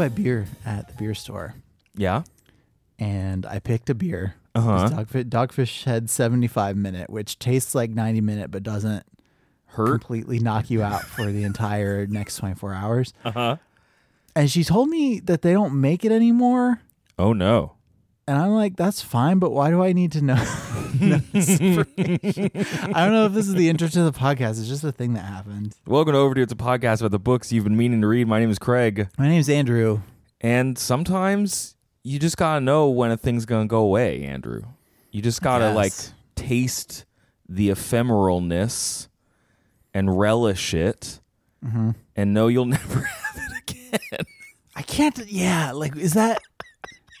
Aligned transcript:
Buy 0.00 0.08
beer 0.08 0.46
at 0.64 0.88
the 0.88 0.94
beer 0.94 1.14
store 1.14 1.54
Yeah. 1.96 2.22
and 2.98 3.44
I 3.46 3.58
picked 3.58 3.90
a 3.90 3.94
beer. 3.94 4.34
Uh-huh. 4.54 4.88
Dogfish, 4.90 5.24
Dogfish 5.28 5.84
Head 5.84 6.10
75 6.10 6.76
minute, 6.76 7.08
which 7.10 7.38
tastes 7.38 7.74
like 7.74 7.90
90 7.90 8.20
minute 8.20 8.50
but 8.50 8.62
doesn't 8.62 9.04
Hurt. 9.66 10.00
completely 10.00 10.38
knock 10.40 10.70
you 10.70 10.82
out 10.82 11.02
for 11.02 11.30
the 11.30 11.44
entire 11.44 12.06
next 12.06 12.36
24 12.38 12.74
hours. 12.74 13.12
Uh 13.24 13.30
huh. 13.30 13.56
And 14.34 14.50
she 14.50 14.64
told 14.64 14.88
me 14.88 15.20
that 15.20 15.42
they 15.42 15.52
don't 15.52 15.80
make 15.80 16.04
it 16.04 16.12
anymore. 16.12 16.80
Oh 17.18 17.32
no. 17.32 17.74
And 18.30 18.38
I'm 18.38 18.50
like, 18.52 18.76
that's 18.76 19.02
fine, 19.02 19.40
but 19.40 19.50
why 19.50 19.70
do 19.70 19.82
I 19.82 19.92
need 19.92 20.12
to 20.12 20.22
know? 20.22 20.34
I 20.38 20.40
don't 22.94 23.12
know 23.12 23.26
if 23.26 23.32
this 23.32 23.48
is 23.48 23.54
the 23.56 23.68
interest 23.68 23.96
of 23.96 24.04
the 24.04 24.16
podcast. 24.16 24.50
It's 24.60 24.68
just 24.68 24.84
a 24.84 24.92
thing 24.92 25.14
that 25.14 25.24
happened. 25.24 25.74
Welcome 25.84 26.12
to 26.12 26.18
Overdue. 26.20 26.42
It's 26.42 26.52
a 26.52 26.56
podcast 26.56 27.00
about 27.00 27.10
the 27.10 27.18
books 27.18 27.50
you've 27.50 27.64
been 27.64 27.76
meaning 27.76 28.00
to 28.02 28.06
read. 28.06 28.28
My 28.28 28.38
name 28.38 28.48
is 28.48 28.60
Craig, 28.60 29.08
My 29.18 29.26
name's 29.28 29.48
Andrew. 29.48 30.02
and 30.40 30.78
sometimes 30.78 31.74
you 32.04 32.20
just 32.20 32.36
gotta 32.36 32.60
know 32.60 32.88
when 32.88 33.10
a 33.10 33.16
thing's 33.16 33.46
gonna 33.46 33.66
go 33.66 33.80
away, 33.80 34.22
Andrew. 34.22 34.62
You 35.10 35.22
just 35.22 35.42
gotta 35.42 35.72
like 35.72 35.92
taste 36.36 37.06
the 37.48 37.70
ephemeralness 37.70 39.08
and 39.92 40.16
relish 40.16 40.72
it, 40.72 41.18
Mm-hmm. 41.66 41.90
and 42.14 42.32
know 42.32 42.46
you'll 42.46 42.64
never 42.76 43.00
have 43.00 43.36
it 43.36 43.70
again. 43.70 44.20
I 44.76 44.82
can't. 44.82 45.18
Yeah, 45.26 45.72
like 45.72 45.96
is 45.96 46.14
that? 46.14 46.40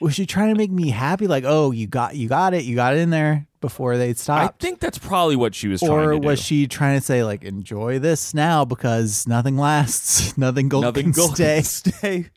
Was 0.00 0.14
she 0.14 0.24
trying 0.26 0.48
to 0.48 0.58
make 0.58 0.70
me 0.70 0.88
happy? 0.90 1.26
Like, 1.26 1.44
oh, 1.46 1.70
you 1.72 1.86
got 1.86 2.16
you 2.16 2.28
got 2.28 2.54
it, 2.54 2.64
you 2.64 2.74
got 2.74 2.94
it 2.94 2.98
in 3.00 3.10
there 3.10 3.46
before 3.60 3.98
they 3.98 4.14
stopped. 4.14 4.54
I 4.54 4.64
think 4.64 4.80
that's 4.80 4.96
probably 4.98 5.36
what 5.36 5.54
she 5.54 5.68
was 5.68 5.80
trying 5.80 5.90
to 5.90 6.08
or 6.10 6.18
was 6.18 6.38
do. 6.38 6.44
she 6.44 6.66
trying 6.66 6.98
to 6.98 7.04
say 7.04 7.22
like, 7.22 7.44
enjoy 7.44 7.98
this 7.98 8.32
now 8.32 8.64
because 8.64 9.26
nothing 9.26 9.56
lasts, 9.58 10.36
nothing 10.38 10.68
gold 10.70 10.84
Nothing 10.84 11.04
can 11.04 11.12
gold 11.12 11.34
stay. 11.34 11.56
can 11.56 11.64
stay. 11.64 12.30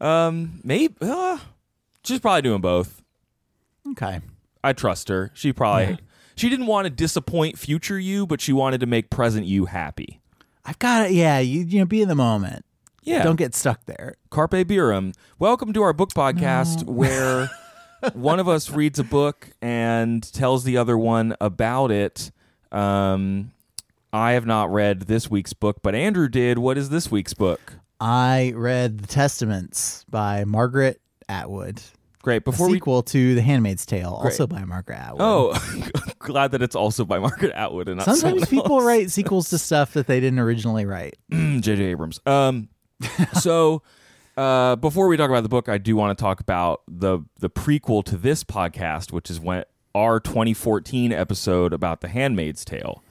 Um, 0.00 0.60
maybe 0.64 0.94
uh, 1.02 1.38
she's 2.04 2.18
probably 2.20 2.42
doing 2.42 2.60
both. 2.62 3.02
Okay, 3.90 4.20
I 4.64 4.72
trust 4.72 5.08
her. 5.08 5.30
She 5.34 5.52
probably 5.52 5.84
Yeah. 5.84 5.96
she 6.34 6.48
didn't 6.48 6.66
want 6.66 6.86
to 6.86 6.90
disappoint 6.90 7.58
future 7.58 7.98
you, 7.98 8.26
but 8.26 8.40
she 8.40 8.52
wanted 8.54 8.80
to 8.80 8.86
make 8.86 9.10
present 9.10 9.44
you 9.46 9.66
happy. 9.66 10.20
I've 10.64 10.78
got 10.78 11.06
it. 11.06 11.12
Yeah, 11.12 11.40
you 11.40 11.60
you 11.60 11.80
know, 11.80 11.84
be 11.84 12.00
in 12.00 12.08
the 12.08 12.14
moment. 12.14 12.64
Yeah. 13.04 13.24
Don't 13.24 13.36
get 13.36 13.54
stuck 13.54 13.84
there. 13.86 14.14
Carpe 14.30 14.52
Birum. 14.52 15.12
Welcome 15.40 15.72
to 15.72 15.82
our 15.82 15.92
book 15.92 16.10
podcast 16.10 16.84
where 16.84 17.50
one 18.12 18.38
of 18.38 18.48
us 18.48 18.70
reads 18.70 19.00
a 19.00 19.04
book 19.04 19.48
and 19.60 20.22
tells 20.32 20.62
the 20.62 20.76
other 20.76 20.96
one 20.96 21.34
about 21.40 21.90
it. 21.90 22.30
Um, 22.70 23.50
I 24.12 24.32
have 24.32 24.46
not 24.46 24.72
read 24.72 25.02
this 25.02 25.28
week's 25.28 25.52
book, 25.52 25.78
but 25.82 25.96
Andrew 25.96 26.28
did. 26.28 26.58
What 26.58 26.78
is 26.78 26.90
this 26.90 27.10
week's 27.10 27.34
book? 27.34 27.74
I 28.00 28.52
read 28.54 28.98
The 29.00 29.08
Testaments 29.08 30.04
by 30.08 30.44
Margaret 30.44 31.00
Atwood. 31.28 31.82
Great. 32.22 32.36
A 32.36 32.40
Before 32.42 32.68
we 32.68 32.74
sequel 32.74 33.02
to 33.02 33.34
The 33.34 33.42
Handmaid's 33.42 33.84
Tale, 33.84 34.18
Great. 34.20 34.30
also 34.30 34.46
by 34.46 34.64
Margaret 34.64 34.98
Atwood. 34.98 35.20
Oh, 35.20 35.92
glad 36.20 36.52
that 36.52 36.62
it's 36.62 36.76
also 36.76 37.04
by 37.04 37.18
Margaret 37.18 37.52
Atwood 37.52 37.88
and 37.88 37.98
not 37.98 38.04
Sometimes 38.04 38.48
people 38.48 38.80
write 38.80 39.10
sequels 39.10 39.50
to 39.50 39.58
stuff 39.58 39.94
that 39.94 40.06
they 40.06 40.20
didn't 40.20 40.38
originally 40.38 40.86
write. 40.86 41.16
J.J. 41.30 41.82
Abrams. 41.82 42.20
Um, 42.24 42.68
so 43.40 43.82
uh, 44.36 44.76
before 44.76 45.08
we 45.08 45.16
talk 45.16 45.28
about 45.30 45.42
the 45.42 45.48
book, 45.48 45.68
I 45.68 45.78
do 45.78 45.96
want 45.96 46.16
to 46.16 46.22
talk 46.22 46.40
about 46.40 46.82
the 46.88 47.20
the 47.40 47.50
prequel 47.50 48.04
to 48.04 48.16
this 48.16 48.44
podcast, 48.44 49.12
which 49.12 49.30
is 49.30 49.40
when 49.40 49.64
our 49.94 50.20
2014 50.20 51.12
episode 51.12 51.72
about 51.72 52.00
The 52.00 52.08
Handmaid's 52.08 52.64
Tale. 52.64 53.02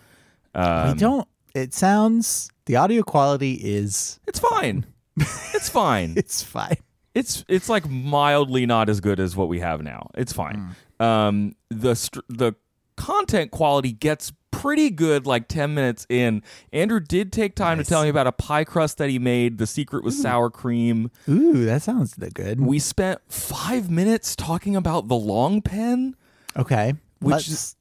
Um, 0.56 0.94
we 0.94 1.00
don't. 1.00 1.28
It 1.54 1.74
sounds 1.74 2.50
the 2.66 2.76
audio 2.78 3.04
quality 3.04 3.54
is 3.54 4.20
It's 4.28 4.40
fine. 4.40 4.86
It's 5.18 5.70
fine. 5.70 6.14
it's 6.18 6.42
fine. 6.42 6.78
it's 7.14 7.44
it's 7.48 7.70
like 7.70 7.90
mildly 7.90 8.66
not 8.66 8.90
as 8.90 9.00
good 9.00 9.20
as 9.20 9.36
what 9.36 9.50
we 9.50 9.60
have 9.60 9.82
now. 9.82 10.10
It's 10.16 10.34
fine. 10.34 10.76
Um, 11.00 11.56
the 11.70 11.96
str- 11.96 12.20
the 12.30 12.54
content 12.96 13.52
quality 13.52 13.92
gets 13.92 14.32
pretty 14.52 14.90
good 14.90 15.26
like 15.26 15.48
10 15.48 15.74
minutes 15.74 16.06
in. 16.10 16.44
Andrew 16.72 17.00
did 17.00 17.32
take 17.32 17.56
time 17.56 17.78
Nice. 17.78 17.88
to 17.88 17.90
tell 17.94 18.04
me 18.04 18.10
about 18.10 18.28
a 18.28 18.32
pie 18.32 18.64
crust 18.64 18.98
that 19.00 19.10
he 19.10 19.18
made. 19.20 19.58
The 19.58 19.66
secret 19.68 20.04
was 20.04 20.22
sour 20.22 20.50
cream. 20.50 21.10
Ooh, 21.28 21.66
that 21.66 21.82
sounds 21.82 22.14
good. 22.16 22.62
We 22.62 22.78
spent 22.80 23.20
5 23.30 23.90
minutes 23.90 24.36
talking 24.36 24.76
about 24.76 25.08
the 25.08 25.16
long 25.16 25.62
pen. 25.62 26.16
okay. 26.58 26.94
Which 27.20 27.32
let's- 27.34 27.48
is- 27.48 27.76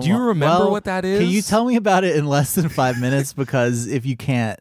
do 0.00 0.06
you 0.06 0.16
remember 0.18 0.60
well, 0.66 0.70
what 0.70 0.84
that 0.84 1.04
is? 1.04 1.18
Can 1.18 1.28
you 1.28 1.42
tell 1.42 1.64
me 1.64 1.74
about 1.74 2.04
it 2.04 2.14
in 2.14 2.24
less 2.26 2.54
than 2.54 2.68
five 2.68 3.00
minutes? 3.00 3.32
Because 3.32 3.88
if 3.88 4.06
you 4.06 4.16
can't, 4.16 4.60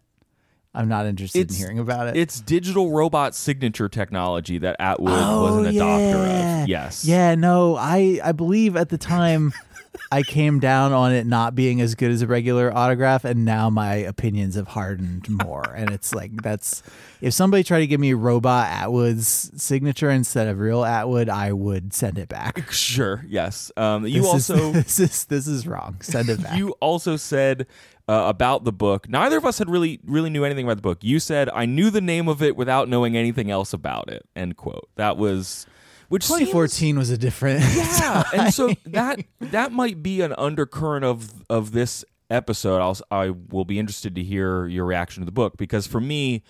I'm 0.74 0.88
not 0.88 1.06
interested 1.06 1.40
It's- 1.42 1.56
in 1.60 1.64
hearing 1.64 1.78
about 1.80 2.08
it. 2.08 2.18
It's 2.18 2.42
digital 2.42 2.90
robot 2.92 3.36
signature 3.36 3.88
technology 3.88 4.58
that 4.58 4.76
Atwood 4.80 5.12
was 5.12 5.22
Oh, 5.24 5.64
an 5.64 5.66
adopter 5.66 6.28
yeah. 6.28 6.64
of. 6.64 6.68
Yes. 6.70 7.06
Yeah, 7.06 7.36
no, 7.36 7.76
I 7.76 8.20
I 8.24 8.32
believe 8.32 8.76
at 8.76 8.90
the 8.90 8.98
time 8.98 9.54
I 10.12 10.24
came 10.24 10.60
down 10.60 10.92
on 10.94 11.12
it 11.12 11.26
not 11.26 11.56
being 11.56 11.82
as 11.82 11.96
good 11.96 12.12
as 12.12 12.22
a 12.22 12.28
regular 12.28 12.76
autograph, 12.76 13.26
and 13.26 13.46
now 13.46 13.70
my 13.70 13.96
opinions 13.96 14.56
have 14.56 14.68
hardened 14.70 15.28
more. 15.30 15.74
and 15.76 15.92
it's 15.92 16.14
like 16.14 16.42
that's 16.42 16.84
if 17.22 17.34
somebody 17.34 17.64
tried 17.64 17.80
to 17.80 17.88
give 17.88 18.00
me 18.00 18.14
robot 18.14 18.68
Atwood's 18.70 19.52
signature 19.62 20.10
instead 20.10 20.48
of 20.48 20.60
real 20.60 20.84
Atwood, 20.86 21.30
I 21.30 21.54
would 21.54 21.94
send 21.94 22.18
it 22.18 22.30
back. 22.30 22.72
Sure. 22.80 23.24
Yes. 23.28 23.72
Um, 23.78 24.06
you 24.08 24.22
This 24.22 24.30
also 24.30 24.56
is, 24.56 24.74
this 24.86 25.00
is 25.00 25.26
this 25.26 25.48
is 25.48 25.68
wrong. 25.68 25.98
Send 26.02 26.30
it 26.30 26.42
back. 26.42 26.58
you 26.58 26.72
also 26.80 27.16
said 27.18 27.68
uh, 28.08 28.24
about 28.28 28.64
the 28.64 28.72
book. 28.72 29.08
Neither 29.10 29.38
of 29.38 29.46
us 29.46 29.58
had 29.60 29.70
really 29.70 30.00
really 30.06 30.30
knew 30.30 30.44
anything 30.44 30.66
about 30.66 30.78
the 30.78 30.82
book. 30.84 31.00
You 31.02 31.20
said 31.20 31.50
I 31.50 31.66
knew 31.66 31.90
the 31.90 32.02
name 32.02 32.28
of 32.28 32.42
it 32.42 32.56
without 32.56 32.90
knowing 32.90 33.16
anything 33.18 33.52
else 33.52 33.74
about 33.74 34.10
it. 34.10 34.26
End 34.36 34.56
quote. 34.58 34.90
That 34.96 35.18
was 35.18 35.66
which 36.10 36.24
seems- 36.24 36.40
2014 36.52 36.98
was 36.98 37.10
a 37.10 37.18
different. 37.18 37.62
yeah, 37.76 38.24
and 38.34 38.54
so 38.54 38.74
that 38.88 39.20
that 39.40 39.72
might 39.72 40.04
be 40.04 40.22
an 40.22 40.34
undercurrent 40.38 41.06
of 41.06 41.46
of 41.50 41.72
this 41.72 42.04
episode. 42.30 42.82
I'll 42.82 42.98
I 43.10 43.30
will 43.30 43.66
be 43.66 43.80
interested 43.80 44.14
to 44.16 44.24
hear 44.24 44.68
your 44.68 44.86
reaction 44.86 45.22
to 45.22 45.26
the 45.26 45.32
book 45.32 45.58
because 45.58 45.88
for 45.88 46.02
me. 46.02 46.44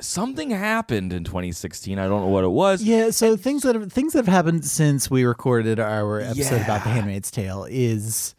Something 0.00 0.50
happened 0.50 1.12
in 1.12 1.22
2016. 1.22 1.96
I 1.98 2.08
don't 2.08 2.22
know 2.22 2.26
what 2.28 2.42
it 2.42 2.48
was. 2.48 2.82
Yeah, 2.82 3.10
so 3.10 3.36
things 3.36 3.62
that 3.62 3.76
have, 3.76 3.92
things 3.92 4.14
that 4.14 4.20
have 4.24 4.26
happened 4.34 4.64
since 4.64 5.08
we 5.10 5.22
recorded 5.24 5.78
our 5.78 6.18
episode 6.18 6.62
about 6.62 6.82
The 6.82 6.90
Handmaid's 6.90 7.30
Tale 7.30 7.66
is 7.70 8.34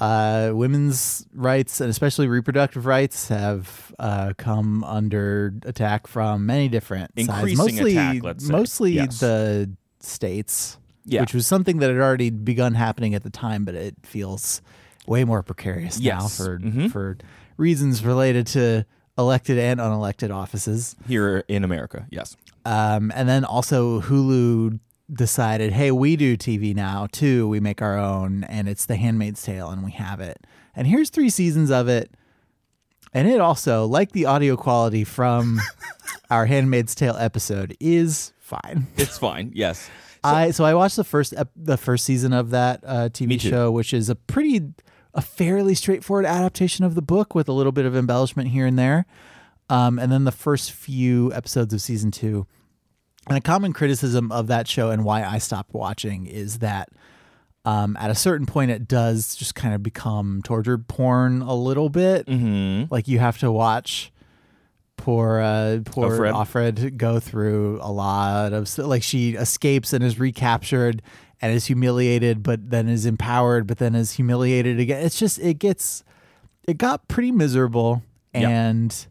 uh, 0.00 0.50
women's 0.54 1.26
rights 1.34 1.80
and 1.80 1.90
especially 1.90 2.26
reproductive 2.26 2.86
rights 2.86 3.28
have 3.28 3.94
uh, 3.98 4.32
come 4.38 4.82
under 4.82 5.54
attack 5.66 6.06
from 6.06 6.46
many 6.46 6.68
different 6.68 7.12
Increasing 7.14 7.56
sides. 7.56 7.74
Mostly, 7.76 7.92
attack, 7.92 8.22
let's 8.24 8.46
say. 8.46 8.52
mostly 8.52 8.92
Yes. 8.92 9.20
the 9.20 9.70
states, 10.00 10.78
Yeah. 11.04 11.20
which 11.22 11.34
was 11.34 11.46
something 11.46 11.78
that 11.78 11.88
had 11.90 11.98
already 11.98 12.30
begun 12.30 12.74
happening 12.74 13.14
at 13.14 13.22
the 13.22 13.30
time, 13.30 13.64
but 13.64 13.74
it 13.74 13.94
feels 14.02 14.60
way 15.06 15.24
more 15.24 15.42
precarious 15.42 15.98
now 15.98 16.22
Yes. 16.22 16.36
for 16.36 16.58
Mhm. 16.58 16.90
for 16.90 17.16
reasons 17.56 18.04
related 18.04 18.46
to 18.48 18.84
elected 19.16 19.58
and 19.58 19.80
unelected 19.80 20.30
offices. 20.32 20.94
Here 21.08 21.42
in 21.48 21.64
America, 21.64 22.06
yes. 22.10 22.36
Um, 22.64 23.10
and 23.14 23.28
then 23.28 23.44
also 23.44 24.00
Hulu 24.02 24.78
decided, 25.12 25.72
hey, 25.72 25.90
we 25.90 26.14
do 26.16 26.36
TV 26.36 26.74
now 26.74 27.08
too. 27.10 27.48
We 27.48 27.58
make 27.60 27.80
our 27.80 27.98
own, 27.98 28.44
and 28.44 28.68
it's 28.68 28.84
The 28.86 28.96
Handmaid's 28.96 29.42
Tale, 29.42 29.70
and 29.70 29.82
we 29.82 29.90
have 29.92 30.20
it. 30.20 30.46
And 30.76 30.86
here's 30.86 31.08
three 31.10 31.30
seasons 31.30 31.70
of 31.70 31.88
it. 31.88 32.12
And 33.14 33.26
it 33.26 33.40
also, 33.40 33.86
like 33.86 34.12
the 34.12 34.26
audio 34.26 34.54
quality 34.56 35.02
from 35.02 35.60
our 36.30 36.44
Handmaid's 36.46 36.94
Tale 36.94 37.16
episode, 37.18 37.74
is 37.80 38.32
fine. 38.48 38.86
It's 38.96 39.18
fine. 39.18 39.52
Yes. 39.54 39.88
I 40.24 40.50
so 40.50 40.64
I 40.64 40.74
watched 40.74 40.96
the 40.96 41.04
first 41.04 41.32
ep- 41.36 41.52
the 41.54 41.76
first 41.76 42.04
season 42.04 42.32
of 42.32 42.50
that 42.50 42.80
uh, 42.84 43.08
TV 43.08 43.40
show, 43.40 43.70
which 43.70 43.94
is 43.94 44.08
a 44.10 44.14
pretty 44.16 44.72
a 45.14 45.20
fairly 45.22 45.74
straightforward 45.74 46.26
adaptation 46.26 46.84
of 46.84 46.94
the 46.94 47.02
book 47.02 47.34
with 47.34 47.48
a 47.48 47.52
little 47.52 47.72
bit 47.72 47.84
of 47.86 47.94
embellishment 47.96 48.48
here 48.50 48.66
and 48.66 48.78
there. 48.78 49.06
Um, 49.70 49.98
and 49.98 50.10
then 50.10 50.24
the 50.24 50.32
first 50.32 50.72
few 50.72 51.32
episodes 51.34 51.72
of 51.74 51.80
season 51.80 52.10
two, 52.10 52.46
And 53.28 53.36
a 53.36 53.40
common 53.40 53.72
criticism 53.72 54.32
of 54.32 54.46
that 54.48 54.66
show 54.66 54.90
and 54.90 55.04
why 55.04 55.24
I 55.24 55.38
stopped 55.38 55.74
watching 55.74 56.26
is 56.26 56.58
that 56.60 56.88
um, 57.64 57.96
at 58.00 58.10
a 58.10 58.14
certain 58.14 58.46
point 58.46 58.70
it 58.70 58.88
does 58.88 59.36
just 59.36 59.54
kind 59.54 59.74
of 59.74 59.82
become 59.82 60.40
torture 60.42 60.78
porn 60.78 61.42
a 61.42 61.54
little 61.54 61.90
bit. 61.90 62.26
Mm-hmm. 62.26 62.92
Like 62.92 63.08
you 63.08 63.18
have 63.18 63.38
to 63.38 63.52
watch 63.52 64.10
poor 64.98 65.40
uh, 65.40 65.80
poor 65.86 66.10
Offred. 66.10 66.34
Offred 66.34 66.96
go 66.98 67.18
through 67.18 67.78
a 67.80 67.90
lot 67.90 68.52
of 68.52 68.76
like 68.76 69.02
she 69.02 69.30
escapes 69.30 69.94
and 69.94 70.04
is 70.04 70.18
recaptured 70.18 71.00
and 71.40 71.54
is 71.54 71.66
humiliated, 71.66 72.42
but 72.42 72.68
then 72.68 72.88
is 72.88 73.06
empowered, 73.06 73.66
but 73.66 73.78
then 73.78 73.94
is 73.94 74.12
humiliated 74.12 74.78
again. 74.78 75.02
It's 75.02 75.18
just 75.18 75.38
it 75.38 75.58
gets 75.58 76.04
it 76.66 76.76
got 76.76 77.08
pretty 77.08 77.32
miserable 77.32 78.02
and 78.34 79.06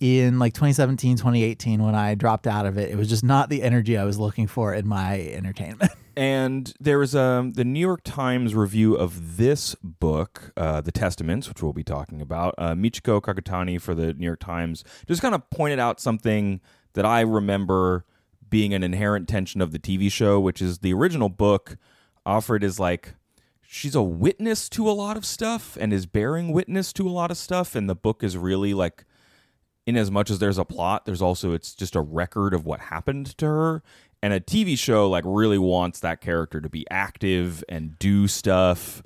in 0.00 0.38
like 0.38 0.52
2017 0.52 1.16
2018 1.16 1.82
when 1.82 1.94
i 1.94 2.14
dropped 2.14 2.46
out 2.46 2.66
of 2.66 2.76
it 2.76 2.90
it 2.90 2.96
was 2.96 3.08
just 3.08 3.24
not 3.24 3.48
the 3.48 3.62
energy 3.62 3.96
i 3.96 4.04
was 4.04 4.18
looking 4.18 4.46
for 4.46 4.74
in 4.74 4.86
my 4.86 5.20
entertainment 5.20 5.90
And 6.16 6.72
there 6.78 6.98
was 6.98 7.16
um, 7.16 7.52
the 7.52 7.64
New 7.64 7.80
York 7.80 8.02
Times 8.04 8.54
review 8.54 8.94
of 8.94 9.36
this 9.36 9.74
book, 9.82 10.52
uh, 10.56 10.80
The 10.80 10.92
Testaments, 10.92 11.48
which 11.48 11.62
we'll 11.62 11.72
be 11.72 11.84
talking 11.84 12.20
about. 12.20 12.54
Uh, 12.56 12.74
Michiko 12.74 13.20
Kakutani 13.20 13.80
for 13.80 13.94
the 13.94 14.14
New 14.14 14.26
York 14.26 14.40
Times 14.40 14.84
just 15.06 15.22
kind 15.22 15.34
of 15.34 15.48
pointed 15.50 15.78
out 15.78 16.00
something 16.00 16.60
that 16.92 17.04
I 17.04 17.20
remember 17.20 18.04
being 18.48 18.72
an 18.72 18.84
inherent 18.84 19.28
tension 19.28 19.60
of 19.60 19.72
the 19.72 19.78
TV 19.78 20.10
show, 20.10 20.38
which 20.38 20.62
is 20.62 20.78
the 20.78 20.94
original 20.94 21.28
book 21.28 21.76
Offred 22.26 22.62
as 22.62 22.78
like 22.78 23.14
she's 23.66 23.94
a 23.94 24.02
witness 24.02 24.68
to 24.70 24.88
a 24.88 24.92
lot 24.92 25.16
of 25.16 25.26
stuff 25.26 25.76
and 25.80 25.92
is 25.92 26.06
bearing 26.06 26.52
witness 26.52 26.92
to 26.94 27.08
a 27.08 27.10
lot 27.10 27.30
of 27.30 27.36
stuff, 27.36 27.74
and 27.74 27.90
the 27.90 27.94
book 27.96 28.22
is 28.22 28.36
really 28.36 28.72
like 28.72 29.04
in 29.86 29.96
as 29.96 30.10
much 30.10 30.30
as 30.30 30.38
there's 30.38 30.58
a 30.58 30.64
plot, 30.64 31.04
there's 31.04 31.20
also 31.20 31.52
it's 31.52 31.74
just 31.74 31.94
a 31.94 32.00
record 32.00 32.54
of 32.54 32.64
what 32.64 32.80
happened 32.80 33.36
to 33.38 33.46
her. 33.46 33.82
And 34.24 34.32
a 34.32 34.40
TV 34.40 34.78
show 34.78 35.10
like 35.10 35.24
really 35.26 35.58
wants 35.58 36.00
that 36.00 36.22
character 36.22 36.58
to 36.62 36.68
be 36.70 36.86
active 36.90 37.62
and 37.68 37.98
do 37.98 38.26
stuff. 38.26 39.02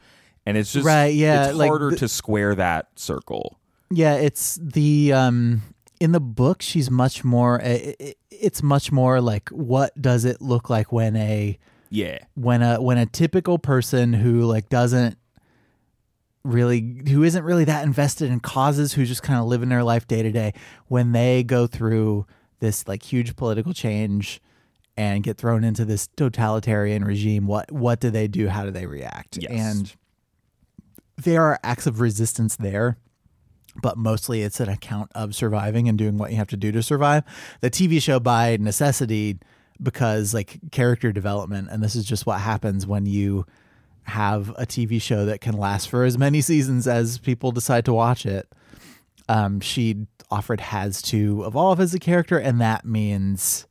And 0.46 0.56
it's 0.56 0.72
just 0.72 0.86
Right, 0.86 1.12
yeah, 1.12 1.46
it's 1.48 1.56
like 1.56 1.68
harder 1.70 1.90
the- 1.90 1.96
to 1.96 2.08
square 2.08 2.54
that 2.54 2.86
circle. 2.94 3.58
yeah 3.90 4.14
it's 4.14 4.58
the 4.62 5.12
um 5.14 5.62
in 5.98 6.12
the 6.12 6.20
book 6.20 6.60
she's 6.62 6.90
much 6.90 7.24
more 7.24 7.60
i- 7.62 7.94
i- 8.00 8.14
it's 8.30 8.62
much 8.62 8.92
more 8.92 9.20
like 9.20 9.48
what 9.48 9.90
does 10.00 10.24
it 10.26 10.40
look 10.40 10.68
like 10.70 10.92
when 10.92 11.16
a 11.16 11.58
Yeah. 11.90 12.18
when 12.34 12.62
a 12.62 12.80
when 12.80 12.98
a 12.98 13.06
typical 13.06 13.58
person 13.58 14.12
who 14.12 14.42
like 14.42 14.68
doesn't 14.68 15.16
really 16.44 17.02
who 17.08 17.22
isn't 17.24 17.44
really 17.44 17.64
that 17.64 17.84
invested 17.84 18.30
in 18.30 18.40
causes 18.40 18.92
who's 18.92 19.08
just 19.08 19.22
kind 19.22 19.40
of 19.40 19.46
living 19.46 19.68
their 19.70 19.82
life 19.82 20.06
day 20.06 20.22
to 20.22 20.30
day 20.30 20.52
when 20.86 21.12
they 21.12 21.42
go 21.42 21.66
through 21.66 22.26
this 22.60 22.86
like 22.86 23.02
huge 23.02 23.36
political 23.36 23.72
change 23.72 24.40
and 24.98 25.22
get 25.22 25.38
thrown 25.38 25.64
into 25.64 25.84
this 25.86 26.08
totalitarian 26.16 27.04
regime 27.04 27.46
what 27.46 27.70
what 27.72 28.00
do 28.00 28.10
they 28.10 28.26
do 28.28 28.48
how 28.48 28.64
do 28.64 28.70
they 28.70 28.84
react 28.84 29.38
Yes. 29.40 29.50
and 29.50 29.94
there 31.16 31.42
are 31.42 31.58
acts 31.62 31.86
of 31.86 32.00
resistance 32.00 32.56
there 32.56 32.98
but 33.80 33.96
mostly 33.96 34.42
it's 34.42 34.58
an 34.58 34.68
account 34.68 35.10
of 35.14 35.34
surviving 35.36 35.88
and 35.88 35.96
doing 35.96 36.18
what 36.18 36.32
you 36.32 36.36
have 36.36 36.48
to 36.48 36.56
do 36.56 36.72
to 36.72 36.82
survive. 36.82 37.22
The 37.60 37.70
TV 37.70 38.02
show 38.02 38.18
by 38.18 38.56
necessity 38.56 39.38
because 39.80 40.34
like 40.34 40.58
character 40.72 41.12
development 41.12 41.68
and 41.70 41.80
this 41.80 41.94
is 41.94 42.04
just 42.04 42.26
what 42.26 42.40
happens 42.40 42.88
when 42.88 43.06
you 43.06 43.46
have 44.02 44.48
a 44.56 44.66
TV 44.66 45.00
show 45.00 45.24
that 45.26 45.40
can 45.40 45.56
last 45.56 45.88
for 45.88 46.02
as 46.02 46.18
many 46.18 46.40
seasons 46.40 46.88
as 46.88 47.18
people 47.18 47.52
decide 47.52 47.84
to 47.84 47.92
watch 47.92 48.26
it. 48.26 48.48
Um 49.28 49.60
she 49.60 50.06
Offred 50.28 50.58
has 50.60 51.00
to 51.02 51.44
evolve 51.46 51.78
as 51.78 51.94
a 51.94 52.00
character 52.00 52.36
and 52.36 52.60
that 52.60 52.84
means 52.84 53.67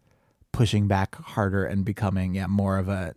pushing 0.57 0.87
back 0.87 1.15
harder 1.15 1.65
and 1.65 1.85
becoming 1.85 2.35
yeah 2.35 2.47
more 2.47 2.77
of 2.77 2.89
a 2.89 3.13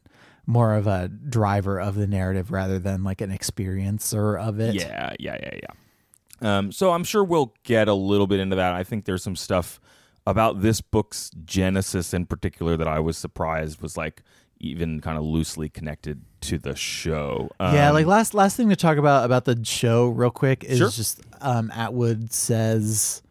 more 0.47 0.75
of 0.75 0.87
a 0.87 1.09
driver 1.09 1.81
of 1.81 1.95
the 1.95 2.07
narrative 2.07 2.51
rather 2.51 2.79
than 2.79 3.03
like 3.05 3.21
an 3.21 3.31
experiencer 3.31 4.41
of 4.41 4.59
it. 4.61 4.75
Yeah, 4.75 5.15
yeah, 5.19 5.37
yeah, 5.43 5.59
yeah. 5.63 6.59
Um, 6.59 6.73
so 6.73 6.91
I'm 6.93 7.05
sure 7.05 7.23
we'll 7.23 7.55
get 7.65 7.87
a 7.89 7.95
little 7.95 8.27
bit 8.27 8.41
into 8.41 8.57
that. 8.57 8.73
I 8.73 8.83
think 8.83 9.05
there's 9.05 9.23
some 9.23 9.37
stuff 9.37 9.79
about 10.27 10.61
this 10.63 10.81
book's 10.81 11.31
genesis 11.45 12.13
in 12.15 12.27
particular 12.27 12.77
that 12.77 12.89
I 12.89 12.99
was 13.01 13.17
surprised 13.17 13.81
was 13.81 13.97
like 13.97 14.23
even 14.59 15.01
kind 15.01 15.17
of 15.17 15.25
loosely 15.25 15.69
connected 15.69 16.23
to 16.43 16.59
the 16.59 16.75
show. 16.75 17.51
yeah, 17.61 17.89
Um, 17.89 17.95
like 17.95 18.07
last 18.07 18.35
last 18.35 18.57
thing 18.57 18.69
to 18.71 18.77
talk 18.77 18.97
about 18.99 19.25
about 19.25 19.45
the 19.45 19.59
show 19.65 20.09
real 20.09 20.31
quick 20.31 20.65
is 20.65 20.79
Sure. 20.79 20.91
just 20.91 21.21
um, 21.41 21.71
Atwood 21.75 22.33
says 22.33 23.23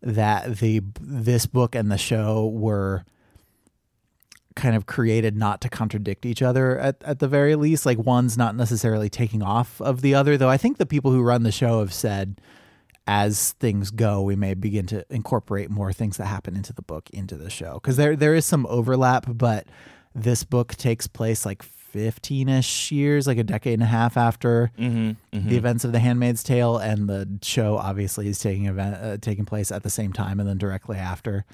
that 0.00 0.56
the 0.58 0.82
this 1.00 1.46
book 1.46 1.74
and 1.74 1.90
the 1.90 1.98
show 1.98 2.46
were 2.48 3.04
kind 4.56 4.76
of 4.76 4.86
created 4.86 5.36
not 5.36 5.60
to 5.60 5.68
contradict 5.68 6.26
each 6.26 6.42
other 6.42 6.78
at, 6.78 6.96
at 7.02 7.18
the 7.18 7.28
very 7.28 7.54
least 7.54 7.86
like 7.86 7.98
one's 7.98 8.36
not 8.36 8.54
necessarily 8.56 9.08
taking 9.08 9.42
off 9.42 9.80
of 9.80 10.02
the 10.02 10.14
other 10.14 10.36
though 10.36 10.48
i 10.48 10.56
think 10.56 10.78
the 10.78 10.86
people 10.86 11.10
who 11.10 11.22
run 11.22 11.42
the 11.42 11.52
show 11.52 11.80
have 11.80 11.92
said 11.92 12.40
as 13.06 13.52
things 13.52 13.90
go 13.90 14.22
we 14.22 14.36
may 14.36 14.54
begin 14.54 14.86
to 14.86 15.04
incorporate 15.10 15.70
more 15.70 15.92
things 15.92 16.16
that 16.16 16.26
happen 16.26 16.54
into 16.54 16.72
the 16.72 16.82
book 16.82 17.08
into 17.12 17.36
the 17.36 17.50
show 17.50 17.74
because 17.74 17.96
there 17.96 18.14
there 18.16 18.34
is 18.34 18.46
some 18.46 18.66
overlap 18.66 19.26
but 19.28 19.66
this 20.14 20.44
book 20.44 20.74
takes 20.76 21.06
place 21.06 21.44
like 21.44 21.64
15ish 21.94 22.90
years 22.90 23.26
like 23.26 23.38
a 23.38 23.44
decade 23.44 23.74
and 23.74 23.82
a 23.82 23.86
half 23.86 24.16
after 24.16 24.70
mhm, 24.78 25.16
mhm. 25.32 25.48
the 25.48 25.56
events 25.56 25.84
of 25.84 25.92
the 25.92 25.98
handmaid's 25.98 26.42
tale 26.42 26.78
and 26.78 27.08
the 27.08 27.28
show 27.42 27.76
obviously 27.76 28.28
is 28.28 28.38
taking 28.38 28.66
event 28.66 28.96
uh, 28.96 29.16
taking 29.18 29.44
place 29.44 29.70
at 29.70 29.82
the 29.82 29.90
same 29.90 30.12
time 30.12 30.40
and 30.40 30.48
then 30.48 30.56
directly 30.56 30.96
after 30.96 31.44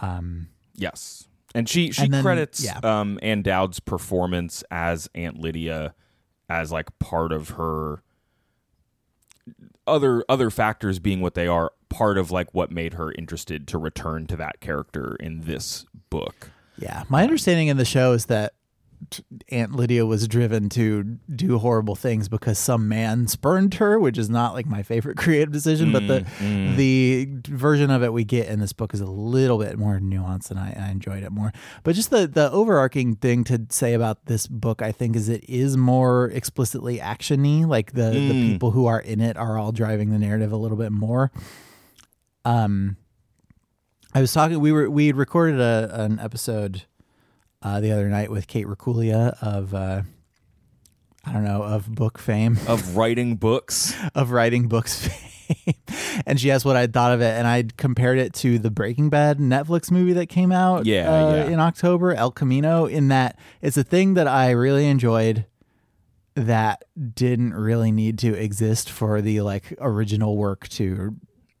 um 0.00 0.48
Yes. 0.80 1.28
And 1.54 1.68
she 1.68 1.90
she 1.92 2.04
And 2.04 2.14
then- 2.14 2.22
credits 2.22 2.64
yeah. 2.64 2.78
um 2.82 3.18
Ann 3.22 3.42
Dowd's 3.42 3.80
performance 3.80 4.62
as 4.70 5.08
Aunt 5.14 5.38
Lydia 5.38 5.94
as 6.48 6.70
like 6.72 6.96
part 6.98 7.32
of 7.32 7.50
her 7.50 8.02
other 9.86 10.24
other 10.28 10.50
factors 10.50 10.98
being 10.98 11.20
what 11.20 11.34
they 11.34 11.46
are 11.46 11.72
part 11.88 12.18
of 12.18 12.30
like 12.30 12.52
what 12.54 12.70
made 12.70 12.94
her 12.94 13.12
interested 13.12 13.66
to 13.68 13.78
return 13.78 14.26
to 14.28 14.36
that 14.36 14.60
character 14.60 15.16
in 15.18 15.40
this 15.42 15.84
book. 16.10 16.50
Yeah, 16.78 17.04
my 17.08 17.22
understanding 17.22 17.68
in 17.68 17.76
the 17.76 17.84
show 17.84 18.12
is 18.12 18.26
that 18.26 18.52
Aunt 19.50 19.72
Lydia 19.74 20.04
was 20.06 20.28
driven 20.28 20.68
to 20.70 21.02
do 21.34 21.58
horrible 21.58 21.94
things 21.96 22.28
because 22.28 22.58
some 22.58 22.88
man 22.88 23.26
spurned 23.28 23.74
her, 23.74 23.98
which 23.98 24.18
is 24.18 24.28
not 24.30 24.52
like 24.54 24.66
my 24.66 24.82
favorite 24.82 25.16
creative 25.18 25.52
decision. 25.52 25.90
but 25.92 26.06
the 26.06 26.20
mm. 26.38 26.76
the 26.76 27.28
version 27.48 27.90
of 27.90 28.02
it 28.02 28.12
we 28.12 28.24
get 28.24 28.48
in 28.48 28.60
this 28.60 28.72
book 28.72 28.92
is 28.94 29.00
a 29.00 29.06
little 29.06 29.58
bit 29.58 29.78
more 29.78 29.98
nuanced, 29.98 30.50
and 30.50 30.60
I, 30.60 30.76
I 30.78 30.90
enjoyed 30.90 31.22
it 31.22 31.30
more. 31.32 31.52
But 31.82 31.94
just 31.94 32.10
the 32.10 32.26
the 32.26 32.50
overarching 32.52 33.16
thing 33.16 33.44
to 33.44 33.66
say 33.70 33.94
about 33.94 34.26
this 34.26 34.46
book, 34.46 34.82
I 34.82 34.92
think, 34.92 35.16
is 35.16 35.28
it 35.28 35.44
is 35.48 35.76
more 35.76 36.26
explicitly 36.30 36.98
actiony. 36.98 37.66
Like 37.66 37.92
the 37.92 38.10
the 38.10 38.30
Mm. 38.30 38.52
people 38.52 38.70
who 38.72 38.86
are 38.86 39.00
in 39.00 39.20
it 39.20 39.36
are 39.36 39.58
all 39.58 39.72
driving 39.72 40.10
the 40.10 40.18
narrative 40.18 40.52
a 40.52 40.56
little 40.56 40.76
bit 40.76 40.92
more. 40.92 41.32
Um, 42.44 42.96
I 44.14 44.20
was 44.20 44.32
talking. 44.32 44.60
We 44.60 44.72
were 44.72 44.90
we 44.90 45.06
had 45.06 45.16
recorded 45.16 45.60
a 45.60 45.90
an 45.92 46.18
episode 46.18 46.84
uh, 47.62 47.80
the 47.80 47.92
other 47.92 48.08
night 48.08 48.30
with 48.30 48.46
Kate 48.46 48.66
Racculia 48.66 49.36
of 49.42 49.74
uh, 49.74 50.02
I 51.24 51.32
don't 51.32 51.44
know 51.44 51.62
of 51.62 51.94
book 51.94 52.18
fame 52.18 52.58
Of 52.66 52.96
writing 52.96 53.36
books. 53.36 53.94
of 54.14 54.30
writing 54.30 54.68
books 54.68 55.06
fame, 55.06 55.74
and 56.26 56.40
she 56.40 56.50
asked 56.50 56.64
what 56.64 56.76
I 56.76 56.86
thought 56.86 57.12
of 57.12 57.20
it, 57.20 57.32
and 57.38 57.46
I 57.46 57.64
compared 57.76 58.18
it 58.18 58.32
to 58.34 58.58
the 58.58 58.70
Breaking 58.70 59.10
Bad 59.10 59.38
Netflix 59.38 59.90
movie 59.90 60.12
that 60.14 60.26
came 60.26 60.52
out 60.52 60.86
Yeah, 60.86 61.10
uh, 61.12 61.34
yeah. 61.34 61.44
in 61.50 61.60
October, 61.60 62.14
El 62.14 62.30
Camino. 62.30 62.86
In 62.86 63.08
that 63.08 63.38
it's 63.60 63.76
a 63.76 63.84
thing 63.84 64.14
that 64.14 64.26
I 64.28 64.50
really 64.52 64.86
enjoyed 64.86 65.44
that 66.36 66.84
didn't 67.14 67.52
really 67.54 67.90
need 67.92 68.18
to 68.20 68.32
exist 68.34 68.88
for 68.88 69.20
the 69.20 69.40
like 69.42 69.74
original 69.80 70.36
work 70.36 70.68
to 70.70 71.16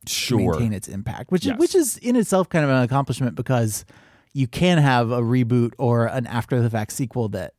Sure. 0.06 0.38
maintain 0.52 0.72
its 0.72 0.88
impact, 0.88 1.30
which 1.30 1.44
Yes. 1.44 1.54
is 1.56 1.58
which 1.60 1.74
is 1.74 1.96
in 1.98 2.16
itself 2.16 2.48
kind 2.48 2.64
of 2.64 2.70
an 2.70 2.82
accomplishment 2.82 3.34
because 3.34 3.84
you 4.32 4.46
can 4.46 4.78
have 4.78 5.10
a 5.10 5.20
reboot 5.20 5.72
or 5.78 6.06
an 6.06 6.26
after 6.26 6.60
the 6.60 6.70
fact 6.70 6.92
sequel 6.92 7.28
that 7.30 7.54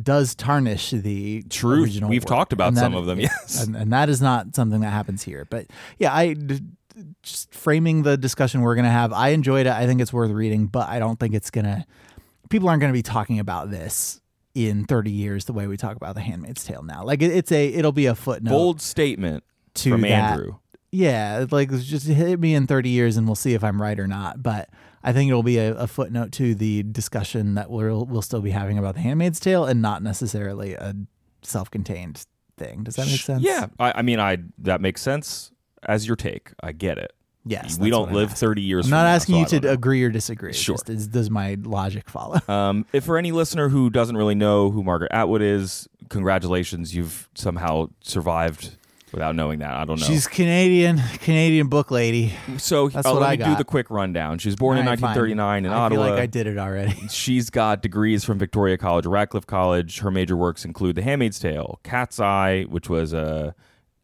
does 0.00 0.34
tarnish 0.34 0.90
the 0.90 1.42
Truth. 1.50 1.82
original. 1.84 2.08
We've 2.10 2.22
work. 2.22 2.28
talked 2.28 2.52
about 2.52 2.74
that- 2.74 2.80
some 2.80 2.94
of 2.94 3.06
them, 3.06 3.20
yes. 3.20 3.62
and, 3.66 3.76
and 3.76 3.92
that 3.92 4.08
is 4.08 4.22
not 4.22 4.54
something 4.54 4.80
that 4.80 4.90
happens 4.90 5.22
here. 5.22 5.46
But 5.50 5.66
yeah, 5.98 6.14
I 6.14 6.36
just 7.22 7.52
framing 7.54 8.02
the 8.02 8.16
discussion 8.16 8.60
we're 8.62 8.74
gonna 8.76 8.90
have. 8.90 9.12
I 9.12 9.28
enjoyed 9.30 9.66
it. 9.66 9.72
I 9.72 9.86
think 9.86 10.00
it's 10.00 10.12
worth 10.12 10.30
reading, 10.30 10.66
but 10.66 10.88
I 10.88 10.98
don't 10.98 11.18
think 11.18 11.34
it's 11.34 11.50
gonna. 11.50 11.86
People 12.48 12.68
aren't 12.68 12.80
gonna 12.80 12.92
be 12.92 13.02
talking 13.02 13.38
about 13.38 13.70
this 13.70 14.20
in 14.54 14.84
30 14.84 15.10
years 15.12 15.44
the 15.44 15.52
way 15.52 15.66
we 15.68 15.76
talk 15.76 15.96
about 15.96 16.14
The 16.16 16.20
Handmaid's 16.20 16.64
Tale 16.64 16.82
now. 16.82 17.04
Like 17.04 17.22
it, 17.22 17.30
it's 17.30 17.52
a, 17.52 17.68
it'll 17.68 17.92
be 17.92 18.06
a 18.06 18.14
footnote 18.16 18.50
Bold 18.50 18.80
statement 18.80 19.44
to 19.74 19.90
from 19.92 20.00
that 20.00 20.10
Andrew. 20.32 20.56
yeah, 20.90 21.46
like 21.50 21.70
just 21.70 22.06
hit 22.08 22.40
me 22.40 22.54
in 22.54 22.66
30 22.66 22.88
years 22.88 23.16
and 23.16 23.26
we'll 23.28 23.36
see 23.36 23.54
if 23.54 23.62
I'm 23.62 23.80
right 23.80 23.98
or 23.98 24.08
not. 24.08 24.42
But 24.42 24.68
I 25.02 25.12
think 25.12 25.30
it'll 25.30 25.42
be 25.42 25.58
a, 25.58 25.74
a 25.74 25.86
footnote 25.86 26.32
to 26.32 26.54
the 26.54 26.82
discussion 26.82 27.54
that 27.54 27.70
we'll 27.70 28.04
we'll 28.04 28.22
still 28.22 28.40
be 28.42 28.50
having 28.50 28.78
about 28.78 28.94
The 28.94 29.00
Handmaid's 29.00 29.40
Tale 29.40 29.64
and 29.64 29.80
not 29.80 30.02
necessarily 30.02 30.74
a 30.74 30.94
self-contained 31.42 32.24
thing. 32.56 32.84
Does 32.84 32.96
that 32.96 33.06
make 33.06 33.20
sense? 33.20 33.42
Yeah. 33.42 33.68
I, 33.78 33.92
I 33.96 34.02
mean 34.02 34.20
I 34.20 34.38
that 34.58 34.80
makes 34.80 35.00
sense 35.02 35.52
as 35.82 36.06
your 36.06 36.16
take. 36.16 36.52
I 36.62 36.72
get 36.72 36.98
it. 36.98 37.12
Yes, 37.46 37.78
we 37.78 37.88
don't 37.88 38.12
live 38.12 38.32
asking. 38.32 38.48
30 38.48 38.62
years 38.62 38.84
I'm 38.84 38.90
not 38.90 39.04
now, 39.04 39.14
asking 39.14 39.34
so 39.34 39.40
you 39.56 39.60
to 39.60 39.66
know. 39.66 39.72
agree 39.72 40.04
or 40.04 40.10
disagree. 40.10 40.52
Sure. 40.52 40.74
just, 40.74 40.90
is, 40.90 41.06
does 41.06 41.30
my 41.30 41.56
logic 41.62 42.10
follow? 42.10 42.38
Um, 42.50 42.84
if 42.92 43.04
for 43.04 43.16
any 43.16 43.32
listener 43.32 43.70
who 43.70 43.88
doesn't 43.88 44.16
really 44.16 44.34
know 44.34 44.70
who 44.70 44.82
Margaret 44.82 45.10
Atwood 45.12 45.40
is, 45.40 45.88
congratulations, 46.10 46.94
you've 46.94 47.30
somehow 47.34 47.88
survived 48.02 48.76
without 49.12 49.34
knowing 49.34 49.58
that. 49.60 49.72
I 49.74 49.84
don't 49.84 50.00
know. 50.00 50.06
She's 50.06 50.26
Canadian, 50.26 50.98
Canadian 51.20 51.68
book 51.68 51.90
lady. 51.90 52.34
so 52.58 52.88
that's 52.88 53.06
uh, 53.06 53.10
what 53.12 53.22
let 53.22 53.28
I 53.28 53.32
me 53.32 53.36
do 53.38 53.44
got. 53.44 53.58
the 53.58 53.64
quick 53.64 53.90
rundown. 53.90 54.38
She 54.38 54.48
was 54.48 54.56
born 54.56 54.78
in 54.78 54.84
All 54.86 54.90
right, 54.92 54.98
fine. 55.00 55.16
1939 55.16 55.64
in 55.64 55.70
Ottawa. 55.70 55.80
I 55.80 55.84
Ottawa. 55.86 56.04
feel 56.04 56.14
like 56.14 56.22
I 56.22 56.26
did 56.26 56.46
it 56.46 56.58
already. 56.58 56.92
She's 57.10 57.50
got 57.50 57.82
degrees 57.82 58.24
from 58.24 58.38
Victoria 58.38 58.76
College, 58.78 59.06
Radcliffe 59.06 59.46
College. 59.46 60.00
Her 60.00 60.10
major 60.10 60.36
works 60.36 60.64
include 60.64 60.96
The 60.96 61.02
Handmaid's 61.02 61.38
Tale, 61.38 61.80
Cat's 61.82 62.20
Eye, 62.20 62.62
which 62.68 62.88
was 62.88 63.12
a 63.12 63.54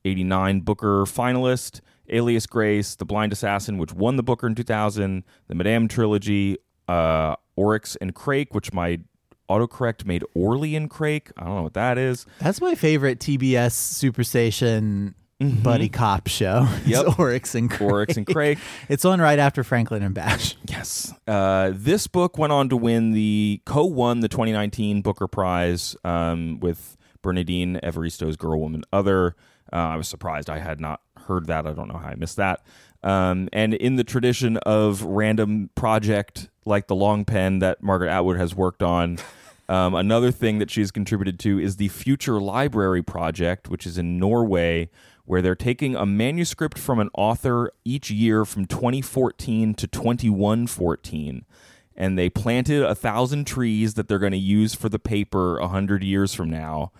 89 0.04 0.60
Booker 0.60 1.04
finalist, 1.04 1.80
Alias 2.08 2.46
Grace, 2.46 2.94
The 2.94 3.04
Blind 3.04 3.32
Assassin, 3.32 3.78
which 3.78 3.92
won 3.92 4.16
the 4.16 4.22
Booker 4.22 4.46
in 4.46 4.54
2000, 4.54 5.24
the 5.48 5.54
MaddAddam 5.54 5.88
trilogy, 5.90 6.56
uh, 6.88 7.34
Oryx 7.56 7.96
and 7.96 8.14
Crake, 8.14 8.54
which 8.54 8.72
my 8.72 9.00
autocorrect 9.48 10.04
made 10.04 10.24
Orly 10.34 10.74
and 10.76 10.90
Crake. 10.90 11.30
I 11.36 11.44
don't 11.44 11.56
know 11.56 11.62
what 11.62 11.74
that 11.74 11.98
is. 11.98 12.26
That's 12.40 12.60
my 12.60 12.74
favorite 12.74 13.18
TBS 13.20 13.72
Superstation 13.72 15.14
buddy 15.38 15.88
cop 15.88 16.28
show. 16.28 16.66
Mm-hmm. 16.76 16.90
Yep. 16.90 17.18
Oryx 17.18 17.54
and 17.54 17.70
Crake. 17.70 17.90
Oryx 17.90 18.16
and 18.16 18.26
Crake. 18.26 18.58
It's 18.88 19.04
on 19.04 19.20
right 19.20 19.38
after 19.38 19.64
Franklin 19.64 20.02
and 20.02 20.14
Bash. 20.14 20.56
Yes. 20.68 21.12
Uh, 21.26 21.72
this 21.74 22.06
book 22.06 22.38
went 22.38 22.52
on 22.52 22.68
to 22.68 22.76
win 22.76 23.12
the 23.12 23.60
co-won 23.64 24.20
the 24.20 24.28
2019 24.28 25.02
Booker 25.02 25.26
Prize 25.26 25.96
um, 26.04 26.60
with 26.60 26.96
Bernardine 27.22 27.78
Evaristo's 27.82 28.36
Girl, 28.36 28.60
Woman, 28.60 28.84
Other. 28.92 29.34
Uh, 29.72 29.76
I 29.76 29.96
was 29.96 30.08
surprised 30.08 30.48
I 30.48 30.58
had 30.58 30.80
not 30.80 31.00
heard 31.26 31.46
that. 31.46 31.66
I 31.66 31.72
don't 31.72 31.88
know 31.88 31.98
how 31.98 32.08
I 32.08 32.14
missed 32.14 32.36
that. 32.36 32.64
Um, 33.02 33.48
and 33.52 33.74
in 33.74 33.96
the 33.96 34.04
tradition 34.04 34.56
of 34.58 35.02
random 35.02 35.70
project 35.74 36.48
like 36.66 36.88
the 36.88 36.94
Long 36.94 37.24
Pen 37.24 37.60
that 37.60 37.82
Margaret 37.82 38.10
Atwood 38.10 38.36
has 38.36 38.54
worked 38.54 38.82
on, 38.82 39.18
um, 39.68 39.94
another 39.94 40.30
thing 40.30 40.58
that 40.58 40.70
she's 40.70 40.90
contributed 40.90 41.38
to 41.40 41.58
is 41.58 41.76
the 41.76 41.88
Future 41.88 42.40
Library 42.40 43.02
Project, 43.02 43.68
which 43.68 43.86
is 43.86 43.96
in 43.96 44.18
Norway, 44.18 44.90
where 45.24 45.42
they're 45.42 45.54
taking 45.54 45.96
a 45.96 46.06
manuscript 46.06 46.78
from 46.78 46.98
an 46.98 47.10
author 47.14 47.70
each 47.84 48.10
year 48.10 48.44
from 48.44 48.66
2014 48.66 49.74
to 49.74 49.86
2114. 49.86 51.44
And 51.96 52.18
they 52.18 52.28
planted 52.28 52.82
a 52.82 52.94
thousand 52.94 53.46
trees 53.46 53.94
that 53.94 54.06
they're 54.06 54.18
going 54.18 54.32
to 54.32 54.38
use 54.38 54.74
for 54.74 54.88
the 54.88 54.98
paper 54.98 55.58
a 55.58 55.68
hundred 55.68 56.04
years 56.04 56.34
from 56.34 56.50
now 56.50 56.92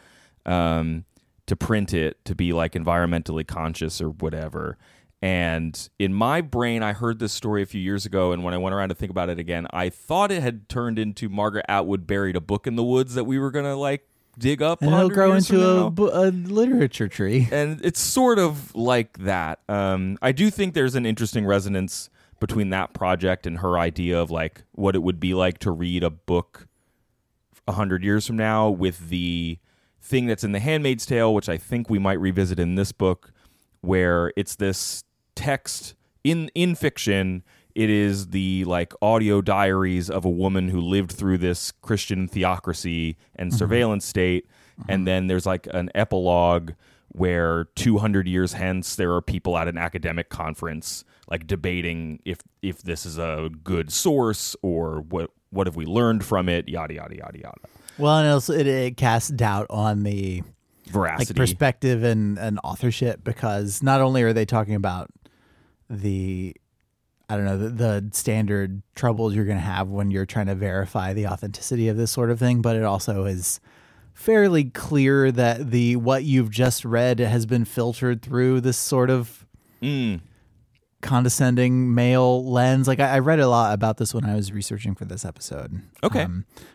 um, 0.47 1.05
to 1.47 1.55
print 1.55 1.93
it 1.93 2.25
to 2.25 2.35
be 2.35 2.53
like 2.53 2.73
environmentally 2.73 3.47
conscious 3.47 4.01
or 4.01 4.09
whatever. 4.09 4.79
And 5.27 5.89
in 5.99 6.15
my 6.15 6.41
brain, 6.41 6.85
I 6.85 6.93
heard 6.93 7.19
this 7.19 7.33
story 7.33 7.61
a 7.61 7.67
few 7.67 7.81
years 7.81 8.07
ago, 8.07 8.31
and 8.31 8.45
when 8.45 8.55
I 8.55 8.59
went 8.59 8.77
around 8.77 8.91
to 8.91 8.95
think 8.95 9.11
about 9.11 9.29
it 9.29 9.41
again, 9.41 9.67
I 9.73 9.89
thought 9.89 10.31
it 10.31 10.41
had 10.41 10.69
turned 10.69 11.01
into 11.01 11.29
Margaret 11.29 11.67
Atwood 11.69 12.07
buried 12.07 12.37
a 12.37 12.41
book 12.41 12.69
in 12.69 12.77
the 12.77 12.85
woods 12.85 13.15
that 13.15 13.25
we 13.25 13.37
were 13.41 13.51
gonna 13.51 13.75
like 13.75 14.07
dig 14.39 14.63
up, 14.63 14.83
And 14.83 14.95
it'll 14.95 15.09
grow 15.09 15.33
into 15.33 15.93
a 16.13 16.31
literature 16.31 17.09
tree. 17.09 17.49
and 17.51 17.85
it's 17.85 17.99
sort 17.99 18.39
of 18.39 18.73
like 18.77 19.19
that. 19.19 19.59
Um, 19.69 20.17
I 20.23 20.31
do 20.31 20.49
think 20.49 20.75
there's 20.75 20.95
an 20.95 21.05
interesting 21.05 21.45
resonance 21.45 22.09
between 22.39 22.71
that 22.71 22.93
project 22.93 23.49
and 23.49 23.59
her 23.59 23.81
idea 23.81 24.21
of 24.21 24.31
like 24.31 24.63
what 24.73 24.95
it 24.95 25.03
would 25.03 25.19
be 25.19 25.35
like 25.35 25.59
to 25.59 25.73
read 25.73 26.05
a 26.05 26.11
book 26.11 26.69
a 27.67 27.73
hundred 27.73 28.05
years 28.05 28.29
from 28.29 28.37
now 28.37 28.71
with 28.71 29.09
the 29.09 29.59
thing 30.01 30.27
that's 30.27 30.45
in 30.45 30.53
The 30.53 30.61
Handmaid's 30.61 31.05
Tale, 31.05 31.35
which 31.35 31.49
I 31.49 31.57
think 31.59 31.91
we 31.91 31.99
might 31.99 32.21
revisit 32.21 32.61
in 32.61 32.77
this 32.77 32.93
book, 32.93 33.33
where 33.81 34.33
it's 34.37 34.55
this 34.55 35.03
text. 35.37 35.95
In 36.25 36.51
in 36.55 36.75
fiction. 36.75 37.45
It 37.77 37.91
is 37.91 38.29
the 38.29 38.65
like 38.65 38.95
audio 39.03 39.43
diaries 39.43 40.09
of 40.09 40.25
a 40.25 40.31
woman 40.31 40.71
who 40.71 40.81
lived 40.81 41.13
through 41.13 41.39
this 41.39 41.73
Christian 41.83 42.27
theocracy 42.27 43.19
and 43.35 43.51
mm-hmm. 43.51 43.59
surveillance 43.59 44.07
state, 44.07 44.47
and 44.89 45.01
mm-hmm. 45.01 45.05
then 45.05 45.27
there's 45.27 45.45
like 45.45 45.69
an 45.73 45.91
epilogue 45.95 46.73
where 47.09 47.65
200 47.77 48.27
years 48.27 48.55
hence 48.55 48.97
there 48.97 49.13
are 49.13 49.23
people 49.23 49.57
at 49.57 49.69
an 49.69 49.79
academic 49.79 50.29
conference 50.29 51.05
like 51.31 51.47
debating 51.47 52.21
if 52.25 52.39
if 52.63 52.83
this 52.83 53.07
is 53.07 53.19
a 53.19 53.51
good 53.63 53.93
source 53.93 54.57
or 54.63 55.01
what 55.01 55.31
what 55.51 55.67
have 55.67 55.77
we 55.77 55.87
learned 55.87 56.25
from 56.25 56.49
it 56.49 56.69
yada 56.69 56.95
yada 56.95 57.17
yada 57.17 57.39
yada. 57.39 57.61
Well, 57.99 58.19
and 58.19 58.29
also 58.29 58.53
it, 58.53 58.67
it 58.67 58.97
casts 58.97 59.31
doubt 59.31 59.67
on 59.71 60.03
the 60.03 60.43
like 60.43 60.93
veracity. 60.93 61.35
perspective 61.35 62.03
and, 62.03 62.39
and 62.39 62.61
authorship 62.63 63.25
because 63.25 63.83
not 63.83 64.01
only 64.01 64.23
are 64.23 64.33
they 64.33 64.45
talking 64.45 64.75
about 64.75 65.11
the 65.91 66.55
I 67.29 67.37
don't 67.37 67.45
know 67.45 67.59
the, 67.59 67.69
the 67.71 68.09
standard 68.13 68.83
troubles 68.95 69.35
you're 69.35 69.45
going 69.45 69.57
to 69.59 69.63
have 69.63 69.89
when 69.89 70.11
you're 70.11 70.27
trying 70.27 70.47
to 70.47 70.55
verify 70.55 71.13
the 71.13 71.27
authenticity 71.27 71.89
of 71.89 71.97
this 71.97 72.11
sort 72.13 72.31
of 72.31 72.39
thing, 72.39 72.63
but 72.63 72.77
it 72.77 72.85
also 72.85 73.25
is 73.25 73.61
fairly 74.15 74.65
clear 74.65 75.31
that 75.33 75.71
the 75.71 75.97
what 75.97 76.25
you've 76.25 76.51
just 76.51 76.85
read 76.85 77.19
has 77.19 77.45
been 77.45 77.65
filtered 77.65 78.23
through 78.23 78.61
this 78.61 78.79
sort 78.79 79.11
of 79.11 79.43
Mm. 79.83 80.21
condescending 81.03 81.95
male 81.95 82.45
lens. 82.51 82.89
Like 82.89 82.99
I, 83.01 83.17
I 83.17 83.19
read 83.19 83.41
a 83.41 83.49
lot 83.49 83.75
about 83.75 83.99
this 83.99 84.15
when 84.15 84.25
I 84.25 84.35
was 84.35 84.53
researching 84.53 84.95
for 84.95 85.05
this 85.05 85.25
episode. 85.25 85.83
Okay. 86.03 86.27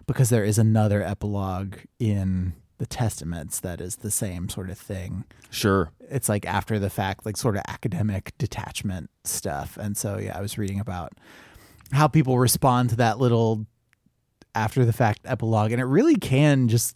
because 0.06 0.30
there 0.30 0.44
is 0.44 0.58
another 0.60 1.02
epilogue 1.04 1.76
in 2.00 2.54
the 2.82 2.88
Testaments 2.88 3.60
that 3.60 3.80
is 3.80 3.98
the 3.98 4.10
same 4.10 4.50
sort 4.50 4.72
of 4.72 4.78
thing. 4.78 5.24
sure 5.52 5.92
It's 6.10 6.28
like 6.28 6.48
after 6.48 6.80
the 6.80 6.90
fact, 6.90 7.28
like 7.28 7.38
sort 7.38 7.56
of 7.56 7.62
academic 7.68 8.34
detachment 8.40 9.12
stuff. 9.24 9.78
And 9.78 9.96
so 9.96 10.18
yeah, 10.18 10.36
I 10.36 10.42
was 10.42 10.58
reading 10.58 10.80
about 10.80 11.14
how 11.92 12.08
people 12.08 12.40
respond 12.40 12.90
to 12.90 12.96
that 12.96 13.20
little 13.20 13.68
after 14.56 14.84
the 14.84 14.94
fact 14.94 15.20
epilogue, 15.26 15.72
and 15.72 15.80
it 15.80 15.86
really 15.86 16.16
can 16.16 16.68
just 16.70 16.96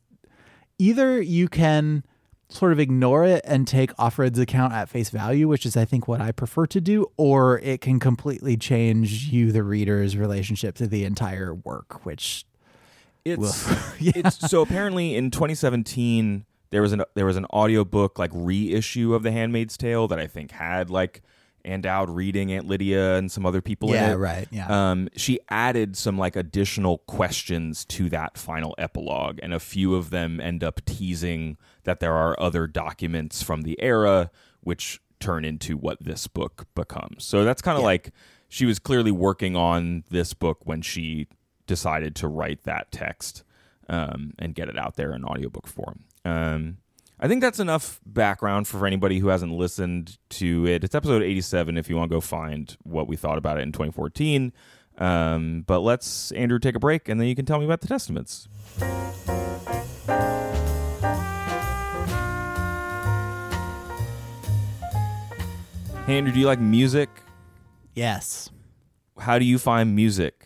either 0.79 1.21
you 1.21 1.47
can 1.47 2.03
sort 2.49 2.71
of 2.71 2.79
ignore 2.79 3.23
it 3.23 3.43
and 3.45 3.67
take 3.67 3.95
Offred's 3.97 4.39
account 4.39 4.73
at 4.73 4.89
face 4.89 5.11
value, 5.11 5.47
which 5.47 5.67
is 5.67 5.77
I 5.77 5.85
think 5.85 6.07
what 6.07 6.19
I 6.19 6.31
prefer 6.31 6.65
to 6.65 6.81
do, 6.81 7.05
or 7.15 7.59
it 7.59 7.81
can 7.81 7.99
completely 7.99 8.57
change 8.57 9.25
you, 9.31 9.51
the 9.51 9.61
reader's 9.61 10.17
relationship 10.17 10.77
to 10.77 10.87
the 10.87 11.05
entire 11.05 11.53
work, 11.53 12.03
which 12.07 12.43
it's 13.25 13.67
yeah. 13.99 14.11
it's 14.15 14.49
so 14.49 14.61
apparently 14.61 15.15
in 15.15 15.31
2017 15.31 16.45
there 16.71 16.81
was 16.81 16.93
an 16.93 17.03
there 17.15 17.25
was 17.25 17.37
an 17.37 17.45
audiobook 17.45 18.17
like 18.19 18.31
reissue 18.33 19.13
of 19.13 19.23
The 19.23 19.31
Handmaid's 19.31 19.77
Tale 19.77 20.07
that 20.09 20.19
I 20.19 20.27
think 20.27 20.51
had 20.51 20.89
like 20.89 21.21
Ann 21.63 21.81
Dowd 21.81 22.11
reading 22.11 22.51
Aunt 22.51 22.67
Lydia 22.67 23.15
and 23.15 23.31
some 23.31 23.43
other 23.45 23.59
people 23.61 23.89
in 23.89 23.95
yeah, 23.95 24.11
it. 24.11 24.15
right, 24.17 24.47
yeah. 24.51 24.67
Um, 24.91 25.09
she 25.15 25.39
added 25.49 25.97
some 25.97 26.15
like 26.15 26.35
additional 26.35 26.99
questions 26.99 27.85
to 27.85 28.07
that 28.09 28.37
final 28.37 28.75
epilogue, 28.77 29.39
and 29.41 29.51
a 29.51 29.59
few 29.59 29.95
of 29.95 30.11
them 30.11 30.39
end 30.39 30.63
up 30.63 30.85
teasing 30.85 31.57
that 31.83 31.99
there 31.99 32.13
are 32.13 32.39
other 32.39 32.67
documents 32.67 33.41
from 33.41 33.63
the 33.63 33.81
era 33.81 34.29
which 34.61 35.01
turn 35.19 35.43
into 35.43 35.75
what 35.75 35.97
this 36.03 36.27
book 36.27 36.67
becomes. 36.75 37.23
So 37.25 37.43
that's 37.43 37.63
kind 37.63 37.77
of 37.77 37.81
Yeah. 37.81 37.85
like 37.87 38.11
she 38.47 38.65
was 38.67 38.77
clearly 38.77 39.11
working 39.11 39.55
on 39.55 40.03
this 40.11 40.35
book 40.35 40.59
when 40.65 40.83
she 40.83 41.27
decided 41.67 42.15
to 42.17 42.27
write 42.27 42.63
that 42.63 42.91
text 42.91 43.43
um, 43.89 44.33
and 44.39 44.55
get 44.55 44.69
it 44.69 44.77
out 44.77 44.95
there 44.95 45.13
in 45.13 45.23
audiobook 45.23 45.67
form. 45.67 46.03
Um, 46.23 46.77
I 47.19 47.27
think 47.27 47.41
that's 47.41 47.59
enough 47.59 48.01
background 48.05 48.67
for 48.67 48.85
anybody 48.85 49.19
who 49.19 49.29
hasn't 49.29 49.53
listened 49.53 50.17
to 50.31 50.67
it. 50.67 50.83
It's 50.83 50.95
episode 50.95 51.23
87 51.23 51.77
if 51.77 51.89
you 51.89 51.95
want 51.95 52.09
to 52.09 52.15
go 52.15 52.21
find 52.21 52.75
what 52.83 53.07
we 53.07 53.15
thought 53.15 53.37
about 53.37 53.57
it 53.57 53.61
in 53.61 53.71
2014. 53.71 54.51
Um, 54.97 55.63
but 55.65 55.79
let's, 55.79 56.31
Andrew, 56.33 56.59
take 56.59 56.75
a 56.75 56.79
break 56.79 57.07
and 57.09 57.19
then 57.19 57.27
you 57.27 57.35
can 57.35 57.45
tell 57.45 57.59
me 57.59 57.65
about 57.65 57.81
the 57.81 57.87
Testaments. 57.87 58.47
Hey, 66.05 66.19
Andrew, 66.19 66.31
do 66.31 66.39
you 66.39 66.45
like 66.45 66.59
music? 66.59 67.09
yes. 67.95 68.49
How 69.17 69.39
do 69.39 69.45
you 69.45 69.57
find 69.57 69.95
music? 69.95 70.44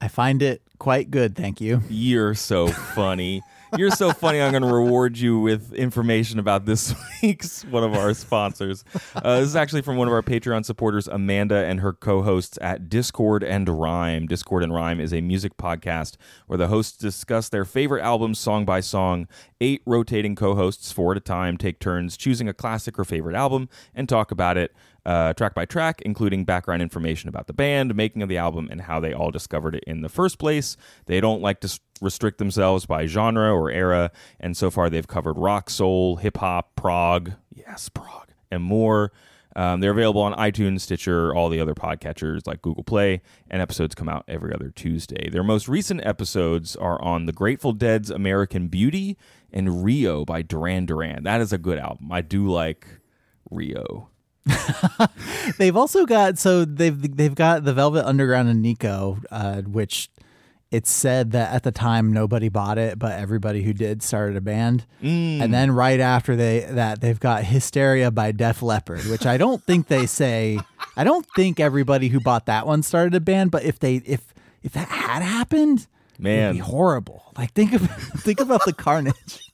I 0.00 0.08
find 0.08 0.42
it 0.42 0.62
quite 0.78 1.10
good, 1.10 1.34
thank 1.34 1.60
you. 1.60 1.82
You're 1.88 2.34
so 2.34 2.68
funny. 2.68 3.42
You're 3.76 3.90
so 3.90 4.12
funny. 4.12 4.40
I'm 4.40 4.52
going 4.52 4.62
to 4.62 4.72
reward 4.72 5.18
you 5.18 5.40
with 5.40 5.72
information 5.72 6.38
about 6.38 6.66
this 6.66 6.94
week's 7.22 7.64
one 7.64 7.82
of 7.82 7.94
our 7.94 8.14
sponsors. 8.14 8.84
Uh, 9.14 9.40
this 9.40 9.48
is 9.48 9.56
actually 9.56 9.82
from 9.82 9.96
one 9.96 10.06
of 10.06 10.14
our 10.14 10.22
Patreon 10.22 10.64
supporters, 10.64 11.08
Amanda, 11.08 11.64
and 11.64 11.80
her 11.80 11.92
co 11.92 12.22
hosts 12.22 12.58
at 12.62 12.88
Discord 12.88 13.42
and 13.42 13.68
Rhyme. 13.68 14.26
Discord 14.26 14.62
and 14.62 14.72
Rhyme 14.72 15.00
is 15.00 15.12
a 15.12 15.20
music 15.20 15.56
podcast 15.56 16.16
where 16.46 16.56
the 16.56 16.68
hosts 16.68 16.96
discuss 16.96 17.48
their 17.48 17.64
favorite 17.64 18.02
albums 18.02 18.38
song 18.38 18.64
by 18.64 18.80
song. 18.80 19.26
Eight 19.60 19.82
rotating 19.86 20.36
co 20.36 20.54
hosts, 20.54 20.92
four 20.92 21.12
at 21.12 21.18
a 21.18 21.20
time, 21.20 21.56
take 21.56 21.80
turns 21.80 22.16
choosing 22.16 22.48
a 22.48 22.54
classic 22.54 22.98
or 22.98 23.04
favorite 23.04 23.34
album 23.34 23.68
and 23.94 24.08
talk 24.08 24.30
about 24.30 24.56
it 24.56 24.74
uh, 25.06 25.32
track 25.34 25.54
by 25.54 25.64
track, 25.64 26.02
including 26.02 26.44
background 26.44 26.82
information 26.82 27.28
about 27.28 27.46
the 27.46 27.52
band, 27.52 27.94
making 27.94 28.22
of 28.22 28.28
the 28.28 28.36
album, 28.36 28.68
and 28.70 28.82
how 28.82 28.98
they 28.98 29.12
all 29.12 29.30
discovered 29.30 29.76
it 29.76 29.84
in 29.86 30.02
the 30.02 30.08
first 30.08 30.38
place. 30.38 30.76
They 31.06 31.20
don't 31.20 31.40
like 31.40 31.60
to 31.60 31.80
restrict 32.00 32.38
themselves 32.38 32.86
by 32.86 33.06
genre 33.06 33.52
or 33.52 33.70
era, 33.70 34.10
and 34.40 34.56
so 34.56 34.70
far 34.70 34.90
they've 34.90 35.06
covered 35.06 35.38
rock, 35.38 35.70
soul, 35.70 36.16
hip 36.16 36.38
hop, 36.38 36.74
prog, 36.76 37.32
yes, 37.54 37.88
prog, 37.88 38.28
and 38.50 38.62
more. 38.62 39.12
Um, 39.56 39.80
they're 39.80 39.92
available 39.92 40.20
on 40.20 40.34
iTunes, 40.34 40.82
Stitcher, 40.82 41.34
all 41.34 41.48
the 41.48 41.60
other 41.60 41.74
podcatchers 41.74 42.46
like 42.46 42.60
Google 42.60 42.84
Play, 42.84 43.22
and 43.50 43.62
episodes 43.62 43.94
come 43.94 44.08
out 44.08 44.22
every 44.28 44.52
other 44.52 44.70
Tuesday. 44.70 45.30
Their 45.30 45.42
most 45.42 45.66
recent 45.66 46.04
episodes 46.04 46.76
are 46.76 47.00
on 47.02 47.24
The 47.24 47.32
Grateful 47.32 47.72
Dead's 47.72 48.10
American 48.10 48.68
Beauty 48.68 49.16
and 49.50 49.82
Rio 49.82 50.26
by 50.26 50.42
Duran 50.42 50.84
Duran. 50.84 51.24
That 51.24 51.40
is 51.40 51.54
a 51.54 51.58
good 51.58 51.78
album. 51.78 52.12
I 52.12 52.20
do 52.20 52.46
like 52.46 52.86
Rio. 53.50 54.10
They've 55.58 55.76
also 55.76 56.04
got 56.06 56.38
so 56.38 56.64
they've 56.64 57.16
they've 57.16 57.34
got 57.34 57.64
the 57.64 57.72
Velvet 57.72 58.06
Underground 58.06 58.48
and 58.48 58.62
Nico, 58.62 59.18
uh, 59.30 59.62
which 59.62 60.08
it's 60.70 60.90
said 60.90 61.30
that 61.30 61.52
at 61.52 61.62
the 61.62 61.70
time 61.70 62.12
nobody 62.12 62.48
bought 62.48 62.76
it, 62.76 62.98
but 62.98 63.12
everybody 63.12 63.62
who 63.62 63.72
did 63.72 64.02
started 64.02 64.36
a 64.36 64.40
band. 64.40 64.84
Mm. 65.02 65.40
And 65.40 65.54
then 65.54 65.70
right 65.70 66.00
after 66.00 66.34
they 66.34 66.60
that 66.70 67.00
they've 67.00 67.20
got 67.20 67.44
Hysteria 67.44 68.10
by 68.10 68.32
Def 68.32 68.62
Leppard, 68.62 69.04
which 69.06 69.26
I 69.26 69.36
don't 69.36 69.62
think 69.62 69.88
they 69.88 70.06
say. 70.06 70.58
I 70.96 71.04
don't 71.04 71.26
think 71.36 71.60
everybody 71.60 72.08
who 72.08 72.20
bought 72.20 72.46
that 72.46 72.66
one 72.66 72.82
started 72.82 73.14
a 73.14 73.20
band, 73.20 73.50
but 73.50 73.64
if 73.64 73.78
they 73.78 73.96
if 73.96 74.34
if 74.62 74.72
that 74.72 74.88
had 74.88 75.22
happened, 75.22 75.86
Man. 76.18 76.44
it'd 76.44 76.56
be 76.56 76.58
horrible. 76.58 77.32
Like 77.36 77.52
think 77.52 77.72
of 77.72 77.82
think 78.18 78.40
about 78.40 78.64
the 78.64 78.72
carnage. 78.72 79.52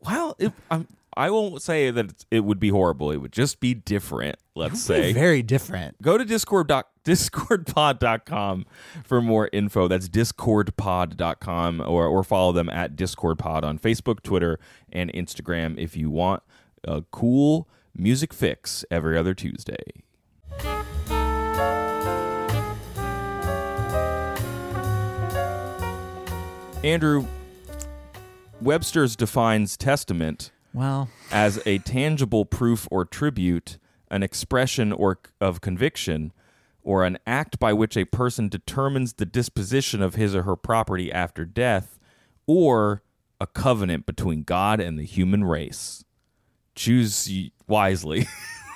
Well, 0.00 0.36
it, 0.38 0.52
I'm, 0.70 0.86
I 1.16 1.30
won't 1.30 1.62
say 1.62 1.90
that 1.90 2.24
it 2.30 2.40
would 2.40 2.58
be 2.58 2.70
horrible. 2.70 3.10
It 3.10 3.18
would 3.18 3.32
just 3.32 3.60
be 3.60 3.72
different, 3.74 4.36
let's 4.54 4.80
say. 4.80 5.12
Very 5.12 5.42
different. 5.42 6.00
Go 6.02 6.18
to 6.18 6.24
discord 6.24 6.66
doc, 6.68 6.88
discordpod.com 7.04 8.66
for 9.04 9.22
more 9.22 9.48
info. 9.52 9.86
That's 9.86 10.08
discordpod.com 10.08 11.80
or, 11.80 12.06
or 12.06 12.24
follow 12.24 12.52
them 12.52 12.68
at 12.68 12.96
discordpod 12.96 13.62
on 13.62 13.78
Facebook, 13.78 14.22
Twitter, 14.22 14.58
and 14.92 15.12
Instagram 15.12 15.78
if 15.78 15.96
you 15.96 16.10
want 16.10 16.42
a 16.82 17.02
cool 17.10 17.68
music 17.94 18.32
fix 18.32 18.84
every 18.90 19.16
other 19.16 19.34
Tuesday. 19.34 20.02
Andrew, 26.82 27.26
Webster's 28.60 29.16
defines 29.16 29.76
testament 29.76 30.50
Well, 30.74 31.08
as 31.30 31.62
a 31.64 31.78
tangible 31.78 32.44
proof 32.44 32.88
or 32.90 33.04
tribute, 33.04 33.78
an 34.10 34.24
expression 34.24 34.92
or 34.92 35.20
of 35.40 35.60
conviction, 35.60 36.32
or 36.82 37.04
an 37.04 37.16
act 37.26 37.60
by 37.60 37.72
which 37.72 37.96
a 37.96 38.04
person 38.04 38.48
determines 38.48 39.14
the 39.14 39.24
disposition 39.24 40.02
of 40.02 40.16
his 40.16 40.34
or 40.34 40.42
her 40.42 40.56
property 40.56 41.12
after 41.12 41.44
death, 41.44 41.98
or 42.46 43.02
a 43.40 43.46
covenant 43.46 44.04
between 44.04 44.42
God 44.42 44.80
and 44.80 44.98
the 44.98 45.04
human 45.04 45.44
race. 45.44 46.04
Choose 46.74 47.30
wisely. 47.68 48.26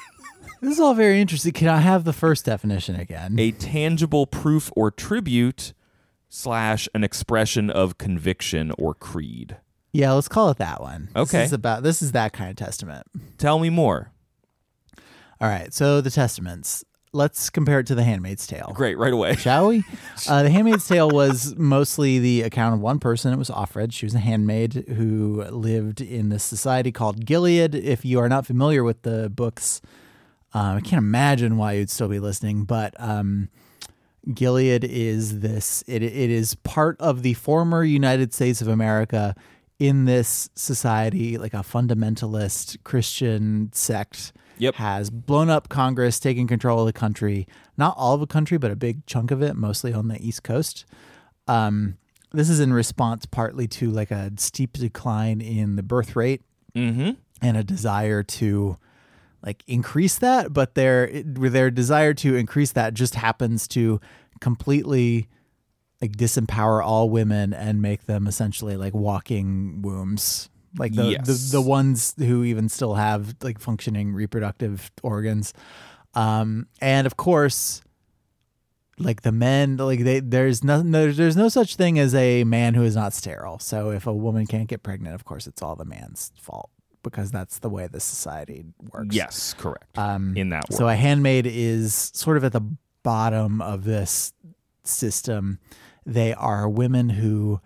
this 0.61 0.73
is 0.75 0.81
all 0.81 0.95
very 0.95 1.21
interesting. 1.21 1.53
Can 1.53 1.69
I 1.69 1.79
have 1.79 2.05
the 2.05 2.13
first 2.13 2.45
definition 2.45 2.95
again? 2.95 3.39
a 3.39 3.51
tangible 3.51 4.27
proof 4.27 4.71
or 4.77 4.93
tribute 4.93 5.75
slash 6.29 6.89
an 6.95 7.03
expression 7.03 7.71
of 7.71 7.99
conviction 7.99 8.73
or 8.79 8.95
creed. 8.95 9.57
Yeah, 9.93 10.13
let's 10.13 10.29
call 10.29 10.51
it 10.51 10.59
that 10.59 10.81
one. 10.81 11.09
Okay. 11.17 11.39
This 11.39 11.47
is 11.49 11.53
about 11.53 11.83
this 11.83 12.03
is 12.03 12.13
that 12.13 12.33
kind 12.33 12.51
of 12.51 12.57
testament. 12.57 13.07
Tell 13.39 13.59
me 13.59 13.71
more. 13.71 14.13
All 15.41 15.49
right. 15.49 15.73
So 15.73 16.01
the 16.01 16.11
testaments. 16.11 16.85
Let's 17.15 17.49
compare 17.49 17.81
it 17.81 17.87
to 17.87 17.95
the 17.95 18.05
Handmaid's 18.05 18.47
Tale. 18.47 18.73
Great, 18.75 18.99
right 18.99 19.15
away. 19.15 19.35
Shall 19.37 19.69
we? 19.69 19.83
Uh, 20.29 20.43
the 20.43 20.51
Handmaid's 20.51 20.87
Tale 20.87 21.09
was 21.09 21.57
mostly 21.57 22.19
the 22.19 22.43
account 22.43 22.75
of 22.75 22.81
one 22.81 22.99
person. 22.99 23.33
It 23.33 23.39
was 23.39 23.49
Offred. 23.49 23.95
She 23.95 24.05
was 24.05 24.15
a 24.15 24.19
handmaid 24.19 24.85
who 24.89 25.43
lived 25.45 26.03
in 26.03 26.29
this 26.29 26.45
society 26.45 26.93
called 26.93 27.25
Gilead. 27.25 27.75
If 27.75 28.05
you 28.05 28.21
are 28.21 28.29
not 28.29 28.45
familiar 28.45 28.85
with 28.85 29.03
the 29.03 29.31
books, 29.31 29.81
um, 30.53 30.77
I 30.77 30.81
can't 30.81 30.99
imagine 30.99 31.57
why 31.57 31.73
you'd 31.73 31.89
still 31.89 32.09
be 32.09 32.21
listening, 32.21 32.65
but 32.65 32.95
um, 32.99 33.49
Gilead 34.33 34.85
is 34.85 35.41
this. 35.41 35.83
It, 35.87 36.03
it 36.03 36.13
is 36.31 36.55
part 36.57 37.01
of 37.01 37.23
the 37.23 37.35
former 37.35 37.85
United 37.85 38.35
States 38.35 38.61
of 38.61 38.69
America. 38.69 39.35
In 39.79 40.07
this 40.07 40.51
society, 40.57 41.39
like 41.39 41.55
a 41.55 41.59
fundamentalist 41.59 42.83
Christian 42.85 43.71
sect 43.73 44.33
Yep. 44.61 44.75
has 44.75 45.09
blown 45.09 45.51
up 45.51 45.69
Congress, 45.69 46.19
taken 46.19 46.49
control 46.49 46.81
of 46.81 46.87
the 46.87 46.93
country. 46.93 47.47
Not 47.77 47.95
all 47.97 48.15
of 48.15 48.21
the 48.21 48.27
country, 48.27 48.59
but 48.59 48.73
a 48.73 48.77
big 48.77 49.07
chunk 49.07 49.31
of 49.31 49.41
it, 49.41 49.55
mostly 49.55 49.93
on 49.93 50.09
the 50.09 50.21
East 50.21 50.43
Coast. 50.43 50.85
Um, 51.47 51.97
this 52.33 52.51
is 52.51 52.59
in 52.59 52.73
response 52.73 53.25
partly 53.25 53.69
to 53.69 53.89
like 53.93 54.11
a 54.11 54.33
steep 54.37 54.73
decline 54.73 55.41
in 55.41 55.77
the 55.77 55.83
birth 55.85 56.17
rate 56.17 56.43
Mm-hmm. 56.75 57.13
and 57.41 57.57
a 57.57 57.63
desire 57.65 58.23
to 58.25 58.77
like 59.45 59.63
increase 59.69 60.19
that, 60.19 60.53
but 60.53 60.75
their 60.75 61.09
their 61.25 61.71
desire 61.71 62.13
to 62.15 62.35
increase 62.35 62.73
that 62.73 62.95
just 62.95 63.15
happens 63.15 63.69
to 63.69 64.01
completely 64.41 65.29
like 66.01 66.13
disempower 66.17 66.85
all 66.85 67.11
women 67.11 67.53
and 67.53 67.83
make 67.83 68.07
them 68.07 68.27
essentially 68.27 68.77
like 68.77 68.95
walking 68.95 69.83
wombs. 69.83 70.49
Like 70.77 70.95
the, 70.95 71.05
Yes. 71.13 71.27
the 71.51 71.59
the 71.59 71.63
ones 71.63 72.15
who 72.19 72.45
even 72.45 72.69
still 72.69 72.95
have 72.95 73.35
like 73.43 73.59
functioning 73.59 74.13
reproductive 74.13 74.91
organs. 75.03 75.53
Um 76.15 76.67
and 76.81 77.07
of 77.07 77.17
course 77.17 77.83
like 79.01 79.23
the 79.23 79.33
men 79.33 79.77
like 79.77 80.01
they 80.01 80.21
there's 80.21 80.63
no, 80.65 80.83
no 80.83 81.11
there's 81.11 81.37
no 81.37 81.49
such 81.49 81.77
thing 81.77 81.99
as 81.99 82.15
a 82.15 82.45
man 82.45 82.75
who 82.75 82.83
is 82.83 82.95
not 82.97 83.13
sterile. 83.13 83.59
So 83.59 83.91
if 83.91 84.07
a 84.07 84.13
woman 84.13 84.47
can't 84.47 84.69
get 84.69 84.83
pregnant, 84.83 85.15
of 85.15 85.25
course 85.25 85.47
it's 85.47 85.63
all 85.63 85.77
the 85.77 85.85
man's 85.85 86.33
fault 86.41 86.71
because 87.03 87.31
that's 87.31 87.61
the 87.61 87.69
way 87.71 87.87
the 87.87 88.01
society 88.01 88.65
works. 88.93 89.15
Yes, 89.15 89.55
correct. 89.55 89.97
Um, 89.97 90.37
In 90.37 90.51
that 90.51 90.73
So 90.73 90.89
a 90.89 90.95
handmaid 90.97 91.47
is 91.47 92.11
sort 92.15 92.37
of 92.37 92.45
at 92.45 92.53
the 92.53 92.61
bottom 93.03 93.63
of 93.63 93.85
this 93.85 94.33
system. 94.85 95.59
They 96.09 96.33
are 96.33 96.67
women 96.67 97.11
who 97.11 97.61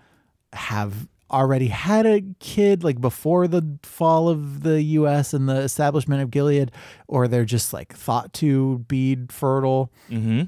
have 0.53 1.09
already 1.31 1.69
had 1.69 2.05
a 2.05 2.23
kid 2.41 2.83
like 2.85 3.01
before 3.01 3.47
the 3.47 3.79
fall 3.85 4.29
of 4.29 4.65
the 4.65 4.83
US 4.83 5.33
and 5.33 5.49
the 5.49 5.59
establishment 5.59 6.21
of 6.23 6.31
Gilead 6.31 6.73
or 7.07 7.29
they're 7.29 7.45
just 7.45 7.73
like 7.73 7.95
thought 7.95 8.33
to 8.35 8.81
be 8.81 9.17
fertile 9.31 9.91
mm-hmm. 10.11 10.43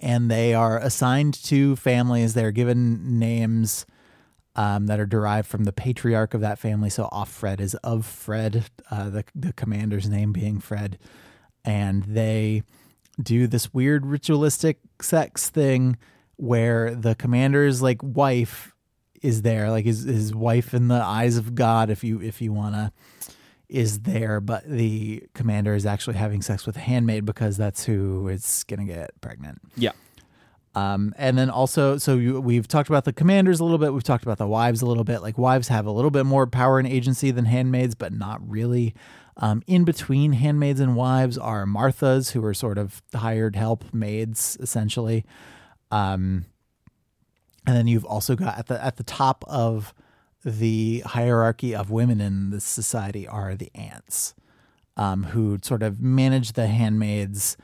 and 0.00 0.30
they 0.30 0.54
are 0.54 0.78
assigned 0.78 1.34
to 1.44 1.76
families. 1.76 2.34
They're 2.34 2.52
given 2.52 3.18
names 3.18 3.84
um, 4.56 4.86
that 4.86 4.98
are 4.98 5.06
derived 5.06 5.48
from 5.48 5.64
the 5.64 5.72
patriarch 5.72 6.34
of 6.34 6.40
that 6.40 6.58
family. 6.58 6.88
So 6.88 7.08
Offred 7.12 7.60
is 7.60 7.74
of 7.76 8.06
Fred, 8.06 8.64
uh, 8.90 9.10
the 9.10 9.24
the 9.34 9.52
commander's 9.52 10.08
name 10.08 10.32
being 10.32 10.58
Fred, 10.58 10.98
and 11.64 12.04
they 12.04 12.62
do 13.22 13.46
this 13.46 13.74
weird 13.74 14.06
ritualistic 14.06 14.78
sex 15.00 15.50
thing 15.50 15.96
where 16.38 16.94
the 16.94 17.14
commander's 17.14 17.82
like 17.82 18.02
wife 18.02 18.74
is 19.20 19.42
there, 19.42 19.70
like 19.70 19.84
his 19.84 20.04
his 20.04 20.34
wife 20.34 20.72
in 20.72 20.88
the 20.88 21.02
eyes 21.02 21.36
of 21.36 21.54
God, 21.54 21.90
if 21.90 22.02
you 22.02 22.22
if 22.22 22.40
you 22.40 22.52
wanna 22.52 22.92
is 23.68 24.00
there, 24.00 24.40
but 24.40 24.64
the 24.66 25.22
commander 25.34 25.74
is 25.74 25.84
actually 25.84 26.16
having 26.16 26.40
sex 26.40 26.66
with 26.66 26.76
a 26.76 26.80
handmaid 26.80 27.26
because 27.26 27.56
that's 27.56 27.84
who 27.84 28.28
is 28.28 28.64
gonna 28.66 28.84
get 28.84 29.10
pregnant. 29.20 29.60
Yeah. 29.76 29.92
Um, 30.74 31.12
and 31.18 31.36
then 31.36 31.50
also, 31.50 31.98
so 31.98 32.14
you, 32.16 32.40
we've 32.40 32.68
talked 32.68 32.88
about 32.88 33.04
the 33.04 33.12
commanders 33.12 33.58
a 33.58 33.64
little 33.64 33.78
bit. 33.78 33.92
We've 33.92 34.04
talked 34.04 34.22
about 34.22 34.38
the 34.38 34.46
wives 34.46 34.80
a 34.80 34.86
little 34.86 35.02
bit. 35.02 35.22
Like 35.22 35.36
wives 35.36 35.68
have 35.68 35.86
a 35.86 35.90
little 35.90 36.10
bit 36.10 36.24
more 36.24 36.46
power 36.46 36.78
and 36.78 36.86
agency 36.86 37.30
than 37.32 37.46
handmaids, 37.46 37.94
but 37.94 38.12
not 38.12 38.48
really. 38.48 38.94
Um, 39.38 39.62
in 39.66 39.84
between 39.84 40.32
handmaids 40.32 40.78
and 40.78 40.94
wives 40.94 41.36
are 41.36 41.64
Marthas, 41.64 42.32
who 42.32 42.44
are 42.44 42.54
sort 42.54 42.78
of 42.78 43.02
hired 43.14 43.56
help 43.56 43.92
maids, 43.92 44.56
essentially. 44.60 45.24
Um, 45.90 46.46
and 47.66 47.76
then 47.76 47.86
you've 47.86 48.04
also 48.04 48.34
got 48.34 48.58
at 48.58 48.66
the 48.66 48.82
at 48.82 48.96
the 48.96 49.04
top 49.04 49.44
of 49.46 49.94
the 50.44 51.00
hierarchy 51.00 51.74
of 51.74 51.90
women 51.90 52.20
in 52.20 52.50
this 52.50 52.64
society 52.64 53.26
are 53.26 53.54
the 53.54 53.70
aunts, 53.74 54.34
um, 54.96 55.24
who 55.24 55.58
sort 55.62 55.82
of 55.82 56.00
manage 56.00 56.52
the 56.52 56.66
handmaids 56.66 57.56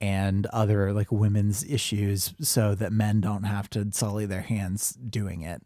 and 0.00 0.46
other 0.46 0.92
like 0.92 1.12
women's 1.12 1.62
issues 1.64 2.32
so 2.40 2.74
that 2.74 2.92
men 2.92 3.20
don't 3.20 3.42
have 3.42 3.68
to 3.70 3.86
sully 3.92 4.24
their 4.24 4.42
hands 4.42 4.92
doing 4.92 5.42
it. 5.42 5.62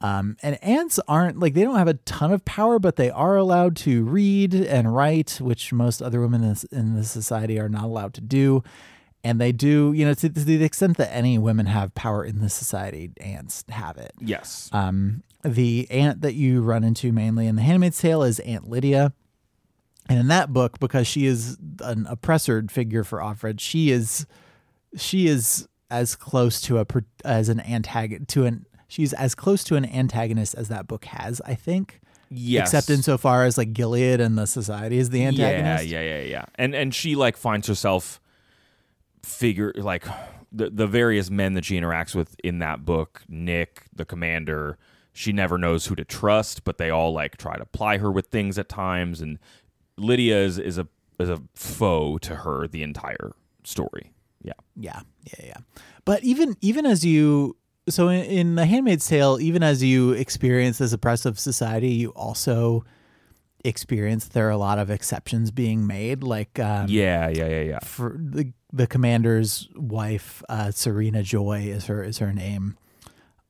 Um, 0.00 0.36
and 0.42 0.62
aunts 0.62 0.98
aren't 1.06 1.38
like 1.38 1.54
they 1.54 1.62
don't 1.62 1.76
have 1.76 1.88
a 1.88 1.94
ton 1.94 2.32
of 2.32 2.44
power, 2.44 2.78
but 2.78 2.96
they 2.96 3.10
are 3.10 3.36
allowed 3.36 3.76
to 3.76 4.04
read 4.04 4.54
and 4.54 4.94
write, 4.94 5.38
which 5.40 5.72
most 5.72 6.02
other 6.02 6.20
women 6.20 6.42
in 6.42 6.48
this, 6.50 6.64
in 6.64 6.96
this 6.96 7.10
society 7.10 7.58
are 7.58 7.68
not 7.68 7.84
allowed 7.84 8.14
to 8.14 8.20
do. 8.20 8.62
And 9.24 9.40
they 9.40 9.52
do, 9.52 9.92
you 9.94 10.04
know, 10.04 10.12
to, 10.12 10.28
to 10.28 10.44
the 10.44 10.62
extent 10.62 10.98
that 10.98 11.12
any 11.12 11.38
women 11.38 11.64
have 11.66 11.94
power 11.94 12.22
in 12.22 12.40
this 12.40 12.52
society, 12.52 13.10
aunts 13.20 13.64
have 13.70 13.96
it. 13.96 14.12
Yes. 14.20 14.68
Um, 14.70 15.22
the 15.42 15.86
aunt 15.90 16.20
that 16.20 16.34
you 16.34 16.60
run 16.60 16.84
into 16.84 17.10
mainly 17.10 17.46
in 17.46 17.56
The 17.56 17.62
Handmaid's 17.62 17.98
Tale 17.98 18.22
is 18.22 18.38
Aunt 18.40 18.68
Lydia. 18.68 19.14
And 20.10 20.18
in 20.18 20.28
that 20.28 20.52
book, 20.52 20.78
because 20.78 21.06
she 21.06 21.24
is 21.24 21.56
an 21.80 22.06
oppressor 22.06 22.62
figure 22.70 23.02
for 23.02 23.18
Offred, 23.18 23.60
she 23.60 23.90
is 23.90 24.26
she 24.96 25.26
is 25.26 25.66
as 25.90 26.14
close 26.14 26.60
to 26.60 26.78
a 26.78 26.86
as 27.24 27.48
an 27.48 27.60
antagonist 27.60 28.28
to 28.28 28.44
an 28.44 28.66
she's 28.86 29.14
as 29.14 29.34
close 29.34 29.64
to 29.64 29.76
an 29.76 29.86
antagonist 29.86 30.54
as 30.54 30.68
that 30.68 30.86
book 30.86 31.06
has, 31.06 31.40
I 31.46 31.54
think. 31.54 32.00
Yes. 32.30 32.68
except 32.68 32.90
insofar 32.90 33.44
as 33.44 33.56
like 33.56 33.72
Gilead 33.72 34.20
and 34.20 34.36
the 34.36 34.46
society 34.46 34.98
is 34.98 35.10
the 35.10 35.24
antagonist. 35.24 35.86
Yeah, 35.86 36.00
yeah, 36.00 36.18
yeah, 36.18 36.22
yeah. 36.24 36.44
And 36.56 36.74
and 36.74 36.94
she 36.94 37.14
like 37.16 37.36
finds 37.36 37.66
herself 37.68 38.20
figure 39.24 39.72
like 39.76 40.06
the 40.52 40.70
the 40.70 40.86
various 40.86 41.30
men 41.30 41.54
that 41.54 41.64
she 41.64 41.78
interacts 41.78 42.14
with 42.14 42.36
in 42.44 42.58
that 42.60 42.84
book, 42.84 43.22
Nick, 43.28 43.84
the 43.94 44.04
commander, 44.04 44.78
she 45.12 45.32
never 45.32 45.58
knows 45.58 45.86
who 45.86 45.94
to 45.94 46.04
trust, 46.04 46.64
but 46.64 46.78
they 46.78 46.90
all 46.90 47.12
like 47.12 47.36
try 47.36 47.56
to 47.56 47.64
ply 47.64 47.98
her 47.98 48.10
with 48.10 48.26
things 48.26 48.58
at 48.58 48.68
times 48.68 49.20
and 49.20 49.38
Lydia 49.96 50.38
is, 50.38 50.58
is 50.58 50.78
a 50.78 50.88
is 51.18 51.28
a 51.28 51.40
foe 51.54 52.18
to 52.18 52.36
her 52.36 52.66
the 52.66 52.82
entire 52.82 53.32
story. 53.62 54.12
Yeah. 54.42 54.52
Yeah, 54.76 55.00
yeah, 55.24 55.46
yeah. 55.46 55.56
But 56.04 56.22
even 56.24 56.56
even 56.60 56.84
as 56.86 57.04
you 57.04 57.56
so 57.88 58.08
in, 58.08 58.24
in 58.24 58.54
The 58.54 58.66
Handmaid's 58.66 59.06
Tale, 59.06 59.38
even 59.40 59.62
as 59.62 59.82
you 59.82 60.12
experience 60.12 60.78
this 60.78 60.92
oppressive 60.92 61.38
society, 61.38 61.90
you 61.90 62.10
also 62.10 62.84
experience 63.64 64.26
there 64.28 64.46
are 64.46 64.50
a 64.50 64.58
lot 64.58 64.78
of 64.78 64.90
exceptions 64.90 65.50
being 65.50 65.86
made. 65.86 66.22
Like 66.22 66.58
um, 66.58 66.86
Yeah, 66.88 67.28
yeah, 67.28 67.46
yeah, 67.46 67.60
yeah. 67.62 67.78
for 67.80 68.16
the 68.18 68.52
the 68.74 68.88
commander's 68.88 69.68
wife, 69.76 70.42
uh, 70.48 70.72
Serena 70.72 71.22
Joy 71.22 71.60
is 71.60 71.86
her 71.86 72.02
is 72.02 72.18
her 72.18 72.32
name. 72.32 72.76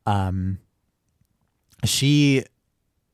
Um, 0.04 0.58
she 1.84 2.44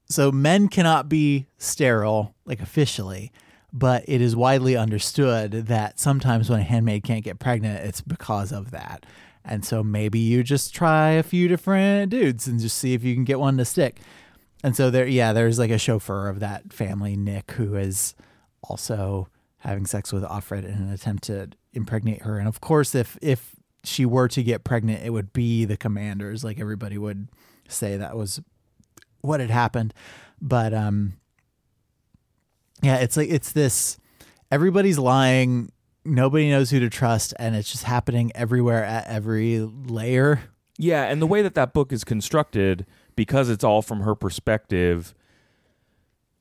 so 0.09 0.33
men 0.33 0.66
cannot 0.66 1.09
be 1.09 1.46
sterile 1.57 2.35
like 2.44 2.61
officially, 2.61 3.31
but 3.73 4.05
it 4.09 4.20
is 4.20 4.35
widely 4.35 4.77
understood 4.77 5.53
that 5.53 6.01
sometimes 6.01 6.51
when 6.51 6.59
a 6.59 6.64
handmaid 6.64 7.05
can't 7.05 7.23
get 7.23 7.38
pregnant, 7.38 7.85
it's 7.87 8.01
because 8.01 8.51
of 8.51 8.73
that. 8.73 9.07
And 9.44 9.64
so 9.64 9.85
maybe 9.85 10.18
you 10.18 10.42
just 10.42 10.75
try 10.75 11.11
a 11.11 11.23
few 11.23 11.46
different 11.46 12.11
dudes 12.11 12.49
and 12.49 12.59
just 12.59 12.77
see 12.77 12.92
if 12.92 13.05
you 13.05 13.14
can 13.14 13.25
get 13.25 13.38
one 13.38 13.57
to 13.59 13.64
stick. 13.64 14.01
And 14.64 14.77
so 14.77 14.90
there, 14.90 15.07
yeah, 15.07 15.33
there's 15.33 15.61
like 15.61 15.70
a 15.70 15.79
chauffeur 15.79 16.29
of 16.29 16.40
that 16.40 16.73
family, 16.73 17.16
Nick, 17.16 17.53
who 17.53 17.77
is 17.77 18.14
also 18.62 19.29
having 19.61 19.87
sex 19.87 20.12
with 20.12 20.23
Offred 20.25 20.64
in 20.64 20.75
an 20.75 20.90
attempt 20.90 21.25
to 21.25 21.49
impregnate 21.73 22.23
her. 22.23 22.38
And 22.38 22.49
of 22.49 22.61
course, 22.61 22.94
if 22.94 23.16
if 23.23 23.55
she 23.85 24.05
were 24.05 24.29
to 24.29 24.42
get 24.42 24.64
pregnant, 24.64 25.05
it 25.05 25.11
would 25.11 25.33
be 25.33 25.64
the 25.64 25.77
commanders. 25.77 26.44
Like 26.44 26.61
everybody 26.61 26.99
would 26.99 27.29
say 27.68 27.96
that 27.96 28.16
was 28.16 28.40
what 29.20 29.40
had 29.40 29.51
happened. 29.51 29.94
But 30.40 30.75
um, 30.75 31.14
yeah, 32.83 32.96
it's 32.96 33.16
like 33.16 33.29
it's 33.29 33.53
this. 33.53 33.99
Everybody's 34.51 34.99
lying. 34.99 35.70
Nobody 36.05 36.49
knows 36.51 36.70
who 36.70 36.81
to 36.81 36.88
trust, 36.88 37.35
and 37.38 37.55
it's 37.55 37.70
just 37.70 37.85
happening 37.85 38.33
everywhere 38.35 38.85
at 38.85 39.07
every 39.07 39.61
layer. 39.61 40.40
Yeah, 40.79 41.05
and 41.05 41.20
the 41.20 41.27
way 41.27 41.42
that 41.42 41.55
that 41.55 41.75
book 41.75 41.92
is 41.92 42.05
constructed, 42.05 42.87
because 43.14 43.51
it's 43.51 43.62
all 43.62 43.83
from 43.83 44.01
her 44.01 44.14
perspective, 44.14 45.14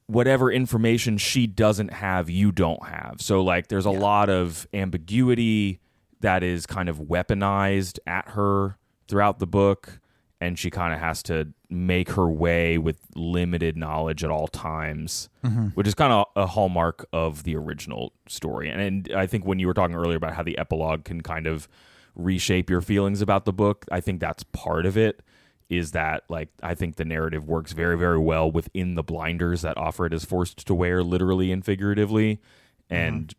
whatever 0.10 0.52
information 0.52 1.20
she 1.20 1.46
doesn't 1.46 1.94
have, 1.94 2.32
you 2.32 2.52
don't 2.52 2.84
have. 2.88 3.18
So, 3.20 3.44
like, 3.44 3.68
there's 3.68 3.86
a 3.86 3.92
lot 3.92 4.28
of 4.28 4.68
ambiguity 4.74 5.80
that 6.22 6.42
is 6.42 6.66
kind 6.66 6.90
of 6.90 6.98
weaponized 6.98 8.00
at 8.08 8.30
her 8.30 8.78
throughout 9.08 9.38
the 9.38 9.46
book, 9.46 10.00
and 10.42 10.58
she 10.58 10.72
kind 10.72 10.96
of 10.96 11.00
has 11.00 11.22
to 11.24 11.54
make 11.70 12.10
her 12.12 12.28
way 12.28 12.80
with 12.80 12.98
limited 13.16 13.78
knowledge 13.78 14.24
at 14.24 14.32
all 14.32 14.48
times, 14.48 15.30
mm-hmm. 15.46 15.68
which 15.68 15.88
is 15.88 15.94
kind 15.94 16.12
of 16.12 16.26
a 16.36 16.48
hallmark 16.48 17.06
of 17.14 17.44
the 17.44 17.56
original 17.56 18.12
story. 18.28 18.68
And, 18.68 18.82
and 18.82 19.12
I 19.16 19.28
think 19.28 19.46
when 19.46 19.60
you 19.60 19.68
were 19.68 19.76
talking 19.76 19.96
earlier 19.96 20.18
about 20.18 20.34
how 20.34 20.42
the 20.42 20.58
epilogue 20.58 21.04
can 21.04 21.22
kind 21.22 21.46
of 21.46 21.68
reshape 22.16 22.68
your 22.68 22.82
feelings 22.82 23.22
about 23.22 23.46
the 23.46 23.54
book, 23.54 23.86
I 23.92 24.02
think 24.02 24.20
that's 24.20 24.44
part 24.44 24.88
of 24.88 24.98
it. 24.98 25.22
Is 25.70 25.92
that 25.92 26.24
like 26.30 26.50
I 26.64 26.74
think 26.74 26.96
the 26.96 27.06
narrative 27.06 27.48
works 27.48 27.74
very 27.74 27.98
very 27.98 28.18
well 28.18 28.52
within 28.52 28.96
the 28.96 29.04
blinders 29.04 29.62
that 29.62 29.78
Offred 29.78 30.14
is 30.14 30.26
forced 30.26 30.66
to 30.66 30.74
wear 30.74 31.04
literally 31.04 31.52
and 31.52 31.64
figuratively, 31.64 32.42
and 32.90 33.34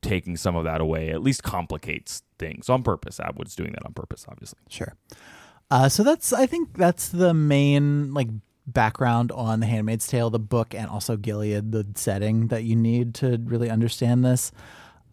taking 0.00 0.36
some 0.36 0.56
of 0.56 0.64
that 0.64 0.80
away 0.80 1.10
at 1.10 1.22
least 1.22 1.42
complicates 1.42 2.22
things 2.38 2.68
on 2.68 2.82
purpose. 2.82 3.20
Atwood's 3.20 3.54
doing 3.54 3.72
that 3.72 3.84
on 3.84 3.92
purpose, 3.92 4.24
obviously. 4.28 4.60
Sure. 4.68 4.94
Uh, 5.70 5.88
so 5.88 6.02
that's 6.02 6.32
I 6.32 6.46
think 6.46 6.76
that's 6.76 7.08
the 7.08 7.34
main 7.34 8.14
like 8.14 8.28
background 8.66 9.32
on 9.32 9.60
The 9.60 9.66
Handmaid's 9.66 10.06
Tale, 10.06 10.30
the 10.30 10.38
book, 10.38 10.74
and 10.74 10.88
also 10.88 11.16
Gilead, 11.16 11.72
the 11.72 11.86
setting 11.94 12.48
that 12.48 12.64
you 12.64 12.76
need 12.76 13.14
to 13.16 13.38
really 13.44 13.70
understand 13.70 14.24
this. 14.24 14.52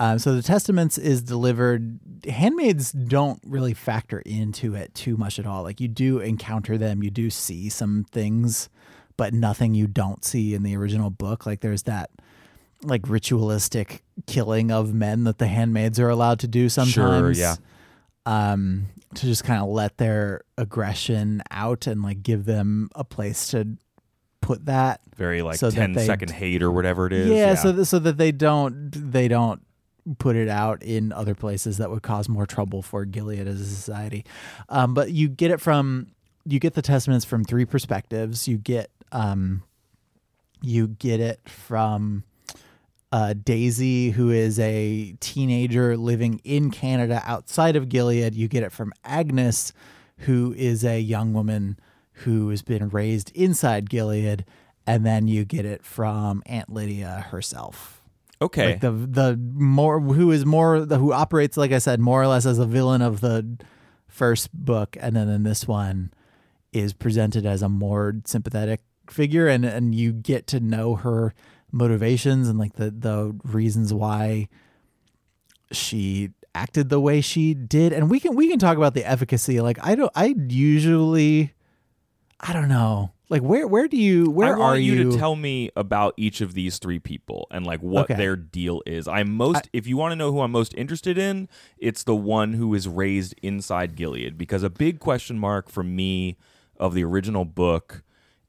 Um, 0.02 0.18
so 0.18 0.34
the 0.34 0.42
Testaments 0.42 0.98
is 0.98 1.22
delivered. 1.22 2.00
Handmaids 2.28 2.92
don't 2.92 3.40
really 3.46 3.76
factor 3.76 4.20
into 4.26 4.74
it 4.74 4.96
too 4.96 5.16
much 5.16 5.38
at 5.38 5.46
all. 5.46 5.62
Like 5.62 5.80
you 5.80 5.88
do 5.88 6.18
encounter 6.20 6.76
them, 6.78 7.04
you 7.04 7.12
do 7.12 7.30
see 7.30 7.70
some 7.70 8.06
things, 8.12 8.68
but 9.16 9.32
nothing 9.34 9.76
you 9.76 9.86
don't 9.86 10.26
see 10.26 10.56
in 10.56 10.64
the 10.64 10.76
original 10.76 11.12
book. 11.12 11.46
Like 11.46 11.60
there's 11.60 11.84
that 11.84 12.10
like 12.84 13.08
ritualistic 13.08 14.02
killing 14.26 14.72
of 14.72 14.92
men 14.92 15.24
that 15.26 15.38
the 15.38 15.46
handmaids 15.46 16.00
are 16.00 16.10
allowed 16.10 16.40
to 16.40 16.48
do 16.48 16.68
sometimes. 16.68 17.38
yeah. 17.38 17.56
Um, 18.26 18.88
to 19.16 19.26
just 19.26 19.44
kind 19.44 19.62
of 19.62 19.70
let 19.70 19.98
their 19.98 20.42
aggression 20.58 21.44
out 21.52 21.86
and 21.86 22.02
like 22.02 22.24
give 22.24 22.46
them 22.46 22.90
a 22.96 23.04
place 23.04 23.50
to 23.50 23.78
put 24.42 24.66
that. 24.66 25.02
Very 25.16 25.42
like 25.44 25.58
So 25.58 25.70
that 25.70 25.76
10 25.76 25.94
they- 25.94 26.06
second 26.08 26.32
hate 26.32 26.64
or 26.64 26.72
whatever 26.72 27.06
it 27.08 27.14
is. 27.14 27.28
yeah, 27.30 27.54
so 27.56 27.72
th- 27.72 27.88
so 27.88 28.00
that 28.00 28.18
they 28.18 28.32
don't 28.32 28.90
they 29.12 29.28
don't 29.28 29.62
put 30.18 30.36
it 30.36 30.50
out 30.50 30.82
in 30.84 31.12
other 31.12 31.36
places 31.36 31.78
that 31.78 31.90
would 31.90 32.02
cause 32.02 32.28
more 32.28 32.46
trouble 32.46 32.82
for 32.82 33.06
Gilead 33.06 33.48
as 33.48 33.62
a 33.62 33.66
society. 33.66 34.26
Um, 34.70 34.94
but 34.94 35.12
you 35.12 35.28
get 35.28 35.52
it 35.52 35.62
from 35.62 36.08
you 36.46 36.60
get 36.60 36.74
the 36.74 36.82
testaments 36.82 37.26
from 37.26 37.44
three 37.44 37.66
perspectives. 37.66 38.48
You 38.48 38.58
get 38.58 38.90
um, 39.12 39.64
you 40.62 40.88
get 40.88 41.20
it 41.20 41.48
from 41.48 42.24
uh, 43.12 43.34
Daisy, 43.34 44.12
who 44.12 44.30
is 44.30 44.60
a 44.60 45.14
teenager 45.20 45.98
living 45.98 46.40
in 46.44 46.72
Canada 46.72 47.22
outside 47.26 47.76
of 47.76 47.90
Gilead. 47.90 48.36
You 48.36 48.48
get 48.48 48.64
it 48.64 48.72
from 48.72 48.94
Agnes, 49.04 49.74
who 50.20 50.54
is 50.58 50.84
a 50.84 51.00
young 51.00 51.34
woman 51.34 51.78
who 52.14 52.50
has 52.50 52.62
been 52.62 52.90
raised 52.90 53.32
inside 53.36 53.90
Gilead. 53.90 54.46
And 54.88 55.06
then 55.06 55.28
you 55.28 55.46
get 55.46 55.66
it 55.66 55.86
from 55.86 56.42
Aunt 56.46 56.70
Lydia 56.70 57.28
herself. 57.30 58.01
Okay. 58.42 58.72
Like 58.72 58.82
the 58.82 58.92
the 58.92 59.38
more 59.38 60.00
who 60.00 60.32
is 60.32 60.46
more 60.46 60.86
the, 60.86 60.98
who 60.98 61.14
operates 61.14 61.58
like 61.58 61.72
I 61.72 61.78
said 61.78 62.00
more 62.00 62.22
or 62.22 62.28
less 62.28 62.46
as 62.46 62.60
a 62.60 62.66
villain 62.66 63.02
of 63.02 63.22
the 63.22 63.58
first 64.08 64.54
book, 64.54 64.98
and 65.00 65.16
then 65.16 65.30
in 65.30 65.44
this 65.44 65.68
one 65.68 66.12
is 66.74 66.94
presented 66.94 67.46
as 67.46 67.62
a 67.62 67.70
more 67.70 68.16
sympathetic 68.26 68.82
figure, 69.10 69.48
and 69.48 69.66
and 69.66 69.94
you 69.96 70.12
get 70.12 70.48
to 70.48 70.60
know 70.60 70.96
her 70.96 71.34
motivations 71.72 72.48
and 72.50 72.60
like 72.60 72.74
the 72.74 72.92
the 72.92 73.36
reasons 73.44 73.94
why 73.94 74.48
she 75.72 76.32
acted 76.54 76.90
the 76.90 77.00
way 77.00 77.22
she 77.22 77.54
did, 77.54 77.94
and 77.94 78.10
we 78.10 78.20
can 78.20 78.36
we 78.36 78.50
can 78.50 78.60
talk 78.60 78.78
about 78.78 78.94
the 78.94 79.06
efficacy. 79.06 79.62
Like 79.62 79.78
I 79.82 79.96
don't 79.96 80.12
I 80.16 80.36
usually 80.48 81.54
I 82.40 82.54
don't 82.54 82.70
know 82.70 83.12
like 83.32 83.42
where 83.42 83.66
where 83.66 83.88
do 83.88 83.98
you 83.98 84.30
where 84.30 84.56
I 84.56 84.60
want 84.60 84.74
are 84.74 84.78
you, 84.78 85.12
to 85.12 85.18
tell 85.18 85.36
me 85.36 85.72
about 85.76 86.14
each 86.18 86.42
of 86.42 86.54
these 86.54 86.78
three 86.78 87.00
people 87.00 87.48
and 87.50 87.66
like 87.66 87.80
what 87.80 88.04
Okay. 88.04 88.16
their 88.16 88.36
deal 88.36 88.84
is. 88.86 89.08
I'm 89.08 89.32
most 89.34 89.70
if 89.74 89.88
you 89.88 89.98
want 89.98 90.12
to 90.12 90.16
know 90.16 90.32
who 90.32 90.42
I'm 90.42 90.52
most 90.52 90.74
interested 90.76 91.18
in, 91.18 91.48
it's 91.78 92.04
the 92.04 92.16
one 92.16 92.54
who 92.54 92.74
is 92.76 92.88
raised 92.88 93.34
inside 93.42 93.96
Gilead 93.96 94.38
because 94.38 94.62
a 94.64 94.70
big 94.70 95.00
question 95.00 95.40
mark 95.40 95.70
for 95.70 95.82
me 95.82 96.38
of 96.78 96.94
the 96.94 97.04
original 97.04 97.46
book 97.46 98.04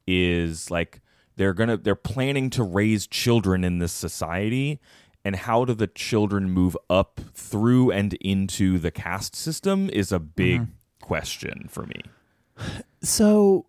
is 0.06 0.70
like 0.70 1.00
they're 1.36 1.54
to 1.54 1.76
they're 1.76 1.94
planning 1.94 2.50
to 2.50 2.62
raise 2.62 3.06
children 3.06 3.64
in 3.64 3.78
this 3.78 3.92
society 3.92 4.80
and 5.24 5.36
how 5.36 5.64
do 5.64 5.72
the 5.74 5.86
children 5.86 6.50
move 6.50 6.76
up 6.90 7.20
through 7.32 7.92
and 7.92 8.14
into 8.14 8.78
the 8.80 8.90
caste 8.90 9.36
system 9.36 9.88
is 9.90 10.10
a 10.10 10.18
big 10.18 10.62
Mm-hmm. 10.62 10.72
question 11.00 11.66
for 11.68 11.86
me. 11.86 12.00
So 13.02 13.66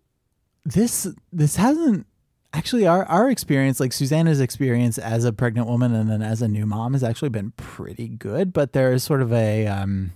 this 0.64 1.06
this 1.32 1.56
hasn't 1.56 2.06
actually 2.52 2.86
our 2.86 3.04
our 3.06 3.30
experience 3.30 3.80
like 3.80 3.92
Susanna's 3.92 4.40
experience 4.40 4.98
as 4.98 5.24
a 5.24 5.32
pregnant 5.32 5.66
woman 5.68 5.94
and 5.94 6.08
then 6.08 6.22
as 6.22 6.40
a 6.40 6.48
new 6.48 6.66
mom 6.66 6.92
has 6.92 7.02
actually 7.02 7.28
been 7.28 7.52
pretty 7.52 8.08
good, 8.08 8.52
but 8.52 8.72
there 8.72 8.92
is 8.92 9.02
sort 9.02 9.20
of 9.20 9.32
a 9.32 9.66
um 9.66 10.12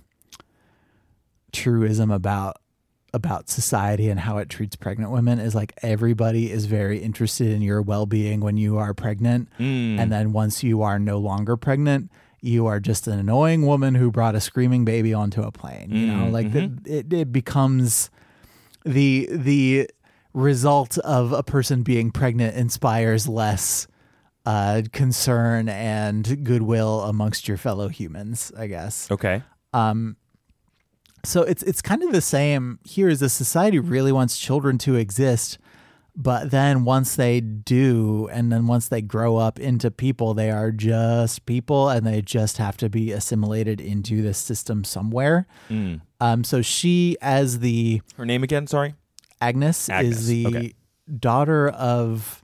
truism 1.51 2.11
about 2.11 2.57
about 3.11 3.49
society 3.49 4.07
and 4.09 4.19
how 4.19 4.37
it 4.37 4.49
treats 4.49 4.75
pregnant 4.75 5.11
women 5.11 5.39
is 5.39 5.55
like 5.55 5.73
everybody 5.81 6.51
is 6.51 6.65
very 6.65 6.99
interested 6.99 7.47
in 7.47 7.61
your 7.61 7.81
well-being 7.81 8.39
when 8.39 8.55
you 8.55 8.77
are 8.77 8.93
pregnant. 8.93 9.49
Hmm. 9.57 9.99
And 9.99 10.11
then 10.11 10.31
once 10.31 10.63
you 10.63 10.83
are 10.83 10.99
no 10.99 11.17
longer 11.17 11.57
pregnant 11.57 12.11
you 12.41 12.67
are 12.67 12.79
just 12.79 13.05
an 13.07 13.19
annoying 13.19 13.65
woman 13.65 13.95
who 13.95 14.09
brought 14.11 14.33
a 14.33 14.39
screaming 14.39 14.85
baby 14.85 15.13
onto 15.13 15.41
a 15.41 15.51
plane 15.51 15.89
you 15.91 16.07
know? 16.07 16.25
Hmm, 16.25 16.31
like 16.31 16.47
mm-hmm. 16.47 16.83
the, 16.83 16.97
it, 16.99 17.13
it 17.13 17.31
becomes 17.33 18.09
the 18.85 19.27
the 19.31 19.89
result 20.33 20.97
of 20.99 21.31
a 21.31 21.43
person 21.43 21.83
being 21.83 22.11
pregnant 22.11 22.55
inspires 22.55 23.27
less 23.27 23.87
uh, 24.45 24.81
concern 24.93 25.67
and 25.69 26.43
goodwill 26.43 27.01
amongst 27.01 27.47
your 27.47 27.57
fellow 27.57 27.87
humans 27.89 28.51
i 28.57 28.67
guess 28.67 29.09
Okay. 29.11 29.43
Um, 29.73 30.15
so 31.25 31.41
it's 31.43 31.61
it's 31.63 31.81
kind 31.81 32.01
of 32.01 32.11
the 32.11 32.21
same 32.21 32.79
here 32.83 33.09
is 33.09 33.19
the 33.19 33.29
society 33.29 33.77
really 33.77 34.11
wants 34.11 34.37
children 34.37 34.77
to 34.79 34.95
exist 34.95 35.57
But 36.15 36.51
then 36.51 36.83
once 36.83 37.15
they 37.15 37.39
do, 37.39 38.27
and 38.31 38.51
then 38.51 38.67
once 38.67 38.89
they 38.89 39.01
grow 39.01 39.37
up 39.37 39.57
into 39.57 39.89
people, 39.89 40.33
they 40.33 40.51
are 40.51 40.71
just 40.71 41.45
people 41.45 41.87
and 41.87 42.05
they 42.05 42.21
just 42.21 42.57
have 42.57 42.75
to 42.77 42.89
be 42.89 43.13
assimilated 43.13 43.79
into 43.79 44.21
this 44.21 44.37
system 44.37 44.83
somewhere. 44.83 45.47
Mm. 45.69 46.01
Um, 46.19 46.43
so 46.43 46.61
she, 46.61 47.15
as 47.21 47.59
the 47.59 48.01
Her 48.17 48.25
name 48.25 48.43
again? 48.43 48.67
Sorry. 48.67 48.95
Agnes, 49.41 49.89
Agnes, 49.89 50.17
is 50.19 50.27
the 50.27 50.47
okay. 50.47 50.73
daughter 51.19 51.69
of 51.69 52.43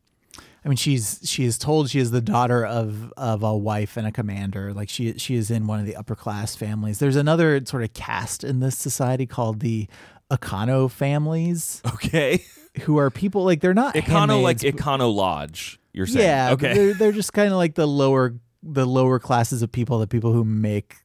I 0.64 0.68
mean 0.68 0.78
she's 0.78 1.20
she 1.24 1.44
is 1.46 1.58
told 1.58 1.90
she 1.90 2.00
is 2.00 2.12
the 2.12 2.22
daughter 2.22 2.66
of 2.66 3.12
of 3.18 3.44
a 3.44 3.56
wife 3.56 3.98
and 3.98 4.08
a 4.08 4.12
commander. 4.12 4.74
Like 4.74 4.90
she 4.90 5.18
she 5.18 5.36
is 5.36 5.52
in 5.52 5.68
one 5.68 5.80
of 5.80 5.86
the 5.86 5.96
upper 5.96 6.16
class 6.16 6.56
families. 6.56 7.00
There's 7.00 7.16
another 7.16 7.64
sort 7.66 7.84
of 7.84 7.94
caste 7.94 8.44
in 8.44 8.60
this 8.62 8.78
society 8.78 9.26
called 9.26 9.60
the 9.60 9.88
Econo 10.32 10.90
families, 10.90 11.82
Okay. 11.94 12.44
who 12.82 12.98
are 12.98 13.12
people 13.12 13.44
like 13.44 13.62
they're 13.62 13.76
not 13.76 13.94
Econo 13.96 14.42
like 14.42 14.58
Econo 14.60 15.14
Lodge. 15.14 15.80
You're 15.94 16.08
saying. 16.08 16.26
yeah, 16.26 16.52
Okay. 16.54 16.74
they're 16.74 16.94
they're 16.96 17.12
just 17.12 17.32
kind 17.34 17.52
of 17.52 17.58
like 17.58 17.76
the 17.76 17.86
lower 17.88 18.34
the 18.64 18.86
lower 18.88 19.20
classes 19.20 19.62
of 19.62 19.72
people, 19.72 20.00
the 20.00 20.08
people 20.08 20.34
who 20.34 20.44
make 20.44 20.96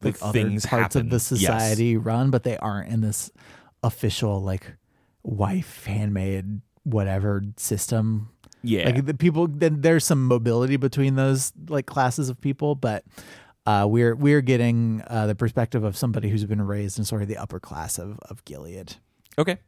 The 0.00 0.08
like 0.08 0.16
other 0.22 0.32
things 0.32 0.64
parts 0.64 0.94
happen. 0.94 1.08
of 1.08 1.10
the 1.10 1.16
Yes. 1.16 1.26
society 1.26 1.96
run, 1.98 2.30
but 2.30 2.42
they 2.44 2.56
aren't 2.56 2.88
in 2.90 3.02
this 3.02 3.30
official 3.82 4.42
like 4.42 4.74
wife 5.22 5.84
handmaid 5.84 6.60
whatever 6.84 7.42
system. 7.56 8.30
Yeah. 8.62 8.86
Like 8.86 9.06
the 9.06 9.14
people, 9.14 9.46
then 9.46 9.82
there's 9.82 10.04
some 10.04 10.26
mobility 10.26 10.76
between 10.76 11.14
those 11.14 11.52
like 11.68 11.86
classes 11.86 12.28
of 12.28 12.40
people, 12.40 12.74
but 12.74 13.04
uh, 13.66 13.86
we're 13.86 14.14
we're 14.14 14.40
getting 14.40 15.02
uh, 15.08 15.26
the 15.26 15.34
perspective 15.34 15.84
of 15.84 15.96
somebody 15.96 16.30
who's 16.30 16.44
been 16.46 16.62
raised 16.62 16.98
in 16.98 17.04
sort 17.04 17.22
of 17.22 17.28
the 17.28 17.36
upper 17.36 17.60
class 17.60 17.98
of 17.98 18.18
of 18.20 18.44
Gilead 18.46 18.96
okay. 19.38 19.58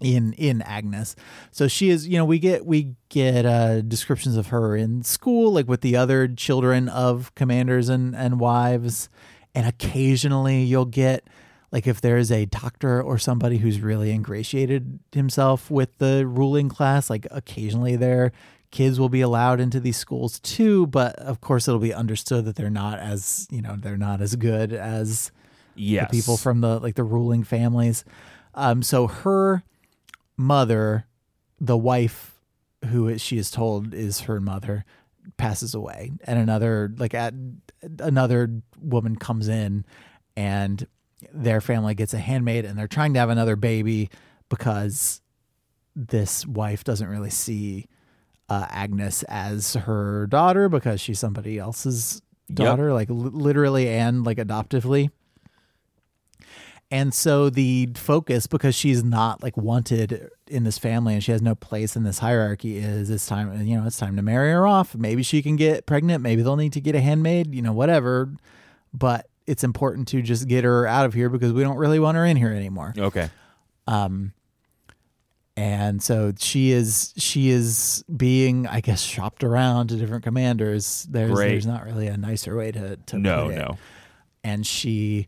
in 0.00 0.34
in 0.34 0.60
Agnes. 0.62 1.16
So 1.50 1.66
she 1.66 1.88
is, 1.88 2.06
you 2.06 2.18
know, 2.18 2.26
we 2.26 2.38
get 2.38 2.66
we 2.66 2.94
get 3.08 3.46
uh 3.46 3.80
descriptions 3.80 4.36
of 4.36 4.48
her 4.48 4.76
in 4.76 5.02
school 5.02 5.50
like 5.52 5.66
with 5.66 5.80
the 5.80 5.96
other 5.96 6.28
children 6.28 6.90
of 6.90 7.34
commanders 7.34 7.88
and 7.88 8.14
and 8.14 8.38
wives 8.38 9.08
and 9.54 9.66
occasionally 9.66 10.62
you'll 10.62 10.84
get 10.84 11.26
like 11.70 11.86
if 11.86 12.00
there's 12.00 12.30
a 12.32 12.46
doctor 12.46 13.02
or 13.02 13.18
somebody 13.18 13.58
who's 13.58 13.80
really 13.80 14.10
ingratiated 14.10 14.98
himself 15.12 15.70
with 15.70 15.96
the 15.98 16.26
ruling 16.26 16.68
class, 16.68 17.10
like 17.10 17.26
occasionally 17.30 17.94
their 17.96 18.32
kids 18.70 18.98
will 19.00 19.08
be 19.08 19.20
allowed 19.20 19.60
into 19.60 19.80
these 19.80 19.96
schools 19.96 20.40
too, 20.40 20.86
but 20.88 21.16
of 21.16 21.40
course 21.40 21.66
it'll 21.68 21.80
be 21.80 21.92
understood 21.94 22.44
that 22.44 22.56
they're 22.56 22.68
not 22.70 22.98
as, 22.98 23.46
you 23.50 23.62
know, 23.62 23.76
they're 23.76 23.96
not 23.96 24.20
as 24.20 24.36
good 24.36 24.72
as 24.72 25.30
Yes. 25.74 26.10
the 26.10 26.16
people 26.18 26.36
from 26.36 26.60
the 26.60 26.78
like 26.80 26.96
the 26.96 27.04
ruling 27.04 27.44
families. 27.44 28.04
Um, 28.54 28.82
so 28.82 29.06
her 29.06 29.62
mother, 30.36 31.06
the 31.60 31.76
wife 31.76 32.40
who 32.86 33.08
is- 33.08 33.20
she 33.20 33.38
is 33.38 33.50
told 33.50 33.94
is 33.94 34.20
her 34.22 34.40
mother, 34.40 34.84
passes 35.36 35.74
away, 35.74 36.12
and 36.24 36.38
another 36.38 36.92
like 36.96 37.14
at 37.14 37.34
another 38.00 38.60
woman 38.80 39.16
comes 39.16 39.46
in, 39.48 39.84
and 40.36 40.86
their 41.32 41.60
family 41.60 41.94
gets 41.94 42.14
a 42.14 42.18
handmaid, 42.18 42.64
and 42.64 42.78
they're 42.78 42.88
trying 42.88 43.12
to 43.14 43.20
have 43.20 43.30
another 43.30 43.56
baby 43.56 44.10
because 44.48 45.20
this 45.96 46.46
wife 46.46 46.84
doesn't 46.84 47.08
really 47.08 47.30
see 47.30 47.86
uh, 48.48 48.66
Agnes 48.70 49.24
as 49.24 49.74
her 49.74 50.26
daughter 50.28 50.68
because 50.68 51.00
she's 51.00 51.18
somebody 51.18 51.58
else's 51.58 52.22
Yep. 52.50 52.56
daughter, 52.56 52.92
like 52.94 53.10
li- 53.10 53.30
literally 53.32 53.88
and 53.90 54.24
like 54.24 54.38
adoptively. 54.38 55.10
And 56.90 57.12
so 57.12 57.50
the 57.50 57.90
focus, 57.96 58.46
because 58.46 58.74
she's 58.74 59.04
not 59.04 59.42
like 59.42 59.58
wanted 59.58 60.30
in 60.46 60.64
this 60.64 60.78
family 60.78 61.12
and 61.12 61.22
she 61.22 61.32
has 61.32 61.42
no 61.42 61.54
place 61.54 61.94
in 61.94 62.04
this 62.04 62.20
hierarchy, 62.20 62.78
is 62.78 63.10
it's 63.10 63.26
time, 63.26 63.66
you 63.66 63.78
know, 63.78 63.86
it's 63.86 63.98
time 63.98 64.16
to 64.16 64.22
marry 64.22 64.50
her 64.52 64.66
off. 64.66 64.94
Maybe 64.94 65.22
she 65.22 65.42
can 65.42 65.56
get 65.56 65.84
pregnant. 65.84 66.22
Maybe 66.22 66.40
they'll 66.40 66.56
need 66.56 66.72
to 66.72 66.80
get 66.80 66.94
a 66.94 67.00
handmaid, 67.02 67.54
you 67.54 67.60
know, 67.60 67.74
whatever. 67.74 68.32
But 68.94 69.28
it's 69.48 69.64
important 69.64 70.06
to 70.08 70.22
just 70.22 70.46
get 70.46 70.62
her 70.64 70.86
out 70.86 71.06
of 71.06 71.14
here 71.14 71.28
because 71.28 71.52
we 71.52 71.62
don't 71.62 71.76
really 71.78 71.98
want 71.98 72.16
her 72.16 72.24
in 72.24 72.36
here 72.36 72.52
anymore. 72.52 72.94
Okay. 72.96 73.28
Um, 73.86 74.32
and 75.56 76.00
so 76.02 76.32
she 76.38 76.70
is 76.70 77.12
she 77.16 77.48
is 77.50 78.04
being, 78.14 78.66
I 78.68 78.80
guess, 78.80 79.00
shopped 79.00 79.42
around 79.42 79.88
to 79.88 79.96
different 79.96 80.22
commanders. 80.22 81.06
There's 81.10 81.32
Great. 81.32 81.48
there's 81.48 81.66
not 81.66 81.84
really 81.84 82.06
a 82.06 82.16
nicer 82.16 82.56
way 82.56 82.70
to 82.72 82.96
to 82.96 83.18
No, 83.18 83.46
put 83.46 83.54
it. 83.54 83.58
no. 83.58 83.78
And 84.44 84.64
she, 84.66 85.26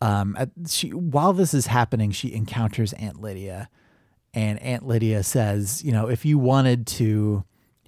um, 0.00 0.36
at, 0.38 0.50
she 0.68 0.90
while 0.90 1.32
this 1.32 1.52
is 1.52 1.66
happening, 1.66 2.12
she 2.12 2.32
encounters 2.32 2.92
Aunt 2.92 3.20
Lydia, 3.20 3.68
and 4.32 4.60
Aunt 4.60 4.86
Lydia 4.86 5.24
says, 5.24 5.82
you 5.82 5.90
know, 5.90 6.08
if 6.08 6.24
you 6.24 6.38
wanted 6.38 6.86
to 6.86 7.44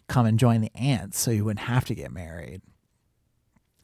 come 0.08 0.26
and 0.26 0.38
join 0.40 0.62
the 0.62 0.72
aunts, 0.74 1.20
so 1.20 1.30
you 1.30 1.44
wouldn't 1.44 1.66
have 1.66 1.84
to 1.84 1.94
get 1.94 2.10
married. 2.10 2.60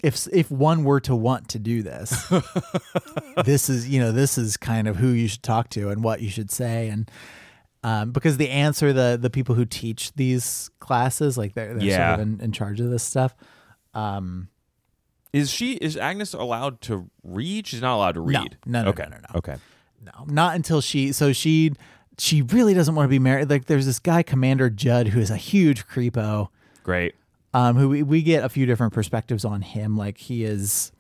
If 0.03 0.29
if 0.33 0.51
one 0.51 0.85
were 0.85 1.01
to 1.01 1.17
want 1.17 1.49
to 1.51 1.59
do 1.59 1.83
this, 1.83 2.11
this 3.45 3.69
is 3.69 3.89
you 3.89 4.01
know 4.01 4.13
this 4.13 4.39
is 4.39 4.57
kind 4.57 4.87
of 4.89 4.97
who 4.97 5.09
you 5.09 5.29
should 5.29 5.43
talk 5.43 5.71
to 5.71 5.91
and 5.91 6.03
what 6.05 6.21
you 6.21 6.31
should 6.31 6.51
say 6.51 6.89
and 6.89 7.11
um, 7.85 8.11
because 8.13 8.37
the 8.37 8.51
answer 8.51 8.93
the 8.93 9.19
the 9.21 9.31
people 9.31 9.55
who 9.55 9.65
teach 9.65 10.13
these 10.15 10.71
classes 10.81 11.39
like 11.39 11.55
they're, 11.55 11.75
they're 11.75 11.83
Yeah. 11.87 12.11
sort 12.17 12.21
of 12.21 12.29
in, 12.35 12.41
in 12.41 12.53
charge 12.53 12.81
of 12.81 12.91
this 12.91 13.03
stuff 13.03 13.35
um 13.95 14.49
Is 15.33 15.51
she 15.51 15.75
is 15.75 15.97
Agnes 15.97 16.33
allowed 16.35 16.81
to 16.83 17.09
read? 17.23 17.67
She's 17.67 17.83
not 17.83 17.95
allowed 17.97 18.13
to 18.17 18.21
No. 18.21 18.43
read. 18.43 18.57
No, 18.67 18.83
no, 18.85 18.89
okay. 18.91 19.05
no, 19.05 19.11
no, 19.11 19.17
no. 19.33 19.39
Okay. 19.39 19.57
no 20.05 20.25
not 20.27 20.55
until 20.57 20.81
she 20.81 21.13
so 21.13 21.33
she 21.33 21.73
she 22.19 22.43
really 22.43 22.75
doesn't 22.75 22.95
want 22.95 23.05
to 23.05 23.11
be 23.11 23.19
married 23.19 23.49
like 23.51 23.67
there's 23.67 23.87
this 23.87 23.99
guy 23.99 24.23
commander 24.23 24.71
judd 24.71 25.09
who 25.09 25.21
is 25.21 25.31
a 25.31 25.37
huge 25.37 25.87
creepo 25.89 26.49
Great. 26.85 27.15
Um 27.55 27.77
who 27.77 27.89
we, 27.89 28.03
we 28.03 28.23
get 28.23 28.45
a 28.45 28.49
few 28.49 28.67
different 28.67 28.93
perspectives 28.93 29.45
on 29.45 29.63
him 29.63 29.97
like 29.97 30.19
he 30.19 30.45
is 30.45 30.93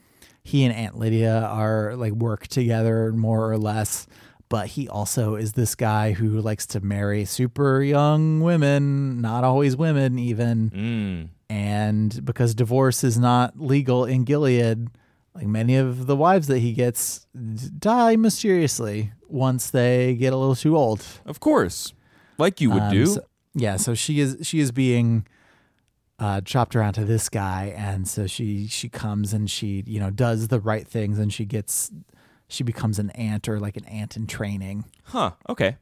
he 0.42 0.64
and 0.64 0.74
aunt 0.74 0.96
lydia 0.98 1.40
are 1.42 1.94
like 1.96 2.12
work 2.12 2.46
together 2.46 3.12
more 3.12 3.50
or 3.50 3.58
less 3.58 4.06
but 4.48 4.66
he 4.68 4.88
also 4.88 5.34
is 5.34 5.52
this 5.52 5.74
guy 5.74 6.12
who 6.12 6.40
likes 6.40 6.66
to 6.66 6.80
marry 6.80 7.24
super 7.24 7.82
young 7.82 8.40
women 8.40 9.20
not 9.20 9.44
always 9.44 9.76
women 9.76 10.18
even 10.18 10.70
Mm. 10.70 11.28
and 11.50 12.24
because 12.24 12.54
divorce 12.54 13.04
is 13.04 13.18
not 13.18 13.58
legal 13.60 14.04
in 14.04 14.24
gilead 14.24 14.88
like 15.34 15.46
many 15.46 15.76
of 15.76 16.06
the 16.06 16.16
wives 16.16 16.46
that 16.48 16.58
he 16.60 16.72
gets 16.72 17.26
die 17.78 18.16
mysteriously 18.16 19.12
once 19.28 19.70
they 19.70 20.14
get 20.14 20.32
a 20.32 20.36
little 20.36 20.56
too 20.56 20.76
old 20.76 21.04
Of 21.26 21.38
course. 21.40 21.92
Like 22.38 22.60
you 22.60 22.70
would 22.70 22.82
um, 22.82 22.92
do. 22.92 23.06
so- 23.06 23.24
yeah, 23.54 23.76
so 23.76 23.94
she 23.94 24.20
is 24.20 24.38
she 24.42 24.60
is 24.60 24.70
being 24.72 25.26
uh, 26.18 26.40
chopped 26.40 26.74
around 26.74 26.94
to 26.94 27.04
this 27.04 27.28
guy, 27.28 27.72
and 27.76 28.08
so 28.08 28.26
she 28.26 28.66
she 28.66 28.88
comes 28.88 29.32
and 29.32 29.50
she 29.50 29.84
you 29.86 30.00
know 30.00 30.10
does 30.10 30.48
the 30.48 30.60
right 30.60 30.86
things, 30.86 31.18
and 31.18 31.32
she 31.32 31.44
gets 31.44 31.90
she 32.48 32.64
becomes 32.64 32.98
an 32.98 33.10
aunt 33.10 33.48
or 33.48 33.60
like 33.60 33.76
an 33.76 33.84
aunt 33.84 34.16
in 34.16 34.26
training. 34.26 34.84
huh. 35.04 35.32
Okay. 35.48 35.76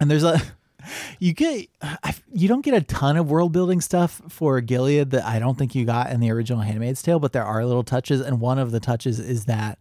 And 0.00 0.10
there's 0.10 0.24
a 0.24 0.40
you 1.18 1.32
get 1.32 1.68
I, 1.82 2.14
you 2.32 2.48
don't 2.48 2.64
get 2.64 2.74
a 2.74 2.82
ton 2.82 3.16
of 3.16 3.30
world 3.30 3.52
building 3.52 3.80
stuff 3.80 4.22
for 4.28 4.60
Gilead 4.60 5.10
that 5.10 5.24
I 5.24 5.38
don't 5.38 5.58
think 5.58 5.74
you 5.74 5.84
got 5.84 6.10
in 6.10 6.20
the 6.20 6.30
original 6.30 6.62
Handmaid's 6.62 7.02
Tale, 7.02 7.18
but 7.18 7.32
there 7.32 7.44
are 7.44 7.64
little 7.64 7.84
touches, 7.84 8.20
and 8.20 8.40
one 8.40 8.58
of 8.58 8.70
the 8.70 8.80
touches 8.80 9.18
is 9.18 9.46
that 9.46 9.78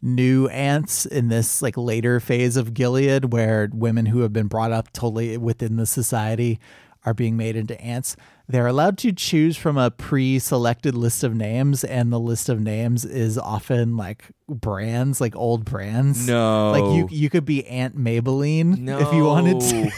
new 0.00 0.46
aunts 0.48 1.06
in 1.06 1.28
this 1.28 1.60
like 1.60 1.76
later 1.76 2.20
phase 2.20 2.56
of 2.56 2.72
Gilead 2.72 3.32
where 3.32 3.68
women 3.72 4.06
who 4.06 4.20
have 4.20 4.32
been 4.32 4.46
brought 4.46 4.70
up 4.70 4.92
totally 4.92 5.36
within 5.36 5.76
the 5.76 5.86
society 5.86 6.60
are 7.04 7.14
being 7.14 7.36
made 7.36 7.56
into 7.56 7.80
aunts. 7.80 8.16
They're 8.50 8.66
allowed 8.66 8.96
to 8.98 9.12
choose 9.12 9.58
from 9.58 9.76
a 9.76 9.90
pre-selected 9.90 10.94
list 10.94 11.22
of 11.22 11.34
names, 11.34 11.84
and 11.84 12.10
the 12.10 12.18
list 12.18 12.48
of 12.48 12.60
names 12.60 13.04
is 13.04 13.36
often 13.36 13.96
like 13.98 14.24
brands, 14.48 15.20
like 15.20 15.36
old 15.36 15.66
brands. 15.66 16.26
No. 16.26 16.70
Like 16.70 16.96
you, 16.96 17.08
you 17.10 17.28
could 17.28 17.44
be 17.44 17.66
Aunt 17.66 17.96
Maybelline 17.98 18.78
No. 18.78 18.98
if 19.00 19.12
you 19.12 19.24
wanted 19.24 19.60
to. 19.60 19.90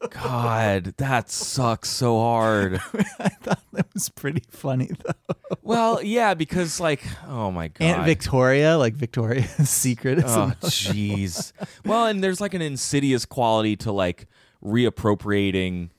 God, 0.10 0.94
that 0.96 1.30
sucks 1.30 1.90
so 1.90 2.18
hard. 2.18 2.74
I 3.20 3.28
thought 3.28 3.60
that 3.72 3.86
was 3.92 4.08
pretty 4.08 4.42
funny 4.50 4.88
though. 5.04 5.56
well, 5.62 6.02
yeah, 6.02 6.32
because 6.34 6.80
like, 6.80 7.02
oh 7.26 7.50
my 7.50 7.68
god. 7.68 7.84
Aunt 7.84 8.04
Victoria, 8.06 8.78
like 8.78 8.94
Victoria's 8.94 9.50
Secret. 9.68 10.20
Oh, 10.24 10.54
jeez. 10.62 11.52
well, 11.84 12.06
and 12.06 12.24
there's 12.24 12.40
like 12.40 12.54
an 12.54 12.62
insidious 12.62 13.24
quality 13.26 13.76
to 13.76 13.92
like 13.92 14.26
reappropriating 14.64 15.90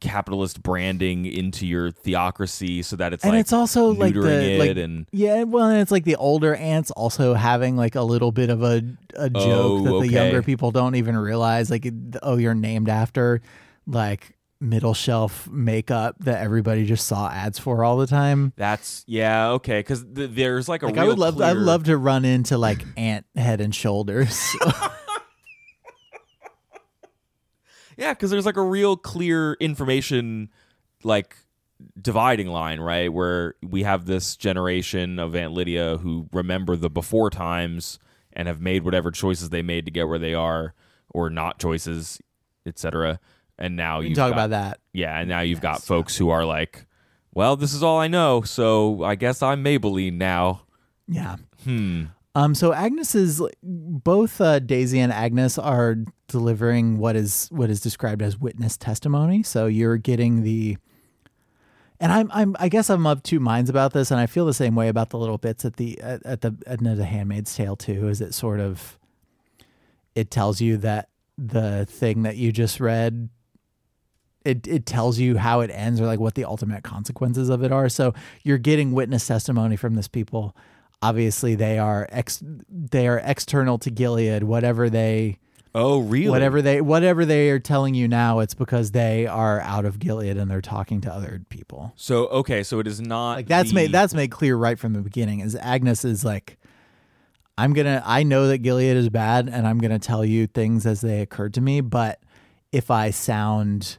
capitalist 0.00 0.62
branding 0.62 1.26
into 1.26 1.66
your 1.66 1.90
theocracy 1.90 2.82
so 2.82 2.96
that 2.96 3.12
it's 3.12 3.24
and 3.24 3.32
like 3.32 3.40
it's 3.40 3.52
also 3.52 3.86
like 3.94 4.14
the 4.14 4.58
like 4.58 4.76
and 4.76 5.06
yeah, 5.12 5.42
well, 5.44 5.66
and 5.66 5.80
it's 5.80 5.90
like 5.90 6.04
the 6.04 6.16
older 6.16 6.54
aunts 6.54 6.90
also 6.92 7.34
having 7.34 7.76
like 7.76 7.94
a 7.94 8.02
little 8.02 8.32
bit 8.32 8.50
of 8.50 8.62
a 8.62 8.82
a 9.16 9.24
oh, 9.24 9.28
joke 9.28 9.80
Oh, 9.80 9.82
that 9.84 9.92
okay. 9.92 10.06
the 10.08 10.12
younger 10.12 10.42
people 10.42 10.70
don't 10.70 10.94
even 10.94 11.16
realize. 11.16 11.70
Like, 11.70 11.86
oh, 12.22 12.36
you're 12.36 12.54
named 12.54 12.88
after 12.88 13.40
like 13.86 14.36
middle 14.60 14.94
shelf 14.94 15.46
makeup 15.50 16.16
that 16.20 16.40
everybody 16.40 16.86
just 16.86 17.06
saw 17.06 17.28
ads 17.30 17.58
for 17.58 17.84
all 17.84 17.98
the 17.98 18.06
time. 18.06 18.52
that's 18.56 19.04
yeah 19.06 19.48
okay 19.50 19.80
because 19.80 20.02
th- 20.14 20.30
there's 20.32 20.68
like 20.70 20.82
a 20.82 20.86
Like 20.86 20.94
real 20.94 21.04
I 21.04 21.08
would 21.08 21.18
love, 21.18 21.40
I'd 21.42 21.56
love 21.56 21.84
to 21.84 21.98
run 21.98 22.24
into 22.24 22.56
like 22.56 22.82
Aunt 22.96 23.26
Head 23.36 23.60
and 23.60 23.74
Shoulders. 23.74 24.40
Yeah, 27.96 28.12
because 28.12 28.30
there's 28.30 28.46
like 28.46 28.56
a 28.56 28.62
real 28.62 28.96
clear 28.96 29.54
information 29.54 30.50
like 31.02 31.36
dividing 32.00 32.48
line, 32.48 32.80
right? 32.80 33.12
Where 33.12 33.54
we 33.62 33.82
have 33.82 34.06
this 34.06 34.36
generation 34.36 35.18
of 35.18 35.34
Aunt 35.34 35.52
Lydia 35.52 35.98
who 35.98 36.28
remember 36.32 36.76
the 36.76 36.88
before 36.90 37.30
times 37.30 37.98
and 38.32 38.48
have 38.48 38.60
made 38.60 38.84
whatever 38.84 39.10
choices 39.10 39.50
they 39.50 39.62
made 39.62 39.84
to 39.84 39.90
get 39.90 40.08
where 40.08 40.18
they 40.18 40.34
are, 40.34 40.74
or 41.10 41.30
not 41.30 41.58
choices, 41.58 42.20
etc. 42.66 43.20
And 43.58 43.76
now 43.76 44.00
you 44.00 44.14
talk 44.14 44.32
about 44.32 44.50
that. 44.50 44.80
Yeah, 44.92 45.18
and 45.18 45.28
now 45.28 45.40
you've 45.40 45.60
got 45.60 45.76
Yes. 45.76 45.86
folks 45.86 46.16
who 46.16 46.30
are 46.30 46.44
like, 46.44 46.86
"Well, 47.32 47.54
this 47.56 47.72
is 47.74 47.82
all 47.82 47.98
I 48.00 48.08
know, 48.08 48.42
so 48.42 49.04
I 49.04 49.14
guess 49.14 49.42
I'm 49.42 49.62
Maybelline 49.62 50.14
now." 50.14 50.62
Yeah. 51.06 51.36
Hmm. 51.64 52.04
Um, 52.36 52.54
so 52.54 52.72
Agnes 52.72 53.14
is 53.14 53.40
both 53.62 54.40
uh, 54.40 54.58
Daisy 54.58 54.98
and 54.98 55.12
Agnes 55.12 55.56
are 55.56 55.96
delivering 56.26 56.98
what 56.98 57.14
is 57.14 57.48
what 57.52 57.70
is 57.70 57.80
described 57.80 58.22
as 58.22 58.36
witness 58.36 58.76
testimony. 58.76 59.44
So 59.44 59.66
you're 59.66 59.98
getting 59.98 60.42
the, 60.42 60.76
and 62.00 62.10
I'm 62.10 62.30
I'm 62.32 62.56
I 62.58 62.68
guess 62.68 62.90
I'm 62.90 63.06
of 63.06 63.22
two 63.22 63.38
minds 63.38 63.70
about 63.70 63.92
this, 63.92 64.10
and 64.10 64.18
I 64.18 64.26
feel 64.26 64.46
the 64.46 64.54
same 64.54 64.74
way 64.74 64.88
about 64.88 65.10
the 65.10 65.18
little 65.18 65.38
bits 65.38 65.64
at 65.64 65.76
the 65.76 66.00
at, 66.00 66.26
at 66.26 66.40
the 66.40 66.56
of 66.66 66.96
the 66.96 67.04
Handmaid's 67.04 67.54
Tale 67.54 67.76
too. 67.76 68.08
Is 68.08 68.20
it 68.20 68.34
sort 68.34 68.58
of, 68.58 68.98
it 70.16 70.32
tells 70.32 70.60
you 70.60 70.76
that 70.78 71.10
the 71.38 71.86
thing 71.86 72.22
that 72.22 72.36
you 72.36 72.50
just 72.50 72.80
read. 72.80 73.28
It, 74.44 74.68
it 74.68 74.84
tells 74.84 75.18
you 75.18 75.38
how 75.38 75.60
it 75.60 75.70
ends 75.70 76.02
or 76.02 76.04
like 76.04 76.20
what 76.20 76.34
the 76.34 76.44
ultimate 76.44 76.84
consequences 76.84 77.48
of 77.48 77.64
it 77.64 77.72
are. 77.72 77.88
So 77.88 78.12
you're 78.42 78.58
getting 78.58 78.92
witness 78.92 79.26
testimony 79.26 79.74
from 79.74 79.94
this 79.94 80.06
people 80.06 80.54
obviously 81.08 81.54
they 81.54 81.78
are 81.78 82.06
ex 82.10 82.42
they 82.68 83.06
are 83.06 83.18
external 83.24 83.78
to 83.78 83.90
Gilead. 83.90 84.42
Whatever 84.44 84.88
they 84.90 85.38
Oh, 85.76 85.98
really? 86.00 86.28
whatever 86.30 86.62
they 86.62 86.80
whatever 86.80 87.24
they 87.24 87.50
are 87.50 87.58
telling 87.58 87.94
you 87.94 88.06
now, 88.06 88.38
it's 88.38 88.54
because 88.54 88.92
they 88.92 89.26
are 89.26 89.60
out 89.60 89.84
of 89.84 89.98
Gilead 89.98 90.36
and 90.36 90.48
they're 90.50 90.60
talking 90.60 91.00
to 91.02 91.12
other 91.12 91.42
people. 91.48 91.92
So 91.96 92.26
okay, 92.28 92.62
so 92.62 92.78
it 92.78 92.86
is 92.86 93.00
not 93.00 93.34
Like 93.38 93.48
that's 93.48 93.70
the- 93.70 93.74
made 93.74 93.92
that's 93.92 94.14
made 94.14 94.30
clear 94.30 94.56
right 94.56 94.78
from 94.78 94.92
the 94.92 95.00
beginning. 95.02 95.40
Is 95.40 95.56
Agnes 95.56 96.04
is 96.04 96.24
like, 96.24 96.58
I'm 97.58 97.72
gonna 97.72 98.02
I 98.06 98.22
know 98.22 98.46
that 98.48 98.58
Gilead 98.58 98.96
is 98.96 99.08
bad 99.08 99.48
and 99.48 99.66
I'm 99.66 99.78
gonna 99.78 99.98
tell 99.98 100.24
you 100.24 100.46
things 100.46 100.86
as 100.86 101.00
they 101.00 101.20
occurred 101.20 101.54
to 101.54 101.60
me, 101.60 101.80
but 101.80 102.20
if 102.72 102.90
I 102.90 103.10
sound 103.10 103.98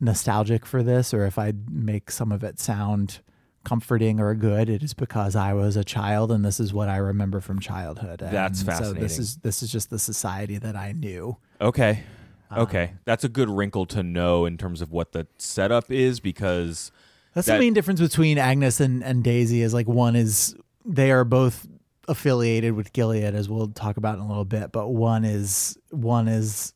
nostalgic 0.00 0.66
for 0.66 0.82
this 0.82 1.12
or 1.14 1.24
if 1.26 1.38
I 1.38 1.52
make 1.70 2.10
some 2.10 2.32
of 2.32 2.42
it 2.44 2.58
sound 2.58 3.20
comforting 3.64 4.20
or 4.20 4.34
good, 4.34 4.68
it 4.68 4.82
is 4.82 4.94
because 4.94 5.36
I 5.36 5.52
was 5.52 5.76
a 5.76 5.84
child 5.84 6.32
and 6.32 6.44
this 6.44 6.58
is 6.60 6.72
what 6.72 6.88
I 6.88 6.96
remember 6.96 7.40
from 7.40 7.60
childhood. 7.60 8.22
And 8.22 8.32
That's 8.32 8.60
So 8.64 8.92
this 8.92 9.18
is 9.18 9.36
this 9.38 9.62
is 9.62 9.70
just 9.70 9.90
the 9.90 9.98
society 9.98 10.58
that 10.58 10.76
I 10.76 10.92
knew. 10.92 11.36
Okay. 11.60 12.02
Um, 12.50 12.62
Okay. 12.62 12.92
That's 13.04 13.24
a 13.24 13.28
good 13.28 13.48
wrinkle 13.48 13.86
to 13.86 14.02
know 14.02 14.44
in 14.44 14.58
terms 14.58 14.80
of 14.82 14.90
what 14.92 15.12
the 15.12 15.26
setup 15.38 15.90
is 15.90 16.20
because 16.20 16.90
That's 17.34 17.46
That- 17.46 17.54
the 17.54 17.60
main 17.60 17.72
difference 17.72 18.00
between 18.00 18.36
Agnes 18.38 18.80
and, 18.80 19.02
and 19.02 19.24
Daisy 19.24 19.62
is 19.62 19.72
like 19.72 19.88
one 19.88 20.16
is 20.16 20.54
they 20.84 21.10
are 21.10 21.24
both 21.24 21.66
affiliated 22.08 22.74
with 22.74 22.92
Gilead 22.92 23.34
as 23.34 23.48
we'll 23.48 23.68
talk 23.68 23.96
about 23.96 24.16
in 24.16 24.20
a 24.20 24.28
little 24.28 24.44
bit, 24.44 24.72
but 24.72 24.88
one 24.88 25.24
is 25.24 25.78
one 25.90 26.28
is 26.28 26.74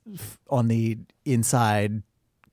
on 0.48 0.68
the 0.68 0.98
inside 1.24 2.02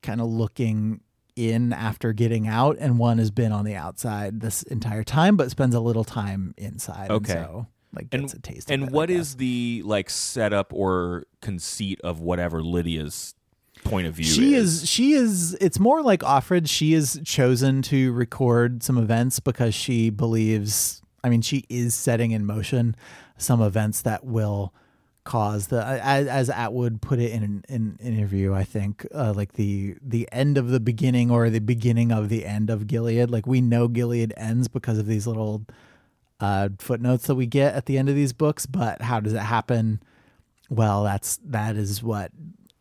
kind 0.02 0.20
of 0.20 0.26
looking 0.26 1.00
in 1.36 1.72
after 1.72 2.12
getting 2.12 2.46
out 2.46 2.76
and 2.78 2.98
one 2.98 3.18
has 3.18 3.30
been 3.30 3.52
on 3.52 3.64
the 3.64 3.74
outside 3.74 4.40
this 4.40 4.62
entire 4.64 5.02
time 5.02 5.36
but 5.36 5.50
spends 5.50 5.74
a 5.74 5.80
little 5.80 6.04
time 6.04 6.54
inside. 6.56 7.10
Okay. 7.10 7.32
And 7.32 7.46
so 7.46 7.66
like 7.94 8.06
and 8.12 8.22
gets 8.22 8.34
a 8.34 8.38
taste 8.40 8.70
and 8.70 8.84
of 8.84 8.88
it, 8.88 8.94
what 8.94 9.10
is 9.10 9.36
the 9.36 9.82
like 9.84 10.10
setup 10.10 10.72
or 10.72 11.24
conceit 11.40 12.00
of 12.02 12.20
whatever 12.20 12.62
Lydia's 12.62 13.34
point 13.82 14.06
of 14.06 14.14
view 14.14 14.24
she 14.24 14.54
is? 14.54 14.82
is 14.82 14.88
she 14.88 15.12
is 15.12 15.54
it's 15.54 15.78
more 15.78 16.02
like 16.02 16.20
Offred 16.20 16.68
she 16.68 16.94
is 16.94 17.20
chosen 17.24 17.82
to 17.82 18.12
record 18.12 18.82
some 18.82 18.96
events 18.96 19.40
because 19.40 19.74
she 19.74 20.10
believes 20.10 21.02
I 21.22 21.28
mean 21.28 21.42
she 21.42 21.64
is 21.68 21.94
setting 21.94 22.30
in 22.30 22.46
motion 22.46 22.94
some 23.36 23.60
events 23.60 24.02
that 24.02 24.24
will 24.24 24.72
cause 25.24 25.68
the 25.68 25.84
as, 25.84 26.26
as 26.26 26.50
Atwood 26.50 27.00
put 27.00 27.18
it 27.18 27.32
in 27.32 27.42
an, 27.42 27.64
in 27.68 27.98
interview 28.00 28.54
I 28.54 28.64
think 28.64 29.06
uh, 29.14 29.32
like 29.34 29.54
the 29.54 29.96
the 30.02 30.28
end 30.30 30.58
of 30.58 30.68
the 30.68 30.80
beginning 30.80 31.30
or 31.30 31.48
the 31.50 31.60
beginning 31.60 32.12
of 32.12 32.28
the 32.28 32.44
end 32.44 32.70
of 32.70 32.86
Gilead 32.86 33.30
like 33.30 33.46
we 33.46 33.60
know 33.60 33.88
Gilead 33.88 34.34
ends 34.36 34.68
because 34.68 34.98
of 34.98 35.06
these 35.06 35.26
little 35.26 35.64
uh, 36.40 36.68
footnotes 36.78 37.26
that 37.26 37.36
we 37.36 37.46
get 37.46 37.74
at 37.74 37.86
the 37.86 37.96
end 37.96 38.08
of 38.08 38.14
these 38.14 38.32
books 38.32 38.66
but 38.66 39.02
how 39.02 39.20
does 39.20 39.32
it 39.32 39.38
happen 39.38 40.02
well 40.68 41.04
that's 41.04 41.38
that 41.44 41.76
is 41.76 42.02
what 42.02 42.30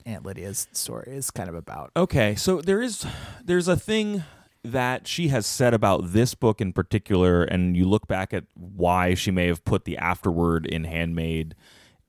Aunt 0.05 0.25
Lydia's 0.25 0.67
story 0.71 1.11
is 1.15 1.31
kind 1.31 1.49
of 1.49 1.55
about. 1.55 1.91
Okay, 1.95 2.35
so 2.35 2.61
there 2.61 2.81
is 2.81 3.05
there's 3.43 3.67
a 3.67 3.77
thing 3.77 4.23
that 4.63 5.07
she 5.07 5.27
has 5.27 5.45
said 5.45 5.73
about 5.73 6.13
this 6.13 6.35
book 6.35 6.61
in 6.61 6.73
particular, 6.73 7.43
and 7.43 7.75
you 7.75 7.85
look 7.85 8.07
back 8.07 8.33
at 8.33 8.45
why 8.55 9.13
she 9.13 9.31
may 9.31 9.47
have 9.47 9.63
put 9.65 9.85
the 9.85 9.97
afterword 9.97 10.65
in 10.65 10.85
Handmaid, 10.85 11.55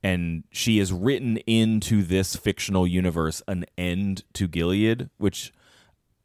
and 0.05 0.43
she 0.51 0.77
has 0.77 0.93
written 0.93 1.37
into 1.47 2.03
this 2.03 2.35
fictional 2.35 2.85
universe 2.85 3.41
an 3.47 3.65
end 3.75 4.23
to 4.33 4.47
Gilead, 4.47 5.09
which 5.17 5.51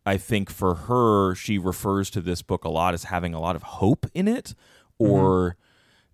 I 0.04 0.18
think 0.18 0.50
for 0.50 0.74
her 0.74 1.34
she 1.34 1.56
refers 1.56 2.10
to 2.10 2.20
this 2.20 2.42
book 2.42 2.64
a 2.64 2.68
lot 2.68 2.92
as 2.92 3.04
having 3.04 3.32
a 3.32 3.40
lot 3.40 3.56
of 3.56 3.62
hope 3.62 4.04
in 4.12 4.28
it, 4.28 4.54
mm-hmm. 5.00 5.10
or 5.10 5.56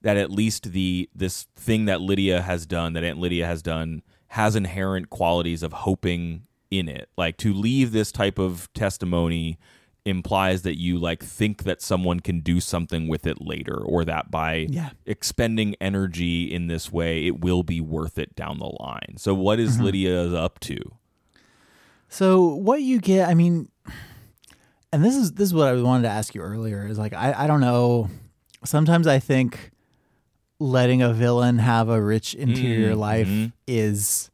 that 0.00 0.16
at 0.16 0.30
least 0.30 0.70
the 0.70 1.10
this 1.12 1.48
thing 1.56 1.86
that 1.86 2.00
Lydia 2.00 2.40
has 2.40 2.66
done, 2.66 2.92
that 2.92 3.02
Aunt 3.02 3.18
Lydia 3.18 3.46
has 3.46 3.62
done, 3.62 4.02
has 4.28 4.54
inherent 4.54 5.10
qualities 5.10 5.64
of 5.64 5.72
hoping 5.72 6.46
in 6.70 6.88
it. 6.88 7.08
Like 7.18 7.36
to 7.38 7.52
leave 7.52 7.90
this 7.90 8.12
type 8.12 8.38
of 8.38 8.72
testimony 8.74 9.58
implies 10.06 10.62
that 10.62 10.78
you 10.78 10.98
like 10.98 11.22
think 11.22 11.64
that 11.64 11.82
someone 11.82 12.20
can 12.20 12.40
do 12.40 12.60
something 12.60 13.08
with 13.08 13.26
it 13.26 13.40
later 13.40 13.76
or 13.76 14.04
that 14.04 14.30
by 14.30 14.66
Yeah. 14.70 14.90
expending 15.04 15.74
energy 15.80 16.44
in 16.44 16.68
this 16.68 16.92
way 16.92 17.26
it 17.26 17.40
will 17.40 17.62
be 17.62 17.80
worth 17.80 18.18
it 18.18 18.34
down 18.36 18.58
the 18.58 18.70
line. 18.80 19.16
So 19.16 19.34
what 19.34 19.58
is 19.58 19.80
Lydia 19.80 20.34
up 20.34 20.60
to? 20.60 20.78
So 22.08 22.54
what 22.54 22.82
you 22.82 23.00
get, 23.00 23.28
I 23.28 23.34
mean, 23.34 23.68
and 24.92 25.04
this 25.04 25.16
is 25.16 25.32
this 25.32 25.48
is 25.48 25.54
what 25.54 25.68
I 25.68 25.74
wanted 25.82 26.04
to 26.04 26.08
ask 26.10 26.34
you 26.34 26.40
earlier 26.40 26.86
is 26.86 26.98
like 26.98 27.12
I 27.12 27.34
I 27.44 27.46
don't 27.46 27.60
know. 27.60 28.08
Sometimes 28.64 29.06
I 29.06 29.18
think 29.18 29.72
letting 30.58 31.02
a 31.02 31.12
villain 31.12 31.58
have 31.58 31.88
a 31.88 32.00
rich 32.00 32.34
interior 32.34 32.94
Mm, 32.94 32.98
life 32.98 33.52
is 33.66 34.30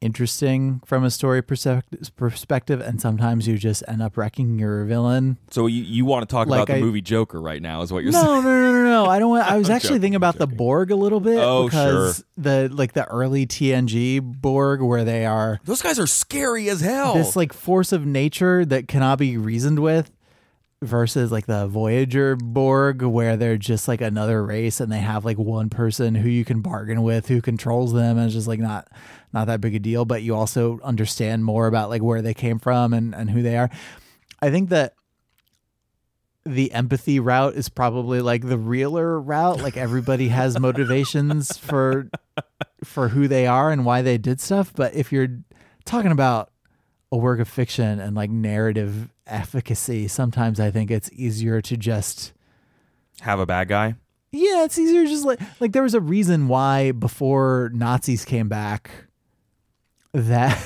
interesting 0.00 0.80
from 0.84 1.04
a 1.04 1.10
story 1.10 1.42
perspective, 1.42 2.80
and 2.80 3.00
sometimes 3.00 3.46
you 3.48 3.58
just 3.58 3.82
end 3.88 4.02
up 4.02 4.16
wrecking 4.16 4.58
your 4.58 4.84
villain. 4.84 5.38
So 5.50 5.66
you, 5.66 5.82
you 5.82 6.04
want 6.04 6.28
to 6.28 6.32
talk 6.32 6.48
Like 6.48 6.62
about 6.62 6.74
the 6.74 6.80
movie 6.80 7.00
Joker 7.00 7.40
right 7.40 7.60
now 7.62 7.82
is 7.82 7.92
what 7.92 8.02
you're 8.02 8.12
saying. 8.12 8.24
No, 8.24 8.40
no, 8.40 8.50
no, 8.60 8.72
no, 8.72 8.84
no. 8.84 9.06
I 9.06 9.18
don't 9.18 9.30
want. 9.30 9.50
I 9.50 9.56
was 9.58 9.70
actually 9.70 9.90
joking, 9.90 10.00
thinking 10.02 10.16
about 10.16 10.36
the. 10.38 10.48
Borg 10.48 10.90
a 10.90 10.96
little 10.96 11.20
bit 11.20 11.38
Oh, 11.38 11.66
because 11.66 12.16
sure. 12.16 12.24
the 12.36 12.68
like 12.74 12.94
the 12.94 13.04
early 13.06 13.46
TNG 13.46 14.20
Borg 14.20 14.80
where 14.82 15.04
they 15.04 15.24
are 15.24 15.60
Those 15.64 15.82
guys 15.82 15.98
are 15.98 16.06
scary 16.06 16.68
as 16.68 16.80
hell. 16.80 17.14
this 17.14 17.36
like 17.36 17.52
force 17.52 17.92
of 17.92 18.04
nature 18.06 18.64
that 18.64 18.88
cannot 18.88 19.18
be 19.18 19.36
reasoned 19.36 19.78
with 19.78 20.10
versus 20.82 21.32
like 21.32 21.46
the 21.46 21.66
Voyager 21.66 22.36
Borg 22.36 23.02
where 23.02 23.36
they're 23.36 23.56
just 23.56 23.88
like 23.88 24.00
another 24.00 24.44
race 24.44 24.80
and 24.80 24.92
they 24.92 24.98
have 24.98 25.24
like 25.24 25.38
one 25.38 25.70
person 25.70 26.14
who 26.14 26.28
you 26.28 26.44
can 26.44 26.60
bargain 26.60 27.02
with 27.02 27.26
who 27.26 27.40
controls 27.40 27.92
them 27.92 28.16
and 28.16 28.26
it's 28.26 28.34
just 28.34 28.46
like 28.46 28.60
not 28.60 28.88
not 29.32 29.46
that 29.48 29.60
big 29.60 29.74
a 29.74 29.78
deal. 29.78 30.04
But 30.04 30.22
you 30.22 30.34
also 30.34 30.78
understand 30.84 31.44
more 31.44 31.66
about 31.66 31.90
like 31.90 32.02
where 32.02 32.22
they 32.22 32.34
came 32.34 32.58
from 32.58 32.92
and 32.92 33.14
and 33.14 33.30
who 33.30 33.42
they 33.42 33.56
are. 33.56 33.70
I 34.40 34.50
think 34.50 34.68
that 34.70 34.94
the 36.44 36.72
empathy 36.72 37.20
route 37.20 37.54
is 37.54 37.68
probably 37.68 38.20
like 38.20 38.46
the 38.46 38.58
realer 38.58 39.20
route. 39.20 39.60
Like 39.60 39.76
everybody 39.76 40.28
has 40.28 40.58
motivations 40.60 41.58
for 41.58 42.08
for 42.84 43.08
who 43.08 43.26
they 43.28 43.46
are 43.46 43.70
and 43.70 43.84
why 43.84 44.02
they 44.02 44.18
did 44.18 44.40
stuff. 44.40 44.72
But 44.74 44.94
if 44.94 45.12
you're 45.12 45.40
talking 45.84 46.12
about 46.12 46.50
a 47.10 47.16
work 47.16 47.40
of 47.40 47.48
fiction 47.48 48.00
and 48.00 48.14
like 48.16 48.30
narrative 48.30 49.08
efficacy, 49.26 50.08
sometimes 50.08 50.60
I 50.60 50.70
think 50.70 50.90
it's 50.90 51.10
easier 51.12 51.60
to 51.62 51.76
just 51.76 52.32
have 53.20 53.40
a 53.40 53.46
bad 53.46 53.68
guy. 53.68 53.94
yeah, 54.30 54.64
it's 54.64 54.78
easier 54.78 55.04
just 55.06 55.24
like 55.24 55.40
like 55.60 55.72
there 55.72 55.82
was 55.82 55.94
a 55.94 56.00
reason 56.00 56.48
why 56.48 56.92
before 56.92 57.70
Nazis 57.74 58.24
came 58.24 58.48
back 58.48 58.90
that 60.14 60.58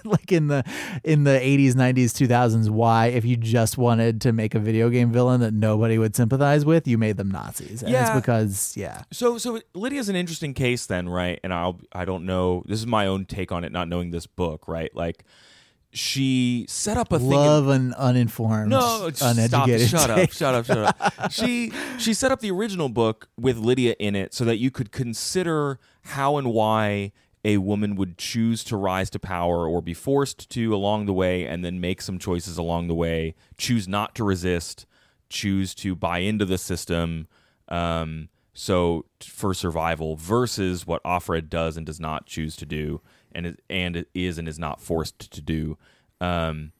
like 0.04 0.32
in 0.32 0.48
the 0.48 0.64
in 1.04 1.22
the 1.22 1.30
80s 1.38 1.74
90s 1.74 2.06
2000s 2.26 2.68
why 2.68 3.06
if 3.06 3.24
you 3.24 3.36
just 3.36 3.78
wanted 3.78 4.20
to 4.22 4.32
make 4.32 4.56
a 4.56 4.58
video 4.58 4.90
game 4.90 5.12
villain 5.12 5.40
that 5.40 5.54
nobody 5.54 5.98
would 5.98 6.16
sympathize 6.16 6.64
with 6.64 6.86
you 6.88 6.98
made 6.98 7.16
them 7.16 7.30
nazis 7.30 7.80
and 7.84 7.92
Yeah. 7.92 8.08
it's 8.08 8.20
because 8.20 8.76
yeah 8.76 9.02
So 9.12 9.38
so 9.38 9.60
Lydia's 9.72 10.08
an 10.08 10.16
interesting 10.16 10.52
case 10.52 10.86
then, 10.86 11.08
right? 11.08 11.38
And 11.44 11.54
I'll 11.54 11.78
I 11.92 12.04
don't 12.04 12.26
know. 12.26 12.64
This 12.66 12.80
is 12.80 12.86
my 12.88 13.06
own 13.06 13.24
take 13.24 13.52
on 13.52 13.62
it, 13.64 13.70
not 13.70 13.88
knowing 13.88 14.10
this 14.10 14.26
book, 14.26 14.66
right? 14.66 14.94
Like 14.94 15.24
she 15.92 16.66
set 16.68 16.96
up 16.96 17.12
a 17.12 17.18
thing. 17.18 17.28
in- 17.28 17.34
love 17.34 17.68
an 17.68 17.94
uninformed 17.94 18.70
no, 18.70 19.10
stop! 19.12 19.32
uneducated 19.36 19.88
Shut 19.90 20.10
up! 20.10 20.30
Shut 20.30 20.54
up! 20.54 20.66
Shut 20.66 20.78
up! 21.00 21.32
she 21.32 21.72
she 21.98 22.12
set 22.14 22.30
up 22.30 22.40
the 22.40 22.50
original 22.50 22.88
book 22.88 23.28
with 23.38 23.56
Lydia 23.58 23.94
in 23.98 24.14
it, 24.14 24.34
so 24.34 24.44
that 24.44 24.58
you 24.58 24.70
could 24.70 24.92
consider 24.92 25.78
how 26.02 26.36
and 26.36 26.52
why 26.52 27.12
a 27.44 27.58
woman 27.58 27.94
would 27.94 28.18
choose 28.18 28.64
to 28.64 28.76
rise 28.76 29.08
to 29.10 29.18
power 29.18 29.66
or 29.66 29.80
be 29.80 29.94
forced 29.94 30.50
to 30.50 30.74
along 30.74 31.06
the 31.06 31.12
way 31.14 31.46
and 31.46 31.64
then 31.64 31.80
make 31.80 32.02
some 32.02 32.18
choices 32.18 32.58
along 32.58 32.88
the 32.88 32.94
way, 32.94 33.34
choose 33.56 33.86
not 33.88 34.14
to 34.16 34.24
resist, 34.24 34.86
choose 35.30 35.74
to 35.76 35.94
buy 35.94 36.18
into 36.18 36.44
the 36.44 36.58
system. 36.58 37.28
Um, 37.68 38.28
so 38.52 39.04
t- 39.20 39.30
for 39.30 39.54
survival 39.54 40.16
versus 40.16 40.84
what 40.86 41.02
Offred 41.04 41.48
does 41.48 41.76
and 41.76 41.86
does 41.86 42.00
not 42.00 42.26
choose 42.26 42.56
to 42.56 42.66
do 42.66 43.00
and 43.34 43.46
is, 43.46 43.56
and 43.68 44.06
is 44.14 44.38
and 44.38 44.48
is 44.48 44.58
not 44.58 44.80
forced 44.80 45.30
to 45.32 45.40
do. 45.40 45.78
Um, 46.20 46.72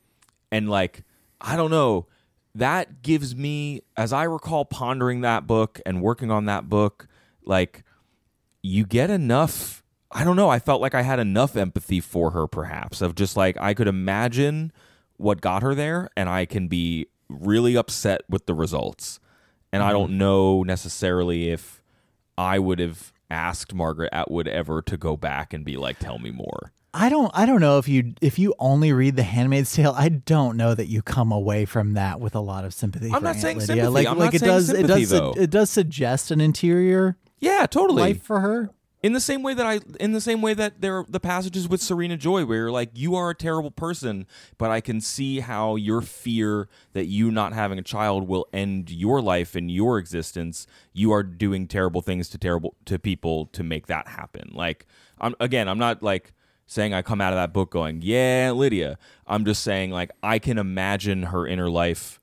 and 0.50 0.68
like 0.68 1.04
I 1.40 1.56
don't 1.56 1.70
know, 1.70 2.06
that 2.54 3.02
gives 3.02 3.36
me 3.36 3.82
as 3.96 4.12
I 4.12 4.24
recall 4.24 4.64
pondering 4.64 5.20
that 5.22 5.46
book 5.46 5.80
and 5.86 6.02
working 6.02 6.30
on 6.30 6.46
that 6.46 6.68
book, 6.68 7.06
like 7.44 7.84
you 8.62 8.84
get 8.84 9.10
enough 9.10 9.82
I 10.10 10.24
don't 10.24 10.36
know, 10.36 10.48
I 10.48 10.58
felt 10.58 10.80
like 10.80 10.94
I 10.94 11.02
had 11.02 11.18
enough 11.18 11.54
empathy 11.54 12.00
for 12.00 12.30
her 12.30 12.46
perhaps 12.46 13.02
of 13.02 13.14
just 13.14 13.36
like 13.36 13.56
I 13.60 13.74
could 13.74 13.88
imagine 13.88 14.72
what 15.18 15.40
got 15.40 15.62
her 15.62 15.74
there 15.74 16.08
and 16.16 16.28
I 16.28 16.46
can 16.46 16.68
be 16.68 17.08
really 17.28 17.76
upset 17.76 18.22
with 18.28 18.46
the 18.46 18.54
results. 18.54 19.20
And 19.70 19.82
I 19.82 19.92
don't 19.92 20.16
know 20.16 20.62
necessarily 20.62 21.50
if 21.50 21.82
I 22.38 22.58
would 22.58 22.78
have 22.78 23.12
asked 23.30 23.74
Margaret 23.74 24.10
Atwood 24.12 24.48
ever 24.48 24.82
to 24.82 24.96
go 24.96 25.16
back 25.16 25.52
and 25.52 25.64
be 25.64 25.76
like, 25.76 25.98
tell 25.98 26.18
me 26.18 26.30
more. 26.30 26.72
I 26.94 27.10
don't 27.10 27.30
I 27.34 27.44
don't 27.44 27.60
know 27.60 27.78
if 27.78 27.86
you 27.86 28.14
if 28.22 28.38
you 28.38 28.54
only 28.58 28.92
read 28.94 29.14
The 29.16 29.22
Handmaid's 29.22 29.72
Tale, 29.74 29.94
I 29.96 30.08
don't 30.08 30.56
know 30.56 30.74
that 30.74 30.86
you 30.86 31.02
come 31.02 31.30
away 31.30 31.66
from 31.66 31.92
that 31.94 32.18
with 32.18 32.34
a 32.34 32.40
lot 32.40 32.64
of 32.64 32.72
sympathy. 32.72 33.10
I'm 33.12 33.22
not 33.22 33.36
saying 33.36 33.58
Lydia. 33.58 33.66
sympathy. 33.84 33.88
Like 33.92 34.06
I'm 34.06 34.18
like 34.18 34.26
not 34.32 34.34
it 34.34 34.38
saying 34.40 34.52
does 34.52 34.70
it 34.70 34.76
sympathy, 34.76 35.00
does 35.00 35.08
su- 35.10 35.16
though. 35.18 35.34
it 35.36 35.50
does 35.50 35.70
suggest 35.70 36.30
an 36.30 36.40
interior 36.40 37.18
Yeah, 37.40 37.66
totally. 37.66 38.02
life 38.02 38.22
for 38.22 38.40
her. 38.40 38.70
In 39.02 39.12
the 39.12 39.20
same 39.20 39.42
way 39.42 39.54
that 39.54 39.66
I 39.66 39.80
in 40.00 40.12
the 40.12 40.20
same 40.20 40.42
way 40.42 40.54
that 40.54 40.80
there 40.80 40.98
are 40.98 41.06
the 41.08 41.20
passages 41.20 41.68
with 41.68 41.80
Serena 41.80 42.16
Joy 42.16 42.44
where 42.44 42.58
you're 42.58 42.70
like 42.70 42.90
you 42.94 43.14
are 43.14 43.30
a 43.30 43.34
terrible 43.34 43.70
person 43.70 44.26
but 44.56 44.70
I 44.70 44.80
can 44.80 45.00
see 45.00 45.40
how 45.40 45.76
your 45.76 46.00
fear 46.00 46.68
that 46.92 47.06
you 47.06 47.30
not 47.30 47.52
having 47.52 47.78
a 47.78 47.82
child 47.82 48.26
will 48.26 48.46
end 48.52 48.90
your 48.90 49.20
life 49.20 49.54
and 49.54 49.70
your 49.70 49.98
existence. 49.98 50.66
You 50.92 51.12
are 51.12 51.22
doing 51.22 51.68
terrible 51.68 52.00
things 52.00 52.28
to 52.30 52.38
terrible 52.38 52.74
to 52.86 52.98
people 52.98 53.46
to 53.46 53.62
make 53.62 53.86
that 53.86 54.08
happen. 54.08 54.50
Like 54.52 54.86
I'm 55.20 55.34
again 55.38 55.68
I'm 55.68 55.78
not 55.78 56.02
like 56.02 56.32
saying 56.66 56.92
I 56.92 57.02
come 57.02 57.20
out 57.20 57.32
of 57.32 57.38
that 57.38 57.52
book 57.52 57.70
going 57.70 58.00
yeah 58.02 58.52
Lydia. 58.54 58.98
I'm 59.26 59.44
just 59.44 59.62
saying 59.62 59.92
like 59.92 60.10
I 60.22 60.38
can 60.38 60.58
imagine 60.58 61.24
her 61.24 61.46
inner 61.46 61.70
life. 61.70 62.20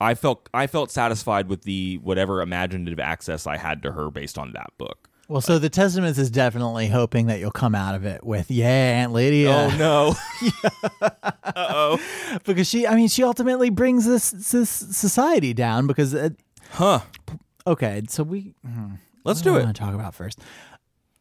I 0.00 0.14
felt 0.14 0.48
I 0.54 0.66
felt 0.66 0.90
satisfied 0.90 1.48
with 1.48 1.62
the 1.62 1.98
whatever 2.02 2.40
imaginative 2.40 3.00
access 3.00 3.46
I 3.46 3.58
had 3.58 3.82
to 3.82 3.92
her 3.92 4.10
based 4.10 4.38
on 4.38 4.52
that 4.52 4.70
book 4.78 5.05
Well, 5.28 5.40
so 5.40 5.58
the 5.58 5.68
Testaments 5.68 6.18
is 6.18 6.30
definitely 6.30 6.86
hoping 6.88 7.26
that 7.26 7.40
you'll 7.40 7.50
come 7.50 7.74
out 7.74 7.94
of 7.96 8.04
it 8.04 8.24
with, 8.24 8.50
yeah, 8.50 8.66
Aunt 9.02 9.12
Lydia. 9.12 9.50
Oh 9.50 9.76
no. 9.76 10.14
oh, 11.56 11.98
because 12.44 12.68
she, 12.68 12.86
I 12.86 12.94
mean, 12.94 13.08
she 13.08 13.22
ultimately 13.24 13.70
brings 13.70 14.06
this, 14.06 14.30
this 14.30 14.70
society 14.70 15.52
down 15.52 15.86
because, 15.86 16.14
it, 16.14 16.36
Huh. 16.70 17.00
okay, 17.66 18.02
so 18.08 18.22
we, 18.22 18.54
hmm, 18.64 18.94
Let's 19.24 19.40
do 19.42 19.56
it. 19.56 19.74
talk 19.74 19.94
about 19.94 20.14
first. 20.14 20.40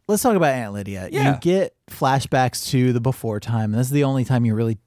Let's 0.07 0.21
talk 0.21 0.35
about 0.35 0.53
Aunt 0.53 0.73
Lydia. 0.73 1.09
Yeah. 1.11 1.33
You 1.33 1.39
get 1.39 1.73
flashbacks 1.89 2.69
to 2.69 2.93
the 2.93 3.01
before 3.01 3.39
time. 3.39 3.73
And 3.73 3.79
this 3.79 3.87
is 3.87 3.93
the 3.93 4.03
only 4.03 4.23
time 4.23 4.45
you 4.45 4.53
really, 4.53 4.77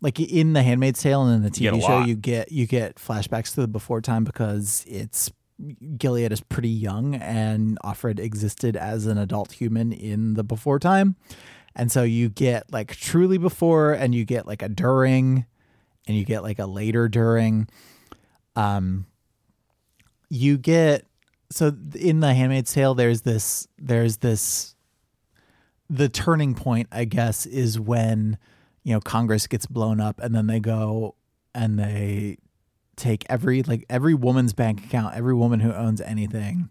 like 0.00 0.18
in 0.18 0.54
The 0.54 0.62
Handmaid's 0.64 1.00
Tale 1.00 1.22
and 1.24 1.36
in 1.36 1.42
the 1.42 1.50
TV 1.50 1.78
a 1.78 1.80
show, 1.80 1.86
lot. 1.98 2.08
you 2.08 2.16
get 2.16 2.50
you 2.50 2.66
get 2.66 2.96
flashbacks 2.96 3.54
to 3.54 3.60
the 3.60 3.68
before 3.68 4.00
time 4.00 4.24
because 4.24 4.84
it's 4.88 5.30
Gilead 5.96 6.32
is 6.32 6.40
pretty 6.40 6.68
young 6.68 7.14
and 7.14 7.78
Offred 7.84 8.18
existed 8.18 8.76
as 8.76 9.06
an 9.06 9.18
adult 9.18 9.52
human 9.52 9.92
in 9.92 10.34
the 10.34 10.44
before 10.44 10.78
time. 10.78 11.16
And 11.74 11.90
so 11.90 12.02
you 12.02 12.28
get 12.28 12.72
like 12.72 12.96
truly 12.96 13.38
before 13.38 13.92
and 13.92 14.14
you 14.14 14.24
get 14.24 14.46
like 14.46 14.62
a 14.62 14.68
during 14.68 15.46
and 16.06 16.16
you 16.16 16.24
get 16.24 16.42
like 16.42 16.58
a 16.58 16.66
later 16.66 17.08
during. 17.08 17.68
Um 18.56 19.06
you 20.28 20.58
get 20.58 21.06
so 21.50 21.76
in 21.94 22.20
the 22.20 22.32
Handmaid's 22.32 22.72
Tale 22.72 22.94
there's 22.94 23.22
this 23.22 23.66
there's 23.78 24.18
this 24.18 24.74
the 25.88 26.08
turning 26.08 26.54
point 26.54 26.88
I 26.92 27.04
guess 27.04 27.46
is 27.46 27.78
when 27.78 28.38
you 28.84 28.94
know 28.94 29.00
Congress 29.00 29.46
gets 29.46 29.66
blown 29.66 30.00
up 30.00 30.20
and 30.20 30.34
then 30.34 30.46
they 30.46 30.60
go 30.60 31.14
and 31.54 31.78
they 31.78 32.38
take 33.00 33.24
every 33.28 33.62
like 33.62 33.84
every 33.90 34.14
woman's 34.14 34.52
bank 34.52 34.84
account, 34.84 35.16
every 35.16 35.34
woman 35.34 35.60
who 35.60 35.72
owns 35.72 36.00
anything, 36.00 36.70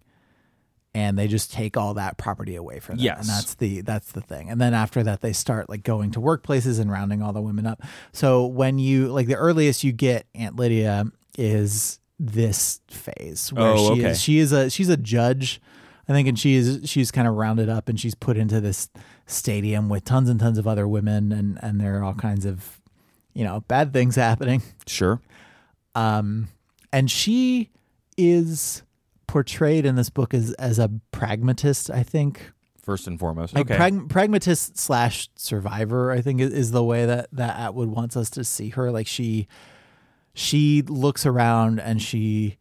and 0.94 1.18
they 1.18 1.28
just 1.28 1.52
take 1.52 1.76
all 1.78 1.94
that 1.96 2.18
property 2.18 2.56
away 2.56 2.80
from 2.80 2.98
them. 2.98 3.06
Yes. 3.06 3.20
And 3.22 3.30
that's 3.30 3.56
the 3.56 3.82
that's 3.82 4.12
the 4.12 4.22
thing. 4.22 4.50
And 4.50 4.60
then 4.62 4.74
after 4.74 5.04
that 5.04 5.22
they 5.22 5.34
start 5.34 5.70
like 5.70 5.84
going 5.84 6.12
to 6.12 6.20
workplaces 6.20 6.80
and 6.80 6.92
rounding 6.92 7.22
all 7.22 7.34
the 7.34 7.42
women 7.42 7.66
up. 7.66 7.82
So 8.14 8.46
when 8.46 8.80
you 8.80 9.08
like 9.10 9.28
the 9.28 9.36
earliest 9.36 9.84
you 9.84 9.92
get 9.92 10.26
Aunt 10.36 10.56
Lydia 10.56 11.06
is 11.38 12.00
this 12.20 12.82
phase 12.90 13.52
where 13.54 13.68
Oh, 13.74 13.96
she 13.96 14.02
okay. 14.02 14.10
is 14.12 14.22
she 14.22 14.40
is 14.40 14.52
a 14.52 14.70
she's 14.70 14.90
a 14.90 14.98
judge 14.98 15.62
I 16.08 16.12
think, 16.12 16.28
and 16.28 16.40
she 16.40 16.56
is 16.56 16.82
she's 16.90 17.12
kind 17.12 17.28
of 17.28 17.36
rounded 17.36 17.70
up 17.70 17.88
and 17.88 18.00
she's 18.00 18.16
put 18.16 18.36
into 18.36 18.60
this 18.60 18.90
stadium 19.28 19.90
with 19.90 20.06
tons 20.06 20.28
and 20.28 20.40
tons 20.40 20.58
of 20.58 20.66
other 20.66 20.88
women, 20.88 21.32
and 21.32 21.60
and 21.62 21.80
there 21.80 22.00
are 22.00 22.04
all 22.04 22.16
kinds 22.16 22.46
of, 22.46 22.82
you 23.36 23.44
know, 23.44 23.60
bad 23.68 23.94
things 23.94 24.16
happening. 24.28 24.64
Sure. 24.88 25.22
Um, 25.96 26.48
and 26.92 27.10
she 27.10 27.70
is 28.18 28.84
portrayed 29.28 29.86
in 29.86 29.96
this 29.96 30.10
book 30.10 30.34
as 30.34 30.54
as 30.54 30.80
a 30.80 30.90
pragmatist. 31.12 31.90
I 31.90 32.04
think, 32.04 32.52
First 32.82 33.08
and 33.08 33.20
foremost. 33.20 33.54
like 33.54 33.66
okay. 33.68 33.76
prag- 33.78 34.10
pragmatist 34.10 34.78
slash 34.78 35.30
survivor. 35.36 36.12
I 36.12 36.22
think 36.22 36.42
is, 36.42 36.52
is 36.54 36.72
the 36.72 36.84
way 36.84 37.06
that 37.06 37.28
that 37.34 37.58
Atwood 37.60 37.90
wants 37.90 38.18
us 38.18 38.30
to 38.32 38.44
see 38.44 38.70
her. 38.70 38.92
Like 38.92 39.08
she 39.08 39.48
she 40.34 40.82
looks 40.84 41.26
around 41.26 41.80
and 41.80 42.02
she 42.02 42.58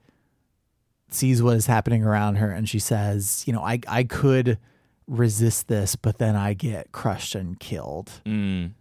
sees 1.10 1.42
what 1.42 1.56
is 1.56 1.66
happening 1.66 2.04
around 2.04 2.36
her 2.36 2.50
and 2.50 2.68
she 2.68 2.78
says, 2.78 3.44
you 3.46 3.52
know, 3.52 3.62
I 3.62 3.80
I 3.88 4.04
could 4.04 4.58
resist 5.06 5.68
this, 5.68 5.96
but 5.96 6.18
then 6.18 6.36
I 6.36 6.52
get 6.52 6.92
crushed 6.92 7.34
and 7.34 7.58
killed. 7.58 8.20
Mm. 8.26 8.72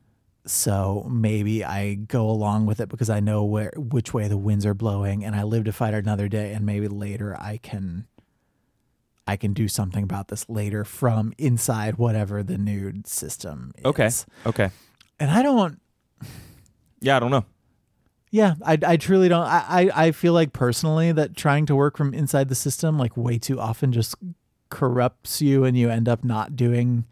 So 0.50 1.06
maybe 1.10 1.64
I 1.64 1.96
go 1.96 2.30
along 2.30 2.66
with 2.66 2.80
it 2.80 2.90
because 2.90 3.10
I 3.10 3.20
know 3.20 3.44
where 3.44 3.74
which 3.76 4.14
way 4.14 4.28
the 4.28 4.38
winds 4.38 4.66
are 4.66 4.74
blowing 4.74 5.24
and 5.24 5.36
I 5.36 5.44
live 5.44 5.66
to 5.66 5.74
fight 5.74 5.94
another 5.94 6.28
day 6.28 6.54
and 6.54 6.66
maybe 6.66 6.88
later 6.88 7.36
I 7.40 7.58
can 7.58 8.08
I 9.28 9.36
can 9.36 9.54
do 9.54 9.68
something 9.68 10.04
about 10.04 10.30
this 10.30 10.48
later 10.50 10.86
from 10.86 11.34
inside 11.38 11.98
whatever 11.98 12.44
the 12.44 12.58
nude 12.58 13.08
system 13.08 13.74
is. 13.78 13.86
Okay. 13.86 14.10
Okay. 14.46 14.70
And 15.20 15.30
I 15.30 15.44
don't 15.44 15.80
Yeah, 17.02 17.18
I 17.18 17.20
don't 17.20 17.32
know. 17.32 17.46
Yeah, 18.30 18.56
I, 18.66 18.78
I 18.86 18.98
truly 18.98 19.30
don't. 19.30 19.46
I, 19.46 19.64
I, 19.68 20.08
I 20.08 20.12
feel 20.12 20.34
like 20.34 20.54
personally 20.54 21.12
that 21.14 21.36
trying 21.36 21.66
to 21.68 21.76
work 21.76 21.98
from 21.98 22.14
inside 22.14 22.50
the 22.50 22.56
system 22.56 22.98
like 22.98 23.16
way 23.16 23.38
too 23.38 23.60
often 23.60 23.92
just 23.92 24.16
corrupts 24.70 25.42
you 25.42 25.64
and 25.64 25.78
you 25.78 25.90
end 25.90 26.10
up 26.10 26.24
not 26.24 26.56
doing 26.56 27.06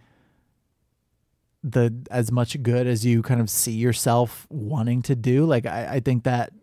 the 1.68 1.91
as 2.11 2.32
much 2.32 2.61
good 2.61 2.86
as 2.86 3.03
you 3.03 3.24
kind 3.24 3.41
of 3.41 3.49
see 3.49 3.72
yourself 3.72 4.45
wanting 4.51 5.01
to 5.01 5.16
do. 5.16 5.45
Like 5.45 5.66
I, 5.66 5.95
I 5.95 5.99
think 5.99 6.24
that 6.24 6.53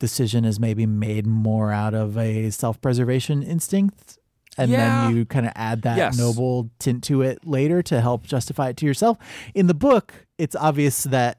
decision 0.00 0.44
is 0.44 0.58
maybe 0.58 0.86
made 0.86 1.24
more 1.26 1.70
out 1.72 1.94
of 1.94 2.18
a 2.18 2.50
self 2.50 2.80
preservation 2.80 3.42
instinct. 3.44 4.18
And 4.58 4.70
Yeah. 4.72 4.88
then 5.08 5.16
you 5.16 5.24
kind 5.24 5.46
of 5.46 5.52
add 5.54 5.82
that 5.82 5.96
Yes. 5.96 6.18
noble 6.18 6.70
tint 6.80 7.04
to 7.04 7.22
it 7.22 7.46
later 7.46 7.80
to 7.82 8.00
help 8.00 8.24
justify 8.24 8.70
it 8.70 8.76
to 8.78 8.86
yourself. 8.86 9.18
In 9.54 9.66
the 9.68 9.74
book, 9.74 10.26
it's 10.36 10.56
obvious 10.56 11.04
that 11.04 11.38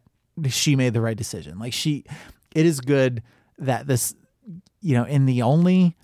she 0.49 0.75
made 0.75 0.93
the 0.93 1.01
right 1.01 1.17
decision. 1.17 1.59
Like 1.59 1.73
she 1.73 2.05
it 2.55 2.65
is 2.65 2.79
good 2.79 3.23
that 3.57 3.87
this 3.87 4.15
you 4.81 4.93
know, 4.95 5.03
in 5.03 5.25
the 5.25 5.41
only 5.41 5.95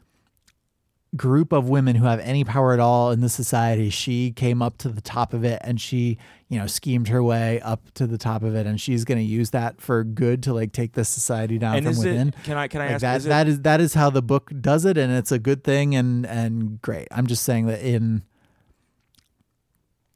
group 1.16 1.52
of 1.52 1.68
women 1.70 1.96
who 1.96 2.06
have 2.06 2.20
any 2.22 2.44
power 2.44 2.74
at 2.74 2.80
all 2.80 3.12
in 3.12 3.20
the 3.20 3.30
society, 3.30 3.90
she 3.90 4.32
came 4.32 4.62
up 4.62 4.78
to 4.78 4.90
the 4.90 5.02
top 5.02 5.34
of 5.34 5.44
it 5.44 5.60
and 5.64 5.80
she, 5.80 6.18
you 6.52 6.60
know, 6.60 6.68
schemed 6.68 7.08
her 7.08 7.24
way 7.24 7.62
up 7.62 7.80
to 7.94 8.06
the 8.06 8.18
top 8.18 8.44
of 8.44 8.56
it 8.56 8.68
and 8.68 8.80
she's 8.82 9.06
going 9.06 9.18
to 9.18 9.24
use 9.24 9.52
that 9.52 9.80
for 9.80 10.04
good 10.04 10.44
to 10.44 10.54
like 10.54 10.74
take 10.74 10.92
the 10.92 11.06
society 11.06 11.58
down 11.58 11.78
and 11.78 11.86
from 11.86 11.98
within. 11.98 12.28
it 12.28 12.36
can 12.44 12.58
I 12.58 12.68
can 12.68 12.82
I 12.82 12.88
Like 12.88 12.96
ask 12.96 13.02
that 13.04 13.16
is 13.18 13.26
it- 13.26 13.30
that 13.30 13.48
is 13.48 13.62
that 13.62 13.80
is 13.82 13.94
how 13.94 14.10
the 14.10 14.22
book 14.22 14.52
does 14.60 14.84
it 14.84 14.98
and 14.98 15.14
it's 15.14 15.32
a 15.32 15.40
good 15.40 15.64
thing 15.64 15.96
and 15.96 16.26
and 16.26 16.82
great. 16.82 17.08
I'm 17.10 17.26
just 17.26 17.44
saying 17.44 17.68
that 17.68 17.82
in 17.82 18.24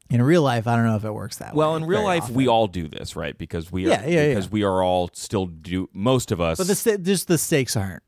in 0.09 0.21
real 0.21 0.41
life, 0.43 0.67
I 0.67 0.75
don't 0.75 0.85
know 0.85 0.95
if 0.95 1.03
it 1.05 1.13
works 1.13 1.37
that 1.37 1.55
way. 1.55 1.59
well, 1.59 1.75
in 1.75 1.85
real 1.85 2.03
life, 2.03 2.29
we 2.29 2.47
all 2.47 2.67
do 2.67 2.87
this, 2.87 3.15
right? 3.15 3.35
Because 3.35 3.71
we 3.71 3.85
are, 3.87 3.89
Yeah, 3.89 4.05
yeah, 4.05 4.27
because 4.27 4.45
yeah. 4.45 4.51
we 4.51 4.63
are 4.63 4.83
all 4.83 5.09
still 5.13 5.47
do 5.47 5.89
most 5.93 6.31
of 6.31 6.39
us. 6.39 6.57
But 6.59 6.67
the 6.67 6.97
just 7.01 7.27
the 7.27 7.37
stakes 7.39 7.75
aren't 7.75 8.03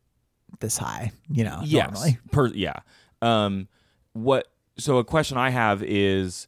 this 0.59 0.77
high, 0.77 1.11
you 1.29 1.43
know. 1.43 1.61
yes, 1.63 2.11
per, 2.31 2.47
yeah. 2.47 2.79
Um, 3.21 3.67
what? 4.13 4.47
So 4.77 4.97
a 4.99 5.03
question 5.03 5.37
I 5.37 5.49
have 5.49 5.81
is: 5.81 6.47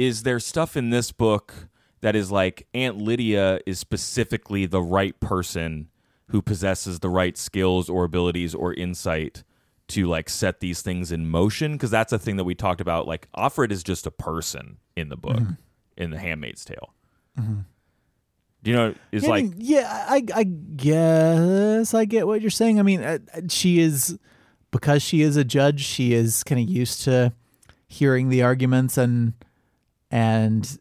Is 0.00 0.22
there 0.22 0.40
stuff 0.40 0.76
in 0.76 0.88
this 0.88 1.12
book 1.12 1.68
that 2.00 2.16
is 2.16 2.30
like 2.32 2.66
Aunt 2.72 2.96
Lydia 2.96 3.60
is 3.66 3.78
specifically 3.78 4.64
the 4.64 4.80
right 4.80 5.18
person 5.20 5.88
who 6.28 6.40
possesses 6.40 7.00
the 7.00 7.10
right 7.10 7.36
skills 7.36 7.90
or 7.90 8.04
abilities 8.04 8.54
or 8.54 8.72
insight 8.72 9.44
to 9.88 10.06
like 10.06 10.30
set 10.30 10.60
these 10.60 10.80
things 10.80 11.12
in 11.12 11.28
motion 11.28 11.72
because 11.72 11.90
that's 11.90 12.12
a 12.12 12.18
thing 12.18 12.36
that 12.36 12.44
we 12.44 12.54
talked 12.54 12.80
about. 12.80 13.06
Like 13.06 13.28
Offred 13.36 13.70
is 13.70 13.82
just 13.82 14.06
a 14.06 14.10
person 14.10 14.78
in 14.96 15.10
the 15.10 15.16
book 15.16 15.36
Mm-hmm. 15.36 15.52
in 15.98 16.10
The 16.10 16.18
Handmaid's 16.18 16.64
Tale. 16.64 16.94
Do 17.36 18.70
you 18.70 18.76
know? 18.76 18.94
Is 19.12 19.24
Yeah, 19.24 19.28
I 19.28 19.30
like 19.32 19.44
mean, 19.44 19.54
yeah, 19.58 20.06
I 20.08 20.24
I 20.34 20.44
guess 20.44 21.92
I 21.94 22.04
get 22.06 22.26
what 22.26 22.40
you're 22.40 22.50
saying. 22.50 22.78
I 22.78 22.82
mean, 22.82 23.02
uh, 23.02 23.18
she 23.48 23.80
is 23.80 24.18
because 24.70 25.02
she 25.02 25.20
is 25.20 25.36
a 25.36 25.44
judge. 25.44 25.84
She 25.84 26.14
is 26.14 26.42
kind 26.44 26.60
of 26.60 26.68
used 26.68 27.02
to 27.04 27.32
hearing 27.88 28.28
the 28.28 28.42
arguments 28.42 28.96
and 28.96 29.34
and 30.10 30.78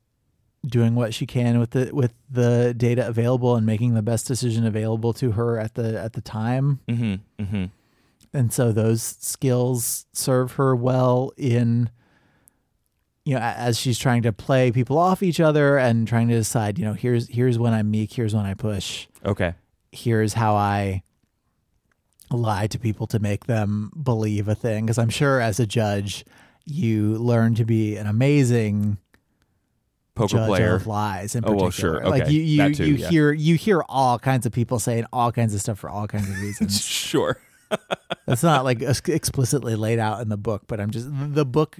doing 0.65 0.93
what 0.95 1.13
she 1.13 1.25
can 1.25 1.59
with 1.59 1.71
the 1.71 1.89
with 1.93 2.13
the 2.29 2.73
data 2.75 3.07
available 3.07 3.55
and 3.55 3.65
making 3.65 3.93
the 3.93 4.01
best 4.01 4.27
decision 4.27 4.65
available 4.65 5.13
to 5.13 5.31
her 5.31 5.57
at 5.57 5.75
the 5.75 5.99
at 5.99 6.13
the 6.13 6.21
time. 6.21 6.79
hmm 6.89 7.15
hmm 7.39 7.65
And 8.33 8.51
so 8.51 8.71
those 8.71 9.01
skills 9.01 10.05
serve 10.13 10.53
her 10.53 10.75
well 10.75 11.31
in 11.37 11.89
you 13.25 13.35
know 13.35 13.41
as 13.41 13.79
she's 13.79 13.97
trying 13.97 14.21
to 14.23 14.33
play 14.33 14.71
people 14.71 14.97
off 14.97 15.23
each 15.23 15.39
other 15.39 15.77
and 15.77 16.07
trying 16.07 16.27
to 16.27 16.35
decide, 16.35 16.77
you 16.77 16.85
know, 16.85 16.93
here's 16.93 17.29
here's 17.29 17.57
when 17.57 17.73
I'm 17.73 17.89
meek, 17.89 18.13
here's 18.13 18.35
when 18.35 18.45
I 18.45 18.53
push 18.53 19.07
okay. 19.25 19.53
here's 19.91 20.33
how 20.33 20.55
I 20.55 21.03
lie 22.31 22.67
to 22.67 22.77
people 22.77 23.07
to 23.07 23.19
make 23.19 23.45
them 23.45 23.91
believe 24.01 24.47
a 24.47 24.55
thing. 24.55 24.85
Because 24.85 24.97
I'm 24.99 25.09
sure 25.09 25.39
as 25.41 25.59
a 25.59 25.65
judge, 25.65 26.25
you 26.65 27.17
learn 27.17 27.55
to 27.55 27.65
be 27.65 27.95
an 27.95 28.07
amazing 28.07 28.97
Poker 30.19 30.37
judge 30.37 30.47
player. 30.47 30.75
of 30.75 30.87
lies. 30.87 31.35
In 31.35 31.43
Oh, 31.45 31.51
well, 31.53 31.65
particular, 31.67 32.01
sure. 32.01 32.09
like 32.09 32.29
you, 32.29 32.41
you, 32.41 32.73
too, 32.75 32.85
you 32.85 32.93
yeah. 32.95 33.09
hear 33.09 33.31
you 33.33 33.55
hear 33.55 33.81
all 33.89 34.19
kinds 34.19 34.45
of 34.45 34.51
people 34.51 34.77
saying 34.79 35.05
all 35.11 35.31
kinds 35.31 35.53
of 35.53 35.61
stuff 35.61 35.79
for 35.79 35.89
all 35.89 36.07
kinds 36.07 36.29
of 36.29 36.35
reasons. 36.41 36.81
Sure. 36.85 37.37
That's 38.25 38.43
not 38.43 38.63
like 38.63 38.81
explicitly 38.81 39.75
laid 39.75 39.99
out 39.99 40.21
in 40.21 40.29
the 40.29 40.37
book, 40.37 40.63
but 40.67 40.79
I'm 40.79 40.91
just 40.91 41.07
the 41.11 41.45
book 41.45 41.79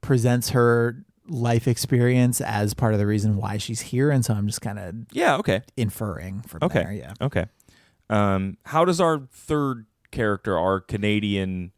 presents 0.00 0.50
her 0.50 1.04
life 1.28 1.68
experience 1.68 2.40
as 2.40 2.74
part 2.74 2.92
of 2.92 2.98
the 2.98 3.06
reason 3.06 3.36
why 3.36 3.56
she's 3.56 3.80
here, 3.80 4.10
and 4.10 4.24
so 4.24 4.34
I'm 4.34 4.46
just 4.46 4.60
kind 4.60 4.78
of 4.78 4.94
Yeah. 5.12 5.36
Okay. 5.36 5.62
inferring 5.76 6.42
from 6.42 6.60
Okay. 6.62 6.82
there. 6.82 6.92
Yeah. 6.92 7.14
Okay. 7.20 7.46
Um, 8.08 8.56
how 8.66 8.84
does 8.84 9.00
our 9.00 9.20
third 9.30 9.86
character, 10.10 10.58
our 10.58 10.80
Canadian 10.80 11.70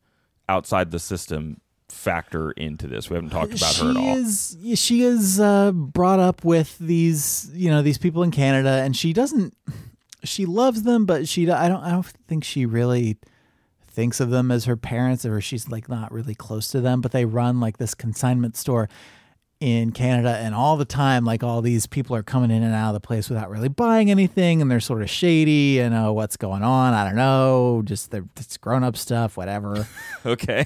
outside 0.48 0.90
the 0.90 0.98
system, 0.98 1.60
factor 1.92 2.50
into 2.52 2.86
this? 2.86 3.08
We 3.10 3.14
haven't 3.14 3.30
talked 3.30 3.54
about 3.54 3.74
she 3.74 3.84
her 3.84 3.90
at 3.90 3.96
all. 3.96 4.16
is 4.16 4.56
she 4.74 5.02
is 5.02 5.38
uh, 5.38 5.72
brought 5.72 6.18
up 6.18 6.44
with 6.44 6.78
these 6.78 7.50
you 7.52 7.70
know 7.70 7.82
these 7.82 7.98
people 7.98 8.22
in 8.22 8.30
Canada, 8.30 8.82
and 8.82 8.96
she 8.96 9.12
doesn't. 9.12 9.54
She 10.24 10.46
loves 10.46 10.82
them, 10.82 11.04
but 11.06 11.28
she 11.28 11.50
I 11.50 11.68
don't 11.68 11.82
I 11.82 11.90
don't 11.90 12.06
think 12.06 12.44
she 12.44 12.66
really 12.66 13.18
thinks 13.84 14.20
of 14.20 14.30
them 14.30 14.50
as 14.50 14.64
her 14.64 14.76
parents, 14.76 15.24
or 15.24 15.40
she's 15.40 15.68
like 15.68 15.88
not 15.88 16.10
really 16.12 16.34
close 16.34 16.68
to 16.68 16.80
them. 16.80 17.00
But 17.00 17.12
they 17.12 17.24
run 17.24 17.60
like 17.60 17.78
this 17.78 17.94
consignment 17.94 18.56
store 18.56 18.88
in 19.60 19.92
Canada, 19.92 20.36
and 20.38 20.56
all 20.56 20.76
the 20.76 20.84
time, 20.84 21.24
like 21.24 21.44
all 21.44 21.62
these 21.62 21.86
people 21.86 22.16
are 22.16 22.22
coming 22.24 22.50
in 22.50 22.64
and 22.64 22.74
out 22.74 22.88
of 22.88 22.94
the 22.94 23.06
place 23.06 23.28
without 23.28 23.48
really 23.48 23.68
buying 23.68 24.10
anything, 24.10 24.60
and 24.60 24.68
they're 24.70 24.80
sort 24.80 25.02
of 25.02 25.10
shady. 25.10 25.78
And 25.78 25.94
oh, 25.94 26.12
what's 26.12 26.36
going 26.36 26.64
on? 26.64 26.94
I 26.94 27.04
don't 27.04 27.16
know. 27.16 27.82
Just 27.84 28.10
they're 28.10 28.24
it's 28.36 28.56
grown 28.56 28.82
up 28.82 28.96
stuff, 28.96 29.36
whatever 29.36 29.86
Okay. 30.26 30.64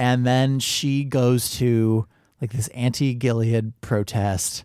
And 0.00 0.26
then 0.26 0.58
she 0.60 1.04
goes 1.04 1.50
to 1.58 2.06
like 2.40 2.52
this 2.52 2.68
anti-Gilead 2.68 3.78
protest, 3.82 4.64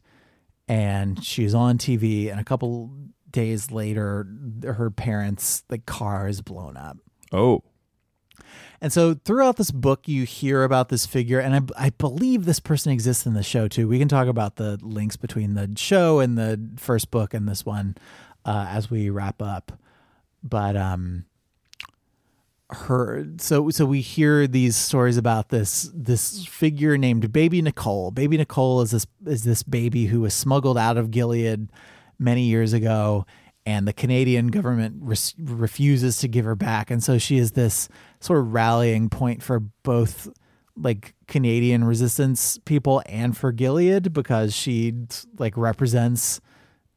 and 0.70 1.22
she's 1.22 1.54
on 1.54 1.78
TV. 1.78 2.32
And 2.32 2.40
a 2.40 2.44
couple 2.46 2.90
days 3.30 3.70
later, 3.70 4.26
her 4.64 4.90
parents' 4.90 5.62
the 5.68 5.78
car 5.78 6.30
is 6.30 6.40
blown 6.40 6.78
up. 6.78 7.00
Oh. 7.34 7.64
And 8.80 8.94
so 8.94 9.14
throughout 9.14 9.58
this 9.58 9.72
book, 9.72 10.08
you 10.08 10.24
hear 10.24 10.64
about 10.64 10.88
this 10.88 11.06
figure, 11.06 11.42
and 11.42 11.70
I, 11.78 11.88
I 11.88 11.90
believe 11.90 12.46
this 12.46 12.62
person 12.62 12.94
exists 12.94 13.26
in 13.26 13.34
the 13.34 13.44
show 13.44 13.68
too. 13.68 13.90
We 13.90 14.00
can 14.00 14.08
talk 14.08 14.30
about 14.30 14.56
the 14.56 14.80
links 14.82 15.18
between 15.18 15.56
the 15.56 15.70
show 15.76 16.22
and 16.22 16.38
the 16.38 16.62
first 16.78 17.12
book 17.12 17.34
and 17.34 17.46
this 17.46 17.66
one 17.66 17.98
uh, 18.46 18.68
as 18.70 18.90
we 18.90 19.10
wrap 19.10 19.42
up. 19.42 19.74
But 20.42 20.78
um, 20.78 21.26
her 22.76 23.26
so 23.38 23.70
so 23.70 23.86
we 23.86 24.02
hear 24.02 24.48
these 24.48 24.76
stories 24.76 25.18
about 25.18 25.50
this 25.50 25.90
this 25.94 26.46
figure 26.46 26.98
named 26.98 27.32
Baby 27.34 27.62
Nicole. 27.62 28.12
Baby 28.12 28.38
Nicole 28.38 28.82
is 28.82 28.92
this 28.92 29.08
is 29.26 29.44
this 29.44 29.64
baby 29.64 30.06
who 30.06 30.22
was 30.22 30.34
smuggled 30.34 30.78
out 30.78 30.98
of 30.98 31.12
Gilead 31.12 31.70
many 32.20 32.44
years 32.44 32.72
ago, 32.74 33.26
and 33.66 33.88
the 33.88 33.94
Canadian 33.94 34.48
government 34.48 34.96
res- 35.00 35.34
refuses 35.38 36.20
to 36.20 36.28
give 36.28 36.46
her 36.46 36.56
back, 36.56 36.90
and 36.92 37.04
so 37.04 37.18
she 37.18 37.38
is 37.38 37.52
this 37.54 37.90
sort 38.20 38.40
of 38.40 38.54
rallying 38.54 39.10
point 39.10 39.42
for 39.44 39.60
both 39.84 40.28
like 40.78 41.14
Canadian 41.28 41.84
resistance 41.86 42.58
people 42.66 43.02
and 43.06 43.36
for 43.38 43.52
Gilead 43.52 44.12
because 44.14 44.54
she 44.54 44.94
like 45.40 45.56
represents 45.58 46.42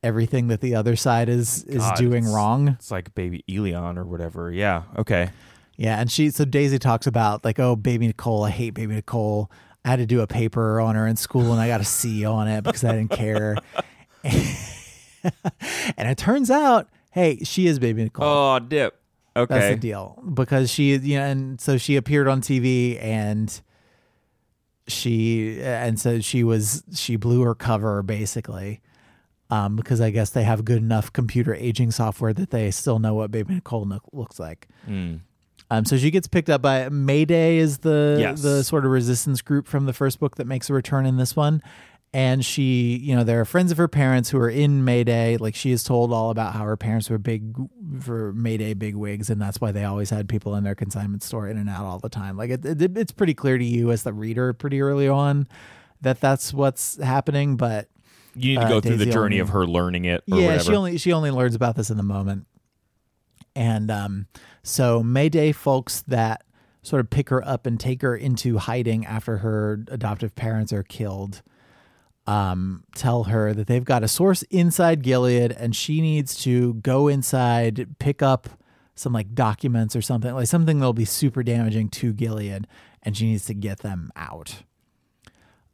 everything 0.02 0.46
that 0.48 0.60
the 0.60 0.74
other 0.76 0.94
side 0.96 1.28
is 1.28 1.64
is 1.64 1.78
God, 1.78 1.96
doing 1.96 2.24
it's- 2.24 2.34
wrong. 2.34 2.68
It's 2.68 2.90
like 2.90 3.14
baby 3.14 3.42
Elian 3.48 3.98
or 3.98 4.04
whatever. 4.04 4.52
Yeah. 4.52 4.82
Okay. 4.96 5.30
Yeah, 5.78 6.00
and 6.00 6.10
she 6.10 6.30
so 6.30 6.44
Daisy 6.44 6.80
talks 6.80 7.06
about 7.06 7.44
like, 7.44 7.60
oh, 7.60 7.76
baby 7.76 8.08
Nicole, 8.08 8.44
I 8.44 8.50
hate 8.50 8.70
baby 8.74 8.96
Nicole. 8.96 9.50
I 9.84 9.90
had 9.90 10.00
to 10.00 10.06
do 10.06 10.20
a 10.20 10.26
paper 10.26 10.80
on 10.80 10.96
her 10.96 11.06
in 11.06 11.14
school 11.16 11.52
and 11.52 11.60
I 11.60 11.68
got 11.68 11.80
a 11.80 11.84
C 11.84 12.24
on 12.24 12.48
it 12.48 12.64
because 12.64 12.82
I 12.82 12.92
didn't 12.96 13.12
care. 13.12 13.56
and 14.24 16.08
it 16.08 16.18
turns 16.18 16.50
out, 16.50 16.88
hey, 17.12 17.38
she 17.44 17.68
is 17.68 17.78
baby 17.78 18.02
Nicole. 18.02 18.26
Oh, 18.26 18.58
dip. 18.58 19.00
Okay. 19.36 19.54
That's 19.54 19.74
the 19.76 19.80
deal 19.80 20.20
because 20.34 20.68
she, 20.68 20.96
you 20.96 21.16
know, 21.16 21.24
and 21.24 21.60
so 21.60 21.78
she 21.78 21.94
appeared 21.94 22.26
on 22.26 22.40
TV 22.40 23.00
and 23.00 23.60
she, 24.88 25.60
and 25.62 25.98
so 26.00 26.18
she 26.18 26.42
was, 26.42 26.82
she 26.92 27.14
blew 27.14 27.42
her 27.42 27.54
cover 27.54 28.02
basically. 28.02 28.80
Um, 29.50 29.76
because 29.76 30.02
I 30.02 30.10
guess 30.10 30.30
they 30.30 30.42
have 30.42 30.64
good 30.66 30.78
enough 30.78 31.10
computer 31.12 31.54
aging 31.54 31.92
software 31.92 32.34
that 32.34 32.50
they 32.50 32.70
still 32.70 32.98
know 32.98 33.14
what 33.14 33.30
baby 33.30 33.54
Nicole 33.54 33.86
no- 33.86 34.00
looks 34.12 34.38
like. 34.38 34.68
Mm. 34.86 35.20
Um, 35.70 35.84
so 35.84 35.98
she 35.98 36.10
gets 36.10 36.26
picked 36.28 36.48
up 36.48 36.62
by 36.62 36.88
Mayday 36.88 37.58
is 37.58 37.78
the 37.78 38.16
Yes. 38.18 38.40
the 38.42 38.64
sort 38.64 38.84
of 38.86 38.90
resistance 38.90 39.42
group 39.42 39.66
from 39.66 39.84
the 39.86 39.92
first 39.92 40.18
book 40.18 40.36
that 40.36 40.46
makes 40.46 40.70
a 40.70 40.72
return 40.74 41.04
in 41.06 41.16
this 41.18 41.36
one. 41.36 41.62
And 42.14 42.42
she, 42.42 42.96
you 42.96 43.14
know, 43.14 43.22
there 43.22 43.38
are 43.38 43.44
friends 43.44 43.70
of 43.70 43.76
her 43.76 43.86
parents 43.86 44.30
who 44.30 44.38
are 44.38 44.48
in 44.48 44.82
Mayday. 44.82 45.36
Like 45.36 45.54
she 45.54 45.70
is 45.72 45.84
told 45.84 46.10
all 46.10 46.30
about 46.30 46.54
how 46.54 46.64
her 46.64 46.78
parents 46.78 47.10
were 47.10 47.18
big 47.18 47.54
for 48.00 48.32
Mayday 48.32 48.72
big 48.72 48.94
wigs, 48.96 49.28
and 49.28 49.38
that's 49.42 49.60
why 49.60 49.72
they 49.72 49.84
always 49.84 50.08
had 50.08 50.26
people 50.26 50.54
in 50.54 50.64
their 50.64 50.74
consignment 50.74 51.22
store 51.22 51.46
in 51.48 51.58
and 51.58 51.68
out 51.68 51.84
all 51.84 51.98
the 51.98 52.08
time. 52.08 52.38
Like 52.38 52.48
it, 52.48 52.64
it, 52.64 52.96
it's 52.96 53.12
pretty 53.12 53.34
clear 53.34 53.58
to 53.58 53.64
you 53.64 53.90
as 53.90 54.04
the 54.04 54.14
reader 54.14 54.54
pretty 54.54 54.80
early 54.80 55.06
on 55.06 55.46
that 56.00 56.18
that's 56.18 56.54
what's 56.54 56.96
happening. 57.02 57.58
But 57.58 57.88
You 58.34 58.52
need 58.54 58.60
to 58.60 58.66
Uh, 58.66 58.68
go 58.70 58.80
through 58.80 58.96
the 58.96 59.04
journey 59.04 59.34
only- 59.36 59.40
of 59.40 59.50
her 59.50 59.66
learning 59.66 60.06
it 60.06 60.22
or 60.32 60.38
yeah, 60.38 60.46
whatever. 60.46 60.64
she 60.64 60.74
only 60.74 60.96
she 60.96 61.12
only 61.12 61.30
learns 61.30 61.54
about 61.54 61.76
this 61.76 61.90
in 61.90 61.98
the 61.98 62.02
moment. 62.02 62.46
And 63.54 63.90
um, 63.90 64.26
so 64.62 65.02
Mayday 65.02 65.52
folks 65.52 66.02
that 66.02 66.44
sort 66.82 67.00
of 67.00 67.11
pick 67.11 67.28
her 67.28 67.46
up 67.46 67.66
and 67.66 67.78
take 67.78 68.02
her 68.02 68.16
into 68.16 68.59
hiding 68.59 69.04
after 69.04 69.38
her 69.38 69.84
adoptive 69.88 70.34
parents 70.34 70.72
are 70.72 70.82
killed 70.82 71.42
um, 72.28 72.84
tell 72.94 73.24
her 73.24 73.54
that 73.54 73.68
they've 73.68 73.84
got 73.84 74.04
a 74.04 74.09
source 74.09 74.42
inside 74.50 75.02
Gilead 75.02 75.50
and 75.50 75.74
she 75.74 76.02
needs 76.02 76.34
to 76.42 76.74
go 76.74 77.09
inside, 77.09 77.98
pick 77.98 78.20
up 78.20 78.50
some 78.94 79.14
like 79.14 79.34
documents 79.34 79.96
or 79.96 80.02
something, 80.02 80.34
like 80.34 80.46
something 80.46 80.78
that'll 80.78 80.92
be 80.92 81.06
super 81.06 81.42
damaging 81.42 81.88
to 81.88 82.12
Gilead, 82.12 82.66
and 83.02 83.16
she 83.16 83.24
needs 83.24 83.46
to 83.46 83.54
get 83.54 83.78
them 83.78 84.12
out. 84.14 84.56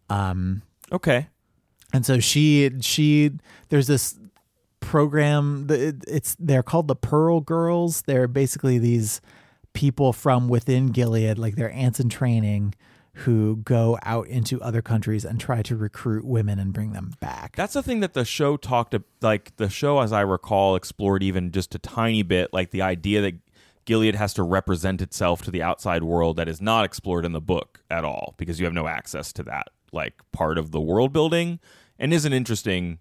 Um, 0.09 0.63
okay. 0.93 1.27
and 1.93 2.07
so 2.07 2.21
she 2.21 2.71
she 2.81 3.33
there's 3.71 3.89
this 3.89 4.17
program 4.85 5.67
it's 5.69 6.37
they're 6.39 6.63
called 6.63 6.89
the 6.89 6.97
Pearl 6.97 7.41
Girls. 7.41 8.03
They're 8.03 8.29
basically 8.29 8.79
these 8.79 9.21
people 9.73 10.13
from 10.13 10.49
within 10.49 10.89
Gilead, 10.89 11.39
like 11.39 11.57
they're 11.57 11.73
aunts 11.73 12.01
in 12.01 12.09
training, 12.09 12.75
who 13.15 13.57
go 13.57 13.99
out 14.03 14.27
into 14.29 14.61
other 14.61 14.83
countries 14.83 15.25
and 15.25 15.41
try 15.41 15.63
to 15.63 15.77
recruit 15.77 16.25
women 16.25 16.59
and 16.59 16.73
bring 16.73 16.93
them 16.93 17.15
back. 17.21 17.57
That's 17.57 17.75
the 17.75 17.83
thing 17.83 18.01
that 18.01 18.15
the 18.15 18.25
show 18.25 18.57
talked 18.57 18.95
like 19.21 19.57
the 19.57 19.69
show 19.69 20.01
as 20.01 20.13
I 20.13 20.21
recall 20.21 20.77
explored 20.77 21.23
even 21.23 21.51
just 21.53 21.75
a 21.75 21.79
tiny 21.79 22.23
bit 22.23 22.53
like 22.53 22.71
the 22.71 22.83
idea 22.83 23.21
that 23.23 23.35
Gilead 23.85 24.15
has 24.15 24.35
to 24.35 24.43
represent 24.43 25.03
itself 25.03 25.43
to 25.43 25.51
the 25.51 25.63
outside 25.63 26.03
world 26.03 26.37
that 26.37 26.49
is 26.49 26.61
not 26.61 26.85
explored 26.85 27.25
in 27.25 27.33
the 27.33 27.41
book 27.41 27.83
at 27.91 28.05
all 28.05 28.35
because 28.37 28.59
you 28.59 28.67
have 28.67 28.73
no 28.73 28.87
access 28.87 29.33
to 29.35 29.43
that 29.45 29.69
like 29.93 30.15
part 30.33 30.59
of 30.59 30.73
the 30.73 30.81
world 30.81 31.13
building 31.13 31.61
and 31.99 32.13
is 32.13 32.25
an 32.25 32.33
interesting 32.33 32.99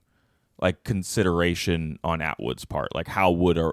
like 0.64 0.84
consideration 0.84 2.00
on 2.04 2.22
Atwood's 2.22 2.66
part 2.66 2.96
like 2.96 3.08
how 3.08 3.30
would 3.30 3.60
a 3.60 3.72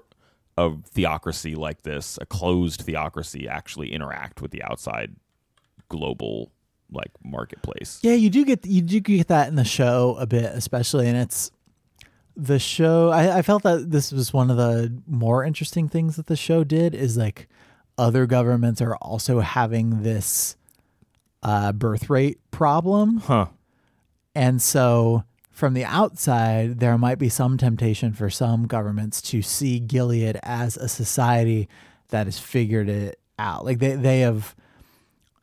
a 0.57 0.69
theocracy 0.93 1.55
like 1.55 1.81
this 1.81 2.19
a 2.21 2.25
closed 2.27 2.81
theocracy 2.81 3.47
actually 3.47 3.91
interact 3.91 4.41
with 4.41 4.51
the 4.51 4.61
outside 4.61 5.15
global 5.89 6.51
like 6.91 7.11
marketplace 7.23 7.99
Yeah, 8.03 8.13
you 8.13 8.29
do 8.29 8.45
get 8.45 8.65
you 8.65 8.81
do 8.81 8.99
get 8.99 9.29
that 9.29 9.47
in 9.47 9.55
the 9.55 9.63
show 9.63 10.15
a 10.19 10.27
bit, 10.27 10.51
especially, 10.53 11.07
and 11.07 11.17
it's 11.17 11.51
the 12.35 12.59
show. 12.59 13.09
I, 13.09 13.37
I 13.39 13.41
felt 13.41 13.63
that 13.63 13.91
this 13.91 14.11
was 14.11 14.33
one 14.33 14.49
of 14.49 14.57
the 14.57 14.93
more 15.07 15.43
interesting 15.43 15.87
things 15.87 16.15
that 16.17 16.27
the 16.27 16.35
show 16.35 16.63
did 16.63 16.93
is 16.93 17.17
like 17.17 17.47
other 17.97 18.25
governments 18.25 18.81
are 18.81 18.95
also 18.97 19.39
having 19.39 20.03
this 20.03 20.55
uh, 21.43 21.71
birth 21.71 22.09
rate 22.09 22.39
problem. 22.51 23.17
Huh. 23.17 23.47
And 24.33 24.61
so 24.61 25.23
from 25.61 25.75
the 25.75 25.85
outside, 25.85 26.79
there 26.79 26.97
might 26.97 27.19
be 27.19 27.29
some 27.29 27.55
temptation 27.55 28.13
for 28.13 28.31
some 28.31 28.65
governments 28.65 29.21
to 29.21 29.43
see 29.43 29.79
Gilead 29.79 30.39
as 30.41 30.75
a 30.75 30.87
society 30.87 31.69
that 32.09 32.25
has 32.25 32.39
figured 32.39 32.89
it 32.89 33.19
out. 33.37 33.63
Like 33.63 33.77
they, 33.77 33.95
they 33.95 34.21
have 34.21 34.55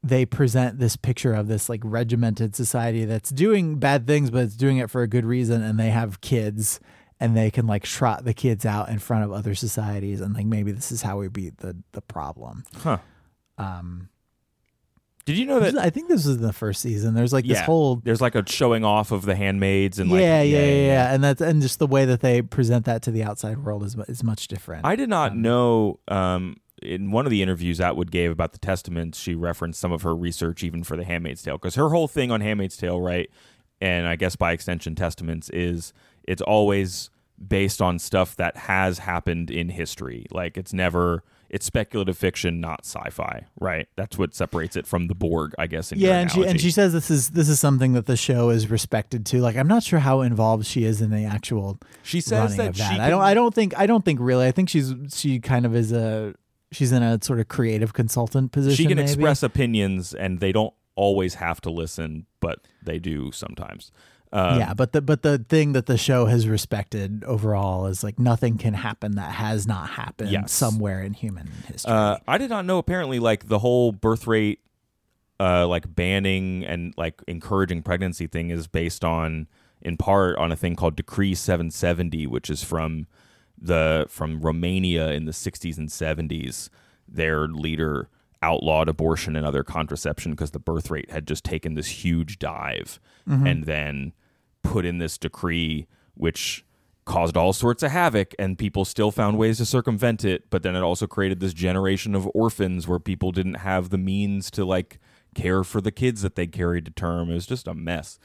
they 0.03 0.27
present 0.27 0.81
this 0.81 0.97
picture 0.97 1.33
of 1.33 1.47
this 1.47 1.69
like 1.69 1.83
regimented 1.85 2.57
society 2.57 3.05
that's 3.05 3.31
doing 3.31 3.79
bad 3.79 4.09
things, 4.09 4.33
but 4.33 4.43
it's 4.43 4.57
doing 4.57 4.79
it 4.79 4.91
for 4.91 5.03
a 5.03 5.07
good 5.07 5.25
reason, 5.25 5.63
and 5.63 5.79
they 5.79 5.91
have 5.91 6.21
kids 6.21 6.81
and 7.21 7.37
they 7.37 7.49
can 7.49 7.69
like 7.69 7.85
trot 7.85 8.25
the 8.25 8.35
kids 8.35 8.67
out 8.67 8.89
in 8.89 8.99
front 8.99 9.23
of 9.23 9.31
other 9.31 9.55
societies 9.55 10.21
and 10.21 10.35
like 10.35 10.47
maybe 10.47 10.73
this 10.73 10.91
is 10.91 11.03
how 11.03 11.17
we 11.19 11.29
beat 11.29 11.59
the 11.59 11.77
the 11.93 12.03
problem. 12.03 12.65
Huh. 12.79 12.99
Um 13.57 14.09
Did 15.29 15.37
you 15.37 15.45
know 15.45 15.61
that? 15.61 15.77
I 15.77 15.91
think 15.91 16.09
this 16.09 16.25
was 16.25 16.37
in 16.37 16.43
the 16.43 16.55
first 16.55 16.81
season. 16.81 17.13
There's 17.13 17.35
like 17.35 17.45
this 17.47 17.59
yeah, 17.59 17.65
whole 17.67 17.97
there's 17.97 18.23
like 18.23 18.35
a 18.35 18.43
showing 18.51 18.83
off 18.83 19.13
of 19.13 19.27
the 19.27 19.37
handmaids 19.37 19.99
and 19.99 20.11
like 20.11 20.23
yeah, 20.23 20.41
yeah, 20.41 20.59
yeah, 20.61 20.87
yeah, 20.87 21.15
and 21.15 21.23
that's 21.23 21.43
and 21.43 21.61
just 21.61 21.79
the 21.79 21.87
way 21.87 22.07
that 22.07 22.21
they 22.21 22.41
present 22.41 22.87
that 22.87 23.03
to 23.03 23.11
the 23.11 23.23
outside 23.23 23.59
world 23.59 23.83
is 23.85 23.95
is 24.09 24.25
much 24.25 24.49
different. 24.49 24.87
I 24.87 24.97
did 24.97 25.11
not 25.11 25.33
Um, 25.33 25.43
know. 25.43 26.01
Um, 26.09 26.57
in 26.83 27.11
one 27.11 27.27
of 27.27 27.31
the 27.31 27.43
interviews 27.43 27.79
Atwood 27.79 28.11
gave 28.11 28.31
about 28.31 28.53
the 28.53 28.59
Testaments, 28.59 29.19
she 29.19 29.35
referenced 29.35 29.79
some 29.79 29.93
of 29.93 30.01
her 30.01 30.17
research 30.17 30.65
even 30.65 30.83
for 30.83 30.97
the 30.97 31.05
Handmaid's 31.05 31.43
Tale 31.43 31.59
because 31.59 31.75
her 31.75 31.91
whole 31.91 32.09
thing 32.09 32.31
on 32.31 32.41
Handmaid's 32.41 32.79
Tale, 32.79 32.99
right, 32.99 33.29
and 33.83 34.09
I 34.09 34.17
guess 34.17 34.35
by 34.35 34.53
extension 34.53 34.95
Testaments 34.95 35.51
is 35.51 35.93
it's 36.27 36.41
always 36.41 37.11
based 37.47 37.83
on 37.83 37.99
stuff 37.99 38.35
that 38.37 38.57
has 38.57 39.01
happened 39.01 39.51
in 39.51 39.69
history. 39.69 40.25
Like 40.31 40.57
it's 40.57 40.73
never 40.73 41.23
it's 41.51 41.65
speculative 41.65 42.19
fiction, 42.19 42.61
not 42.61 42.81
sci-fi, 42.85 43.47
right? 43.59 43.89
That's 43.97 44.19
what 44.19 44.35
separates 44.35 44.77
it 44.77 44.87
from 44.87 45.07
the 45.07 45.15
Borg, 45.15 45.55
I 45.59 45.67
guess. 45.67 45.93
In 45.93 45.99
your 45.99 46.11
yeah, 46.11 46.19
and 46.19 46.31
she 46.31 46.45
and 46.45 46.61
she 46.61 46.71
says 46.71 46.93
this 46.93 47.11
is 47.11 47.31
this 47.31 47.49
is 47.49 47.59
something 47.59 47.93
that 47.95 48.07
the 48.07 48.17
show 48.17 48.51
is 48.51 48.71
respected 48.71 49.25
to. 49.27 49.41
Like 49.41 49.57
I'm 49.57 49.69
not 49.69 49.83
sure 49.83 49.99
how 49.99 50.21
involved 50.21 50.67
she 50.67 50.85
is 50.85 51.01
in 51.01 51.11
the 51.11 51.25
actual 51.25 51.79
she 52.03 52.21
says 52.21 52.57
that 52.57 52.77
she 52.77 52.83
that. 52.83 52.91
can, 52.91 53.01
I 53.01 53.11
don't 53.11 53.23
I 53.23 53.35
don't 53.35 53.55
think 53.55 53.79
I 53.79 53.87
don't 53.87 54.05
think 54.05 54.21
really. 54.21 54.47
I 54.47 54.53
think 54.53 54.69
she's 54.69 54.95
she 55.15 55.41
kind 55.41 55.65
of 55.65 55.75
is 55.75 55.93
a 55.93 56.35
she's 56.71 56.93
in 56.93 57.03
a 57.03 57.23
sort 57.23 57.41
of 57.41 57.49
creative 57.49 57.93
consultant 57.93 58.53
position. 58.53 58.77
she 58.77 58.87
can 58.87 58.97
maybe. 58.97 59.11
express 59.11 59.43
opinions, 59.43 60.15
and 60.15 60.41
they 60.41 60.53
don't 60.53 60.75
always 60.95 61.35
have 61.35 61.61
to 61.63 61.71
listen, 61.71 62.27
but 62.41 62.61
they 62.83 62.99
do 62.99 63.33
sometimes. 63.33 63.91
Um, 64.33 64.59
yeah, 64.59 64.75
but 64.75 64.93
the 64.93 65.01
but 65.01 65.23
the 65.23 65.39
thing 65.39 65.73
that 65.73 65.87
the 65.87 65.97
show 65.97 66.27
has 66.27 66.47
respected 66.47 67.25
overall 67.25 67.87
is 67.87 68.05
like 68.05 68.19
nothing 68.19 68.59
can 68.59 68.75
happen 68.75 69.15
that 69.17 69.33
has 69.33 69.67
not 69.67 69.89
happened 69.91 70.31
Yes. 70.31 70.53
somewhere 70.53 71.03
in 71.03 71.15
human 71.15 71.47
history. 71.67 71.93
Uh, 71.93 72.19
I 72.29 72.37
did 72.39 72.51
not 72.51 72.67
know. 72.67 72.79
Apparently, 72.79 73.19
like 73.19 73.49
the 73.49 73.61
whole 73.61 73.91
birth 73.93 74.27
rate, 74.27 74.61
uh, 75.41 75.67
like 75.67 75.95
banning 75.95 76.65
and 76.65 76.93
like 76.99 77.23
encouraging 77.27 77.83
pregnancy 77.83 78.27
thing 78.27 78.51
is 78.51 78.67
based 78.67 79.03
on, 79.05 79.47
in 79.81 79.97
part, 79.97 80.37
on 80.37 80.53
a 80.53 80.57
thing 80.57 80.77
called 80.77 80.95
Decree 80.97 81.35
770, 81.35 82.27
which 82.27 82.51
is 82.51 82.63
from 82.63 83.07
the 83.61 84.05
from 84.09 84.41
Romania 84.41 85.11
in 85.13 85.25
the 85.25 85.33
60s 85.33 85.79
and 85.79 85.89
70s. 85.89 86.69
Their 87.09 87.49
leader 87.49 88.09
outlawed 88.43 88.89
abortion 88.89 89.35
and 89.35 89.45
other 89.47 89.65
contraception 89.65 90.33
because 90.33 90.51
the 90.53 90.61
birth 90.61 90.91
rate 90.91 91.11
had 91.11 91.27
just 91.27 91.45
taken 91.45 91.75
this 91.75 92.05
huge 92.05 92.39
dive, 92.39 93.01
and 93.27 93.65
then 93.65 94.13
put 94.63 94.85
in 94.85 94.99
this 94.99 95.19
decree 95.19 95.87
which 96.15 96.65
caused 97.05 97.37
all 97.37 97.53
sorts 97.53 97.83
of 97.83 97.91
havoc 97.91 98.35
and 98.39 98.59
people 98.59 98.85
still 98.85 99.11
found 99.11 99.39
ways 99.39 99.57
to 99.59 99.65
circumvent 99.65 100.25
it 100.25 100.51
but 100.51 100.63
then 100.63 100.77
it 100.77 100.81
also 100.81 101.07
created 101.07 101.41
this 101.41 101.55
generation 101.55 102.15
of 102.15 102.29
orphans 102.35 102.87
where 102.87 102.99
people 102.99 103.33
didn't 103.33 103.55
have 103.55 103.89
the 103.91 103.99
means 103.99 104.51
to 104.51 104.65
like 104.65 104.99
care 105.35 105.65
for 105.65 105.81
the 105.81 105.91
kids 105.91 106.21
that 106.23 106.35
they 106.35 106.47
carried 106.47 106.85
to 106.85 106.91
term 106.91 107.31
it 107.31 107.35
was 107.35 107.47
just 107.47 107.67
a 107.67 107.75
mess 107.75 108.19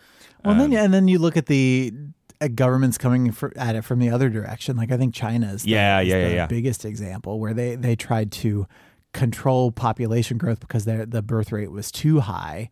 Well, 0.43 0.55
then 0.55 0.71
Um, 0.71 0.77
and 0.77 0.93
then 0.93 1.07
you 1.07 1.19
look 1.19 1.37
at 1.37 1.45
the 1.45 1.93
uh, 2.41 2.49
governments 2.53 2.97
coming 2.97 3.31
for, 3.31 3.53
at 3.55 3.75
it 3.75 3.83
from 3.83 3.99
the 3.99 4.09
other 4.09 4.29
direction. 4.29 4.75
Like 4.75 4.91
I 4.91 4.97
think 4.97 5.13
China 5.13 5.53
is 5.53 5.63
the, 5.63 5.69
Yeah, 5.69 6.01
yeah, 6.01 6.27
the 6.27 6.33
yeah. 6.33 6.47
biggest 6.47 6.83
example 6.83 7.39
where 7.39 7.53
they 7.53 7.75
they 7.75 7.95
tried 7.95 8.31
to 8.33 8.67
control 9.13 9.71
population 9.71 10.37
growth 10.37 10.59
because 10.59 10.85
their 10.85 11.05
the 11.05 11.21
birth 11.21 11.51
rate 11.51 11.71
was 11.71 11.91
too 11.91 12.19
high. 12.21 12.69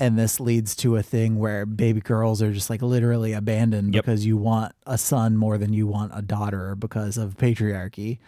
And 0.00 0.18
this 0.18 0.40
leads 0.40 0.74
to 0.76 0.96
a 0.96 1.02
thing 1.02 1.38
where 1.38 1.66
baby 1.66 2.00
girls 2.00 2.40
are 2.40 2.52
just 2.52 2.70
like 2.70 2.80
literally 2.80 3.34
abandoned 3.34 3.94
Yep. 3.94 4.02
because 4.04 4.24
you 4.24 4.38
want 4.38 4.72
a 4.86 4.96
son 4.96 5.36
more 5.36 5.58
than 5.58 5.72
you 5.74 5.86
want 5.86 6.12
a 6.14 6.22
daughter 6.22 6.74
because 6.74 7.18
of 7.18 7.36
patriarchy. 7.36 8.18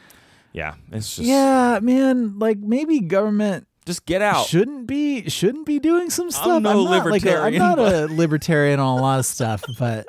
yeah 0.53 0.75
it's 0.93 1.16
just 1.16 1.27
yeah, 1.27 1.79
man, 1.83 2.39
like 2.39 2.59
maybe 2.59 3.01
government 3.01 3.66
just 3.87 4.05
get 4.05 4.20
out 4.23 4.47
shouldn't 4.47 4.87
be 4.87 5.29
shouldn't 5.31 5.64
be 5.66 5.79
doing 5.81 6.09
some 6.11 6.31
stuff. 6.31 6.62
no 6.62 6.85
not 6.85 7.05
like 7.07 7.25
a, 7.25 7.37
I'm 7.39 7.53
libertarian, 7.55 7.59
not 7.59 7.79
a 7.79 8.07
libertarian 8.11 8.79
on 8.79 8.99
a 8.99 9.03
lot 9.03 9.18
of 9.18 9.25
stuff, 9.27 9.64
but 9.79 10.07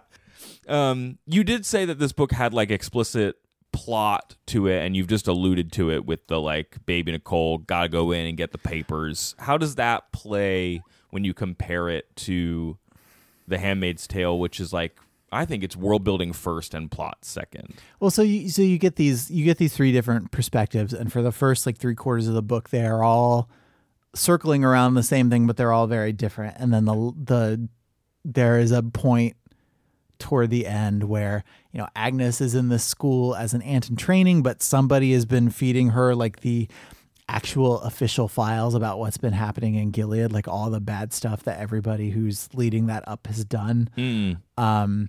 um 0.68 1.18
you 1.26 1.44
did 1.44 1.64
say 1.66 1.84
that 1.84 1.98
this 1.98 2.12
book 2.12 2.32
had 2.32 2.52
like 2.54 2.70
explicit 2.70 3.36
plot 3.72 4.36
to 4.46 4.66
it 4.66 4.84
and 4.84 4.96
you've 4.96 5.08
just 5.08 5.26
alluded 5.26 5.72
to 5.72 5.90
it 5.90 6.04
with 6.04 6.26
the 6.26 6.40
like 6.40 6.76
baby 6.86 7.12
nicole 7.12 7.58
gotta 7.58 7.88
go 7.88 8.12
in 8.12 8.26
and 8.26 8.36
get 8.36 8.52
the 8.52 8.58
papers 8.58 9.34
how 9.38 9.56
does 9.56 9.76
that 9.76 10.12
play 10.12 10.82
when 11.10 11.24
you 11.24 11.32
compare 11.34 11.88
it 11.88 12.14
to 12.14 12.76
the 13.48 13.58
handmaid's 13.58 14.06
tale 14.06 14.38
which 14.38 14.60
is 14.60 14.72
like 14.72 14.98
i 15.32 15.44
think 15.44 15.64
it's 15.64 15.74
world 15.76 16.04
building 16.04 16.32
first 16.32 16.74
and 16.74 16.90
plot 16.90 17.24
second 17.24 17.74
Well, 18.00 18.10
so 18.10 18.22
you 18.22 18.48
so 18.50 18.62
you 18.62 18.78
get 18.78 18.96
these 18.96 19.30
you 19.30 19.44
get 19.44 19.58
these 19.58 19.74
three 19.74 19.92
different 19.92 20.30
perspectives, 20.30 20.92
and 20.92 21.12
for 21.12 21.22
the 21.22 21.32
first 21.32 21.66
like 21.66 21.78
three 21.78 21.94
quarters 21.94 22.28
of 22.28 22.34
the 22.34 22.42
book, 22.42 22.70
they 22.70 22.84
are 22.84 23.02
all 23.02 23.48
circling 24.14 24.64
around 24.64 24.94
the 24.94 25.02
same 25.02 25.30
thing, 25.30 25.46
but 25.46 25.56
they're 25.56 25.72
all 25.72 25.86
very 25.86 26.12
different. 26.12 26.56
And 26.58 26.72
then 26.72 26.84
the 26.84 27.12
the 27.16 27.68
there 28.24 28.58
is 28.58 28.72
a 28.72 28.82
point 28.82 29.36
toward 30.22 30.50
the 30.50 30.66
end 30.66 31.04
where 31.04 31.44
you 31.72 31.78
know 31.78 31.88
Agnes 31.94 32.40
is 32.40 32.54
in 32.54 32.68
this 32.68 32.84
school 32.84 33.34
as 33.34 33.52
an 33.52 33.62
aunt 33.62 33.90
in 33.90 33.96
training, 33.96 34.42
but 34.42 34.62
somebody 34.62 35.12
has 35.12 35.26
been 35.26 35.50
feeding 35.50 35.90
her 35.90 36.14
like 36.14 36.40
the 36.40 36.68
actual 37.28 37.80
official 37.80 38.28
files 38.28 38.74
about 38.74 38.98
what's 38.98 39.16
been 39.16 39.32
happening 39.32 39.74
in 39.74 39.90
Gilead, 39.90 40.32
like 40.32 40.46
all 40.46 40.70
the 40.70 40.80
bad 40.80 41.12
stuff 41.12 41.42
that 41.44 41.58
everybody 41.58 42.10
who's 42.10 42.48
leading 42.54 42.86
that 42.86 43.06
up 43.08 43.26
has 43.26 43.44
done. 43.44 43.90
Um, 44.56 45.08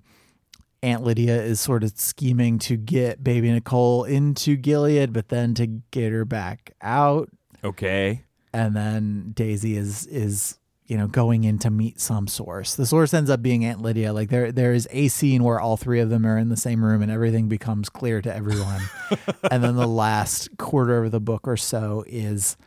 Aunt 0.82 1.04
Lydia 1.04 1.42
is 1.42 1.62
sort 1.62 1.84
of 1.84 1.98
scheming 1.98 2.60
to 2.60 2.76
get 2.76 3.24
baby 3.24 3.52
Nicole 3.52 4.04
into 4.04 4.56
Gilead, 4.58 5.14
but 5.14 5.30
then 5.30 5.54
to 5.56 5.68
get 5.92 6.12
her 6.12 6.26
back 6.26 6.74
out. 6.82 7.30
okay. 7.64 8.24
And 8.54 8.76
then 8.76 9.32
Daisy 9.34 9.76
is 9.78 10.06
is 10.08 10.60
you 10.86 10.98
know 10.98 11.08
going 11.08 11.44
in 11.44 11.58
to 11.60 11.70
meet 11.70 12.00
some 12.00 12.28
source. 12.28 12.76
The 12.76 12.86
source 12.86 13.14
ends 13.14 13.30
up 13.30 13.42
being 13.42 13.64
Aunt 13.64 13.82
Lydia. 13.82 14.14
Like 14.14 14.30
there 14.30 14.52
there 14.52 14.74
is 14.74 14.88
a 14.92 15.08
scene 15.08 15.44
where 15.44 15.60
all 15.60 15.78
three 15.78 16.00
of 16.00 16.10
them 16.10 16.26
are 16.26 16.38
in 16.38 16.50
the 16.50 16.58
same 16.58 16.84
room 16.84 17.02
and 17.02 17.12
everything 17.12 17.48
becomes 17.48 17.90
clear 17.90 18.22
to 18.22 18.34
everyone. 18.34 18.82
and 19.52 19.64
then 19.64 19.76
the 19.76 19.88
last 19.88 20.58
quarter 20.58 21.04
of 21.04 21.12
the 21.12 21.20
book 21.20 21.48
or 21.48 21.58
so 21.58 22.04
is 22.08 22.58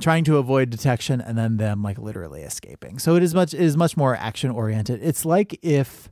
trying 0.00 0.24
to 0.24 0.36
avoid 0.36 0.70
detection 0.70 1.20
and 1.20 1.36
then 1.36 1.56
them 1.56 1.82
like 1.82 1.98
literally 1.98 2.42
escaping. 2.42 2.98
So 2.98 3.16
it 3.16 3.22
is 3.22 3.34
much 3.34 3.52
it 3.52 3.60
is 3.60 3.76
much 3.76 3.96
more 3.96 4.14
action 4.14 4.50
oriented. 4.50 5.00
It's 5.02 5.24
like 5.24 5.58
if 5.62 6.08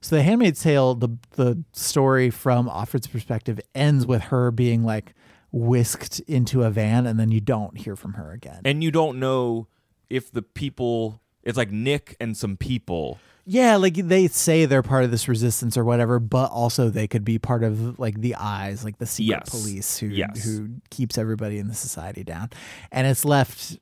so 0.00 0.16
the 0.16 0.22
Handmaid's 0.22 0.62
Tale, 0.62 0.94
the 0.96 1.10
the 1.32 1.62
story 1.72 2.30
from 2.30 2.68
Offred's 2.68 3.06
perspective 3.06 3.60
ends 3.74 4.04
with 4.04 4.22
her 4.24 4.50
being 4.50 4.84
like 4.84 5.14
whisked 5.52 6.20
into 6.26 6.64
a 6.64 6.70
van 6.70 7.06
and 7.06 7.20
then 7.20 7.30
you 7.30 7.40
don't 7.40 7.78
hear 7.78 7.94
from 7.96 8.14
her 8.14 8.32
again. 8.32 8.60
and 8.64 8.82
you 8.82 8.90
don't 8.90 9.18
know 9.18 9.68
if 10.10 10.30
the 10.30 10.42
people 10.42 11.20
it's 11.42 11.56
like 11.56 11.70
nick 11.70 12.16
and 12.20 12.36
some 12.36 12.56
people 12.56 13.18
yeah, 13.48 13.76
like 13.76 13.94
they 13.94 14.26
say 14.26 14.64
they're 14.66 14.82
part 14.82 15.04
of 15.04 15.12
this 15.12 15.28
resistance 15.28 15.76
or 15.76 15.84
whatever, 15.84 16.18
but 16.18 16.50
also 16.50 16.88
they 16.90 17.06
could 17.06 17.24
be 17.24 17.38
part 17.38 17.62
of 17.62 17.96
like 17.96 18.20
the 18.20 18.34
eyes, 18.34 18.84
like 18.84 18.98
the 18.98 19.06
secret 19.06 19.42
Yes. 19.46 19.48
police 19.50 19.98
who 19.98 20.08
Yes. 20.08 20.42
who 20.44 20.68
keeps 20.90 21.16
everybody 21.16 21.60
in 21.60 21.68
the 21.68 21.74
society 21.74 22.24
down. 22.24 22.50
And 22.90 23.06
it's 23.06 23.24
left 23.24 23.78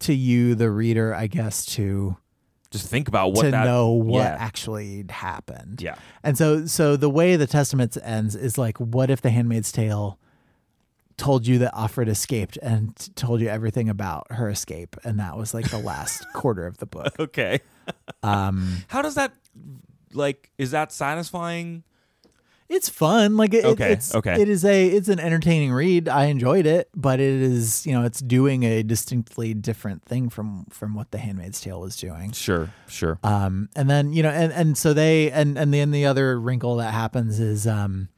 to 0.00 0.14
you, 0.14 0.54
the 0.54 0.70
reader, 0.70 1.12
I 1.12 1.26
guess, 1.26 1.66
to 1.74 2.16
just 2.70 2.86
think 2.86 3.08
about 3.08 3.32
what 3.32 3.46
to 3.46 3.50
that 3.50 3.64
know 3.64 3.90
what 3.90 4.20
yeah. 4.20 4.36
actually 4.38 5.04
happened. 5.10 5.82
yeah 5.82 5.96
And 6.22 6.38
so 6.38 6.66
so 6.66 6.94
the 6.96 7.10
way 7.10 7.34
the 7.34 7.48
Testament 7.48 7.96
ends 8.04 8.36
is 8.36 8.58
like, 8.58 8.78
what 8.78 9.10
if 9.10 9.20
the 9.22 9.30
Handmaid's 9.30 9.72
Tale 9.72 10.20
told 11.20 11.46
you 11.46 11.58
that 11.58 11.72
Offred 11.74 12.08
escaped 12.08 12.56
and 12.62 12.96
t- 12.96 13.12
told 13.14 13.40
you 13.40 13.48
everything 13.48 13.88
about 13.88 14.26
her 14.32 14.48
escape, 14.48 14.96
and 15.04 15.18
that 15.20 15.36
was 15.36 15.52
like 15.54 15.68
the 15.70 15.78
last 15.78 16.24
quarter 16.34 16.66
of 16.66 16.78
the 16.78 16.86
book. 16.86 17.14
okay 17.20 17.60
Um, 18.22 18.78
how 18.88 19.02
does 19.02 19.14
that 19.14 19.32
like 20.12 20.50
is 20.58 20.70
that 20.72 20.92
satisfying 20.92 21.84
it's 22.72 22.88
fun, 22.88 23.36
like 23.36 23.52
it, 23.52 23.64
Okay, 23.64 23.90
it's 23.94 24.14
okay. 24.14 24.40
it 24.40 24.48
is 24.48 24.64
a 24.64 24.86
it's 24.86 25.08
an 25.08 25.18
entertaining 25.18 25.72
read. 25.72 26.08
I 26.08 26.26
enjoyed 26.26 26.66
it, 26.66 26.88
but 26.94 27.18
it 27.18 27.34
is 27.42 27.84
you 27.84 27.92
know 27.92 28.04
it's 28.04 28.20
doing 28.20 28.62
a 28.62 28.84
distinctly 28.84 29.54
different 29.54 30.04
thing 30.04 30.28
from 30.30 30.66
from 30.70 30.94
what 30.94 31.10
the 31.10 31.18
Handmaid's 31.18 31.60
Tale 31.60 31.80
was 31.80 31.96
doing. 31.96 32.30
sure 32.30 32.70
sure 32.86 33.18
Um, 33.24 33.70
and 33.74 33.90
then 33.90 34.12
you 34.12 34.22
know, 34.22 34.30
and 34.30 34.52
and 34.52 34.78
so 34.78 34.94
they 34.94 35.32
and 35.32 35.58
and 35.58 35.74
then 35.74 35.90
the 35.90 36.06
other 36.06 36.38
wrinkle 36.38 36.76
that 36.76 36.94
happens 36.94 37.40
is 37.40 37.66
um, 37.66 38.08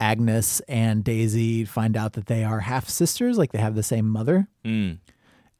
Agnes 0.00 0.60
and 0.60 1.04
Daisy 1.04 1.64
find 1.64 1.96
out 1.96 2.14
that 2.14 2.26
they 2.26 2.42
are 2.42 2.60
half 2.60 2.88
sisters, 2.88 3.36
like 3.38 3.52
they 3.52 3.58
have 3.58 3.74
the 3.74 3.82
same 3.82 4.08
mother. 4.08 4.48
Mm. 4.64 4.98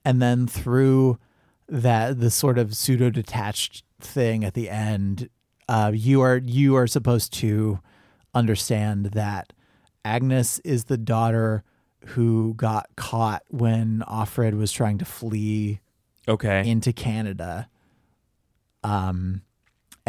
And 0.04 0.22
then 0.22 0.46
through 0.46 1.18
that, 1.68 2.18
the 2.20 2.30
sort 2.30 2.58
of 2.58 2.74
pseudo 2.74 3.10
detached 3.10 3.84
thing 4.00 4.42
at 4.44 4.54
the 4.54 4.70
end, 4.70 5.28
uh, 5.68 5.92
you 5.94 6.20
are 6.22 6.38
you 6.38 6.74
are 6.74 6.86
supposed 6.86 7.32
to 7.34 7.80
understand 8.34 9.06
that 9.06 9.52
Agnes 10.04 10.58
is 10.60 10.84
the 10.84 10.96
daughter 10.96 11.62
who 12.06 12.54
got 12.54 12.86
caught 12.96 13.42
when 13.48 14.02
Offred 14.08 14.56
was 14.56 14.72
trying 14.72 14.96
to 14.98 15.04
flee 15.04 15.80
Okay. 16.26 16.66
into 16.68 16.92
Canada. 16.94 17.68
Um, 18.82 19.42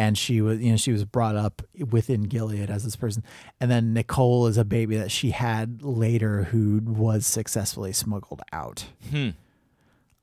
and 0.02 0.18
she 0.18 0.40
was, 0.40 0.60
you 0.60 0.72
know, 0.72 0.76
she 0.76 0.90
was 0.90 1.04
brought 1.04 1.36
up 1.36 1.62
within 1.90 2.24
Gilead 2.24 2.70
as 2.70 2.82
this 2.82 2.96
person. 2.96 3.22
And 3.60 3.70
then 3.70 3.94
Nicole 3.94 4.48
is 4.48 4.58
a 4.58 4.64
baby 4.64 4.96
that 4.96 5.12
she 5.12 5.30
had 5.30 5.82
later 5.82 6.44
who 6.44 6.80
was 6.84 7.24
successfully 7.24 7.92
smuggled 7.92 8.42
out. 8.52 8.86
Hmm. 9.10 9.30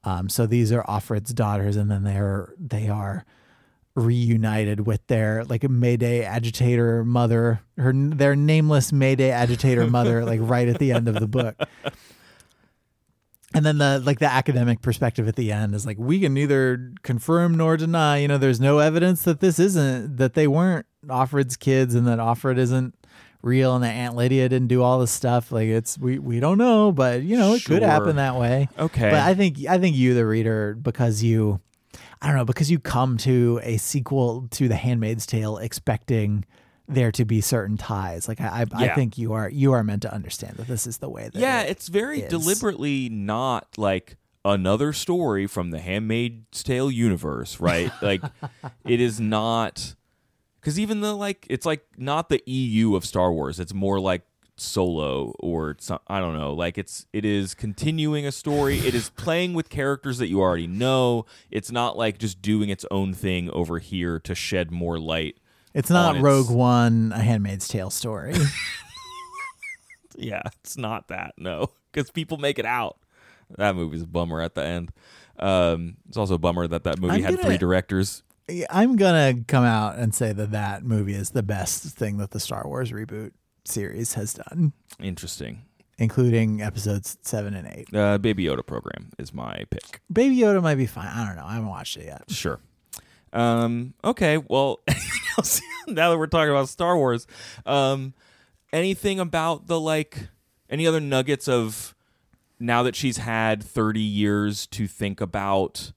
Um, 0.04 0.28
so 0.28 0.46
these 0.46 0.74
are 0.74 0.84
Offred's 0.84 1.34
daughters, 1.34 1.78
and 1.78 1.90
then 1.90 2.04
they're 2.04 2.54
they 2.58 2.90
are 2.90 3.26
reunited 3.96 4.86
with 4.86 5.06
their 5.08 5.46
like 5.46 5.64
a 5.64 5.70
Mayday 5.70 6.24
agitator 6.24 7.06
mother, 7.06 7.62
her 7.78 7.94
their 7.94 8.36
nameless 8.36 8.92
Mayday 8.92 9.32
agitator 9.32 9.88
mother, 9.88 10.26
like 10.32 10.40
right 10.44 10.68
at 10.68 10.80
the 10.80 10.92
end 10.92 11.08
of 11.08 11.16
the 11.16 11.28
book. 11.28 11.56
And 13.54 13.66
then 13.66 13.80
the 13.80 14.00
like 14.06 14.20
the 14.20 14.32
academic 14.32 14.82
perspective 14.82 15.28
at 15.28 15.36
the 15.36 15.52
end 15.52 15.74
is 15.74 15.86
like 15.86 15.98
we 15.98 16.20
can 16.20 16.36
neither 16.36 16.94
confirm 17.02 17.58
nor 17.58 17.78
deny. 17.78 18.18
You 18.18 18.28
know, 18.28 18.38
there's 18.38 18.60
no 18.60 18.78
evidence 18.78 19.24
that 19.24 19.40
this 19.40 19.58
isn't 19.58 20.18
that 20.18 20.36
they 20.36 20.48
weren't 20.48 20.86
Offred's 21.08 21.58
kids 21.58 21.96
and 21.96 22.06
that 22.08 22.20
Offred 22.20 22.60
isn't 22.60 22.94
real 23.42 23.76
and 23.76 23.84
that 23.84 23.94
Aunt 23.94 24.16
Lydia 24.16 24.50
didn't 24.50 24.68
do 24.68 24.84
all 24.84 25.00
this 25.00 25.12
stuff. 25.12 25.52
Like 25.52 25.68
it's 25.68 25.98
we 25.98 26.20
we 26.20 26.40
don't 26.40 26.58
know, 26.58 26.92
but 26.92 27.24
you 27.24 27.38
know 27.38 27.54
it 27.54 27.66
could 27.66 27.82
happen 27.82 28.18
that 28.18 28.36
way. 28.36 28.70
Okay. 28.78 29.10
But 29.10 29.22
I 29.22 29.34
think 29.34 29.66
I 29.68 29.78
think 29.78 29.96
you, 29.96 30.14
the 30.14 30.26
reader, 30.26 30.76
because 30.76 31.24
you, 31.24 31.60
I 32.22 32.28
don't 32.28 32.36
know, 32.36 32.46
because 32.46 32.70
you 32.70 32.80
come 32.80 33.18
to 33.18 33.60
a 33.64 33.78
sequel 33.78 34.48
to 34.52 34.68
The 34.68 34.76
Handmaid's 34.76 35.26
Tale 35.26 35.58
expecting 35.58 36.46
there 36.90 37.12
to 37.14 37.24
be 37.26 37.40
certain 37.40 37.78
ties. 37.78 38.28
Like 38.28 38.42
I, 38.42 38.66
I, 38.74 38.84
I 38.86 38.88
think 38.96 39.18
you 39.18 39.34
are 39.34 39.50
you 39.50 39.72
are 39.74 39.84
meant 39.84 40.02
to 40.02 40.14
understand 40.14 40.58
that 40.58 40.68
this 40.68 40.88
is 40.88 40.98
the 40.98 41.10
way 41.10 41.30
that. 41.30 41.36
yeah, 41.40 41.62
it- 41.62 41.70
it's 41.72 41.88
very 41.88 42.22
is. 42.22 42.30
deliberately 42.30 43.08
not 43.10 43.68
like 43.78 44.18
another 44.44 44.92
story 44.94 45.46
from 45.48 45.72
the 45.72 45.80
Handmaid's 45.80 46.64
Tale 46.64 46.90
universe, 46.92 47.60
right? 47.60 47.92
like 48.02 48.22
it 48.86 49.00
is 49.00 49.20
not 49.20 49.96
because 50.60 50.80
even 50.80 51.02
the 51.02 51.16
like 51.16 51.46
it's 51.50 51.66
like 51.66 51.86
not 51.98 52.30
the 52.30 52.42
EU 52.46 52.96
of 52.96 53.06
Star 53.06 53.32
Wars. 53.32 53.60
It's 53.60 53.74
more 53.74 54.00
like 54.00 54.24
Solo 54.58 55.34
or 55.40 55.78
some, 55.80 56.00
I 56.08 56.20
don't 56.20 56.38
know. 56.38 56.54
Like 56.54 56.78
it's 56.78 57.06
it 57.14 57.24
is 57.24 57.54
continuing 57.54 58.26
a 58.26 58.32
story. 58.32 58.80
it 58.80 58.94
is 58.96 59.10
playing 59.16 59.54
with 59.54 59.70
characters 59.70 60.18
that 60.18 60.28
you 60.28 60.42
already 60.42 60.68
know. 60.68 61.26
It's 61.50 61.72
not 61.72 61.98
like 61.98 62.18
just 62.18 62.42
doing 62.42 62.70
its 62.70 62.86
own 62.92 63.14
thing 63.14 63.50
over 63.52 63.80
here 63.80 64.20
to 64.20 64.36
shed 64.36 64.70
more 64.72 65.00
light. 65.00 65.38
It's 65.80 65.90
not 65.90 66.10
on 66.10 66.16
its- 66.18 66.24
Rogue 66.24 66.50
One, 66.52 67.12
a 67.16 67.20
Handmaid's 67.20 67.68
Tale 67.68 67.90
story. 67.90 68.36
Yeah, 70.22 70.42
it's 70.62 70.78
not 70.78 71.08
that. 71.08 71.34
No, 71.38 71.70
because 71.92 72.12
people 72.12 72.38
make 72.38 72.60
it 72.60 72.66
out. 72.66 72.98
That 73.58 73.76
movie's 73.76 74.02
a 74.02 74.08
bummer 74.08 74.42
at 74.42 74.54
the 74.54 74.64
end. 74.64 74.92
Um, 75.40 75.96
it's 76.10 76.18
also 76.18 76.34
a 76.34 76.38
bummer 76.38 76.68
that 76.68 76.84
that 76.84 77.00
movie 77.00 77.14
I'm 77.16 77.24
had 77.24 77.36
gonna- 77.38 77.44
three 77.48 77.58
directors. 77.58 78.24
I'm 78.70 78.96
gonna 78.96 79.44
come 79.48 79.64
out 79.64 79.98
and 79.98 80.14
say 80.14 80.34
that 80.34 80.52
that 80.52 80.84
movie 80.84 81.14
is 81.14 81.30
the 81.30 81.44
best 81.44 81.84
thing 81.96 82.18
that 82.18 82.32
the 82.32 82.40
Star 82.40 82.64
Wars 82.68 82.92
reboot 82.92 83.32
series 83.64 84.16
has 84.16 84.34
done, 84.34 84.74
Interesting. 85.00 85.62
including 86.00 86.60
episodes 86.62 87.18
seven 87.22 87.54
and 87.54 87.68
eight. 87.68 87.88
Uh, 87.96 88.18
Baby 88.18 88.46
Yoda 88.46 88.66
program 88.66 89.12
is 89.20 89.34
my 89.34 89.64
pick. 89.70 90.02
Baby 90.12 90.36
Yoda 90.38 90.62
might 90.64 90.76
be 90.76 90.88
fine. 90.88 91.08
I 91.08 91.26
don't 91.28 91.36
know. 91.36 91.46
I 91.46 91.54
haven't 91.54 91.70
watched 91.70 91.96
it 91.98 92.06
yet. 92.08 92.24
Sure. 92.30 92.60
Um, 93.34 93.94
okay. 94.04 94.38
Well, 94.38 94.80
now 95.88 96.10
that 96.10 96.18
we're 96.18 96.28
talking 96.28 96.52
about 96.52 96.70
Star 96.70 96.98
Wars, 96.98 97.28
um, 97.66 98.14
anything 98.72 99.20
about 99.20 99.68
the 99.68 99.80
like, 99.80 100.30
any 100.70 100.86
other 100.88 101.00
nuggets 101.00 101.48
of 101.48 101.96
now 102.60 102.84
that 102.84 102.96
she's 102.96 103.18
had 103.18 103.64
30 103.64 104.00
years 104.00 104.68
to 104.68 104.88
think 104.88 105.22
about 105.22 105.92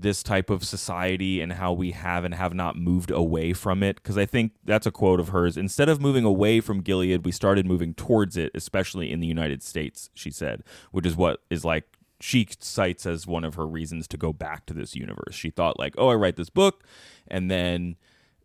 this 0.00 0.22
type 0.22 0.48
of 0.48 0.64
society 0.64 1.40
and 1.40 1.54
how 1.54 1.72
we 1.72 1.90
have 1.90 2.24
and 2.24 2.34
have 2.34 2.54
not 2.54 2.76
moved 2.76 3.10
away 3.10 3.52
from 3.52 3.82
it? 3.82 3.96
Because 3.96 4.16
I 4.16 4.26
think 4.26 4.52
that's 4.64 4.86
a 4.86 4.90
quote 4.90 5.20
of 5.20 5.30
hers. 5.30 5.56
Instead 5.56 5.88
of 5.88 6.00
moving 6.00 6.24
away 6.24 6.60
from 6.60 6.82
Gilead, 6.82 7.24
we 7.24 7.32
started 7.32 7.66
moving 7.66 7.94
towards 7.94 8.36
it, 8.36 8.50
especially 8.54 9.10
in 9.10 9.20
the 9.20 9.26
United 9.26 9.62
States, 9.62 10.10
she 10.14 10.30
said, 10.30 10.62
which 10.92 11.06
is 11.06 11.16
what 11.16 11.42
is 11.50 11.64
like 11.64 11.97
she 12.20 12.46
cites 12.60 13.06
as 13.06 13.26
one 13.26 13.44
of 13.44 13.54
her 13.54 13.66
reasons 13.66 14.08
to 14.08 14.16
go 14.16 14.32
back 14.32 14.66
to 14.66 14.74
this 14.74 14.94
universe. 14.94 15.34
She 15.34 15.50
thought 15.50 15.78
like, 15.78 15.94
"Oh, 15.98 16.08
I 16.08 16.14
write 16.14 16.36
this 16.36 16.50
book 16.50 16.84
and 17.26 17.50
then 17.50 17.96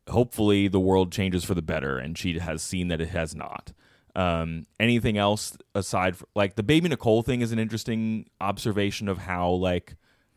hopefully 0.10 0.68
the 0.68 0.80
world 0.80 1.12
changes 1.12 1.44
for 1.44 1.54
the 1.54 1.62
better." 1.62 1.98
And 1.98 2.18
she 2.18 2.40
has 2.40 2.62
seen 2.62 2.88
that 2.90 3.02
it 3.02 3.10
has 3.10 3.36
not. 3.36 3.74
Um, 4.16 4.68
anything 4.80 5.18
else 5.18 5.58
aside 5.74 6.16
from 6.18 6.28
like 6.36 6.56
the 6.56 6.64
baby 6.64 6.88
Nicole 6.88 7.24
thing 7.24 7.42
is 7.42 7.52
an 7.52 7.58
interesting 7.60 8.30
observation 8.40 9.08
of 9.08 9.20
how 9.20 9.50
like 9.50 9.96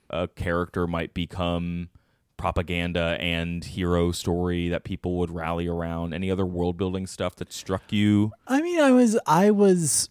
a 0.08 0.28
character 0.28 0.86
might 0.86 1.12
become 1.12 1.90
propaganda 2.36 3.16
and 3.20 3.64
hero 3.64 4.12
story 4.12 4.68
that 4.68 4.84
people 4.84 5.18
would 5.18 5.30
rally 5.30 5.66
around. 5.66 6.12
Any 6.12 6.30
other 6.30 6.46
world 6.46 6.76
building 6.76 7.06
stuff 7.06 7.36
that 7.36 7.52
struck 7.52 7.92
you? 7.92 8.32
I 8.46 8.62
mean, 8.62 8.80
I 8.80 8.92
was, 8.92 9.18
I 9.26 9.50
was, 9.50 10.10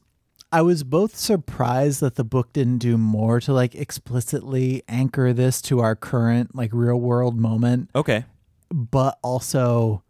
I 0.52 0.62
was 0.62 0.84
both 0.84 1.16
surprised 1.16 2.00
that 2.02 2.16
the 2.16 2.24
book 2.24 2.54
didn't 2.54 2.78
do 2.78 2.98
more 2.98 3.39
to 3.41 3.52
like 3.54 3.76
explicitly 3.76 4.84
anchor 4.88 5.34
this 5.34 5.62
to 5.64 5.80
our 5.82 5.96
current 5.96 6.56
like 6.56 6.70
real 6.74 6.98
world 7.00 7.38
moment, 7.39 7.89
Okay. 7.96 8.24
but 8.72 9.18
also 9.22 10.02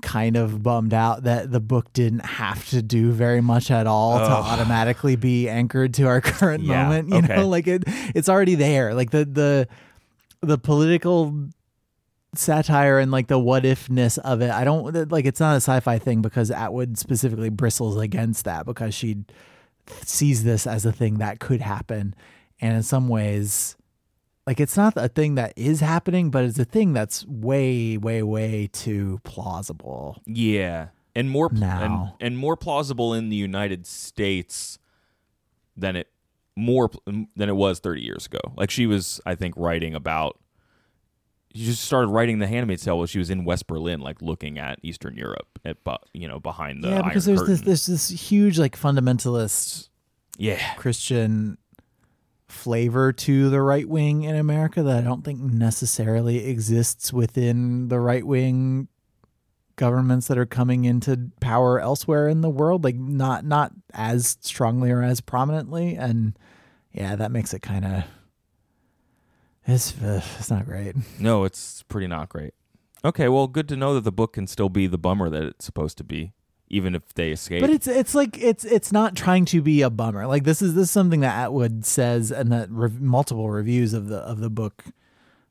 kind 0.00 0.36
of 0.36 0.62
bummed 0.62 0.94
out 0.94 1.24
that 1.24 1.50
the 1.50 1.58
book 1.60 1.92
didn't 1.92 2.24
have 2.24 2.68
to 2.70 2.80
do 2.80 3.10
very 3.10 3.40
much 3.40 3.68
at 3.70 3.86
all 3.86 4.18
to 4.18 4.24
automatically 4.30 5.16
be 5.16 5.48
anchored 5.48 5.92
to 5.94 6.04
our 6.04 6.20
current 6.22 6.62
Yeah, 6.62 6.84
moment. 6.84 7.08
You 7.10 7.16
okay. 7.18 7.36
know, 7.36 7.48
like 7.48 7.66
it, 7.66 7.82
it's 8.14 8.28
already 8.28 8.54
there. 8.54 8.94
Like 8.94 9.10
the 9.10 9.24
the 9.24 9.68
the 10.40 10.56
political 10.58 11.48
satire 12.34 12.98
and 12.98 13.10
like 13.10 13.28
the 13.28 13.38
what 13.38 13.64
ifness 13.64 14.18
of 14.18 14.40
it. 14.42 14.50
I 14.50 14.64
don't 14.64 15.10
like 15.10 15.24
it's 15.24 15.40
not 15.40 15.54
a 15.54 15.56
sci-fi 15.56 15.98
thing 15.98 16.22
because 16.22 16.50
Atwood 16.50 16.98
specifically 16.98 17.48
bristles 17.48 17.96
against 17.96 18.44
that 18.44 18.66
because 18.66 18.94
she 18.94 19.24
sees 20.04 20.44
this 20.44 20.66
as 20.66 20.84
a 20.84 20.92
thing 20.92 21.18
that 21.18 21.40
could 21.40 21.60
happen, 21.60 22.14
and 22.60 22.76
in 22.76 22.82
some 22.82 23.08
ways, 23.08 23.76
like 24.46 24.60
it's 24.60 24.76
not 24.76 24.94
a 24.96 25.08
thing 25.08 25.34
that 25.36 25.52
is 25.56 25.80
happening, 25.80 26.30
but 26.30 26.44
it's 26.44 26.58
a 26.58 26.64
thing 26.64 26.92
that's 26.92 27.26
way, 27.26 27.96
way, 27.96 28.22
way 28.22 28.68
too 28.72 29.20
plausible. 29.24 30.20
Yeah, 30.26 30.88
and 31.14 31.30
more 31.30 31.48
and, 31.50 31.60
Now. 31.60 32.16
and 32.20 32.36
more 32.36 32.56
plausible 32.56 33.14
in 33.14 33.28
the 33.28 33.36
United 33.36 33.86
States 33.86 34.78
than 35.76 35.96
it 35.96 36.08
more 36.56 36.90
than 37.06 37.48
it 37.48 37.56
was 37.56 37.78
30 37.78 38.02
years 38.02 38.26
ago. 38.26 38.40
Like 38.56 38.70
she 38.70 38.86
was, 38.86 39.20
I 39.24 39.34
think, 39.34 39.54
writing 39.56 39.94
about. 39.94 40.38
She 41.58 41.64
just 41.64 41.82
started 41.82 42.08
writing 42.08 42.38
The 42.38 42.46
Handmaid's 42.46 42.84
Tale 42.84 42.98
while 42.98 43.06
she 43.06 43.18
was 43.18 43.30
in 43.30 43.44
West 43.44 43.66
Berlin, 43.66 44.00
like 44.00 44.22
looking 44.22 44.58
at 44.58 44.78
Eastern 44.82 45.16
Europe, 45.16 45.58
at 45.64 45.76
you 46.12 46.28
know 46.28 46.38
behind 46.38 46.84
the 46.84 46.90
yeah, 46.90 47.02
because 47.02 47.24
there's 47.24 47.44
this 47.44 47.62
there's 47.62 47.86
this 47.86 48.08
huge 48.08 48.60
like 48.60 48.78
fundamentalist 48.78 49.88
yeah, 50.36 50.74
Christian 50.74 51.58
flavor 52.46 53.12
to 53.12 53.50
the 53.50 53.60
right 53.60 53.88
wing 53.88 54.22
in 54.22 54.36
America 54.36 54.84
that 54.84 54.98
I 54.98 55.00
don't 55.00 55.24
think 55.24 55.40
necessarily 55.40 56.46
exists 56.46 57.12
within 57.12 57.88
the 57.88 57.98
right 57.98 58.24
wing 58.24 58.86
governments 59.74 60.28
that 60.28 60.38
are 60.38 60.46
coming 60.46 60.84
into 60.84 61.30
power 61.40 61.80
elsewhere 61.80 62.28
in 62.28 62.40
the 62.40 62.48
world 62.48 62.84
like 62.84 62.96
not 62.96 63.44
not 63.44 63.72
as 63.92 64.38
strongly 64.42 64.92
or 64.92 65.02
as 65.02 65.20
prominently. 65.20 65.96
And 65.96 66.38
yeah 66.92 67.16
that 67.16 67.32
makes 67.32 67.52
it 67.52 67.62
kind 67.62 67.84
of 67.84 68.04
it's 69.68 69.94
uh, 70.02 70.20
it's 70.38 70.50
not 70.50 70.64
great 70.64 70.96
no, 71.20 71.44
it's 71.44 71.82
pretty 71.84 72.06
not 72.08 72.28
great. 72.28 72.54
Okay, 73.04 73.28
well, 73.28 73.46
good 73.46 73.68
to 73.68 73.76
know 73.76 73.94
that 73.94 74.02
the 74.02 74.10
book 74.10 74.32
can 74.32 74.48
still 74.48 74.68
be 74.68 74.88
the 74.88 74.98
bummer 74.98 75.30
that 75.30 75.42
it's 75.44 75.64
supposed 75.64 75.96
to 75.98 76.04
be, 76.04 76.32
even 76.68 76.96
if 76.96 77.14
they 77.14 77.30
escape. 77.30 77.60
But 77.60 77.70
it's 77.70 77.86
it's 77.86 78.12
like 78.12 78.36
it's 78.38 78.64
it's 78.64 78.90
not 78.90 79.14
trying 79.14 79.44
to 79.46 79.62
be 79.62 79.82
a 79.82 79.90
bummer. 79.90 80.26
Like 80.26 80.42
this 80.42 80.60
is 80.60 80.74
this 80.74 80.84
is 80.84 80.90
something 80.90 81.20
that 81.20 81.36
Atwood 81.36 81.84
says, 81.84 82.32
and 82.32 82.50
that 82.50 82.68
rev- 82.72 83.00
multiple 83.00 83.50
reviews 83.50 83.94
of 83.94 84.08
the 84.08 84.16
of 84.18 84.40
the 84.40 84.50
book 84.50 84.82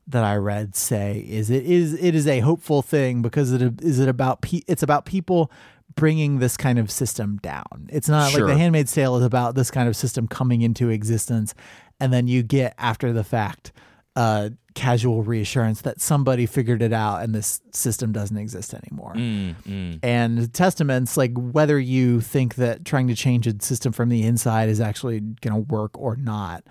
that 0.06 0.24
I 0.24 0.36
read 0.36 0.76
say 0.76 1.24
is 1.26 1.48
it 1.48 1.64
is 1.64 1.94
it 1.94 2.14
is 2.14 2.26
a 2.26 2.40
hopeful 2.40 2.82
thing 2.82 3.22
because 3.22 3.50
it 3.52 3.80
is 3.82 3.98
it 3.98 4.08
about 4.08 4.42
pe- 4.42 4.62
it's 4.66 4.82
about 4.82 5.06
people 5.06 5.50
bringing 5.94 6.38
this 6.38 6.56
kind 6.58 6.78
of 6.78 6.90
system 6.90 7.38
down. 7.42 7.88
It's 7.90 8.08
not 8.10 8.30
Sure. 8.30 8.46
like 8.46 8.54
The 8.54 8.58
Handmaid's 8.58 8.92
Tale 8.92 9.16
is 9.16 9.24
about 9.24 9.54
this 9.54 9.70
kind 9.70 9.88
of 9.88 9.96
system 9.96 10.28
coming 10.28 10.60
into 10.62 10.90
existence, 10.90 11.54
and 11.98 12.12
then 12.12 12.26
you 12.28 12.42
get 12.42 12.74
after 12.78 13.10
the 13.12 13.24
fact 13.24 13.72
uh, 14.18 14.50
casual 14.74 15.22
reassurance 15.22 15.82
that 15.82 16.00
somebody 16.00 16.44
figured 16.44 16.82
it 16.82 16.92
out 16.92 17.22
and 17.22 17.32
this 17.32 17.60
system 17.70 18.10
doesn't 18.10 18.36
exist 18.36 18.74
anymore. 18.74 19.14
Mm, 19.14 19.54
mm. 19.62 20.00
And 20.02 20.52
testaments, 20.52 21.16
like 21.16 21.30
whether 21.36 21.78
you 21.78 22.20
think 22.20 22.56
that 22.56 22.84
trying 22.84 23.06
to 23.06 23.14
change 23.14 23.46
a 23.46 23.54
system 23.62 23.92
from 23.92 24.08
the 24.08 24.24
inside 24.24 24.68
is 24.70 24.80
actually 24.80 25.20
going 25.20 25.54
to 25.54 25.72
work 25.72 25.96
or 25.96 26.16
not, 26.16 26.64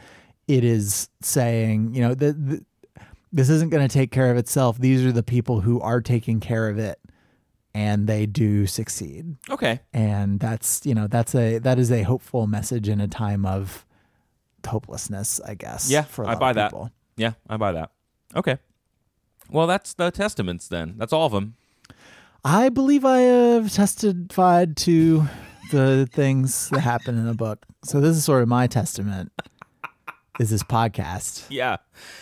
it 0.49 0.65
is 0.65 1.07
saying, 1.21 1.93
you 1.93 2.01
know, 2.01 2.13
the, 2.13 2.33
the, 2.33 2.65
this 3.31 3.49
isn't 3.49 3.69
going 3.69 3.87
to 3.87 3.93
take 3.93 4.11
care 4.11 4.29
of 4.29 4.35
itself. 4.35 4.77
These 4.77 5.05
are 5.05 5.13
the 5.13 5.23
people 5.23 5.61
who 5.61 5.79
are 5.79 6.01
taking 6.01 6.41
care 6.41 6.67
of 6.67 6.77
it, 6.77 6.99
and 7.73 8.07
they 8.07 8.25
do 8.25 8.67
succeed. 8.67 9.37
Okay. 9.49 9.79
And 9.93 10.41
that's 10.41 10.85
you 10.85 10.95
know 10.95 11.07
that's 11.07 11.33
a 11.33 11.59
that 11.59 11.79
is 11.79 11.91
a 11.91 12.03
hopeful 12.03 12.45
message 12.47 12.89
in 12.89 12.99
a 12.99 13.07
time 13.07 13.45
of 13.45 13.85
hopelessness, 14.65 15.39
I 15.45 15.55
guess. 15.55 15.89
Yeah, 15.89 16.03
for 16.03 16.25
a 16.25 16.29
I 16.29 16.35
buy 16.35 16.49
of 16.49 16.55
that. 16.55 16.71
people. 16.71 16.91
Yeah, 17.17 17.33
I 17.49 17.57
buy 17.57 17.73
that. 17.73 17.91
Okay. 18.35 18.57
Well, 19.49 19.67
that's 19.67 19.93
the 19.93 20.11
testaments 20.11 20.67
then. 20.67 20.95
That's 20.97 21.11
all 21.11 21.25
of 21.25 21.31
them. 21.31 21.55
I 22.43 22.69
believe 22.69 23.03
I 23.03 23.19
have 23.19 23.73
testified 23.73 24.77
to 24.77 25.27
the 25.71 26.07
things 26.11 26.69
that 26.69 26.81
happen 26.81 27.17
in 27.17 27.27
a 27.27 27.33
book. 27.33 27.65
So 27.83 27.99
this 27.99 28.15
is 28.15 28.23
sort 28.23 28.43
of 28.43 28.47
my 28.47 28.67
testament. 28.67 29.31
Is 30.39 30.51
this 30.51 30.61
podcast 30.63 31.45
Yeah. 31.49 31.77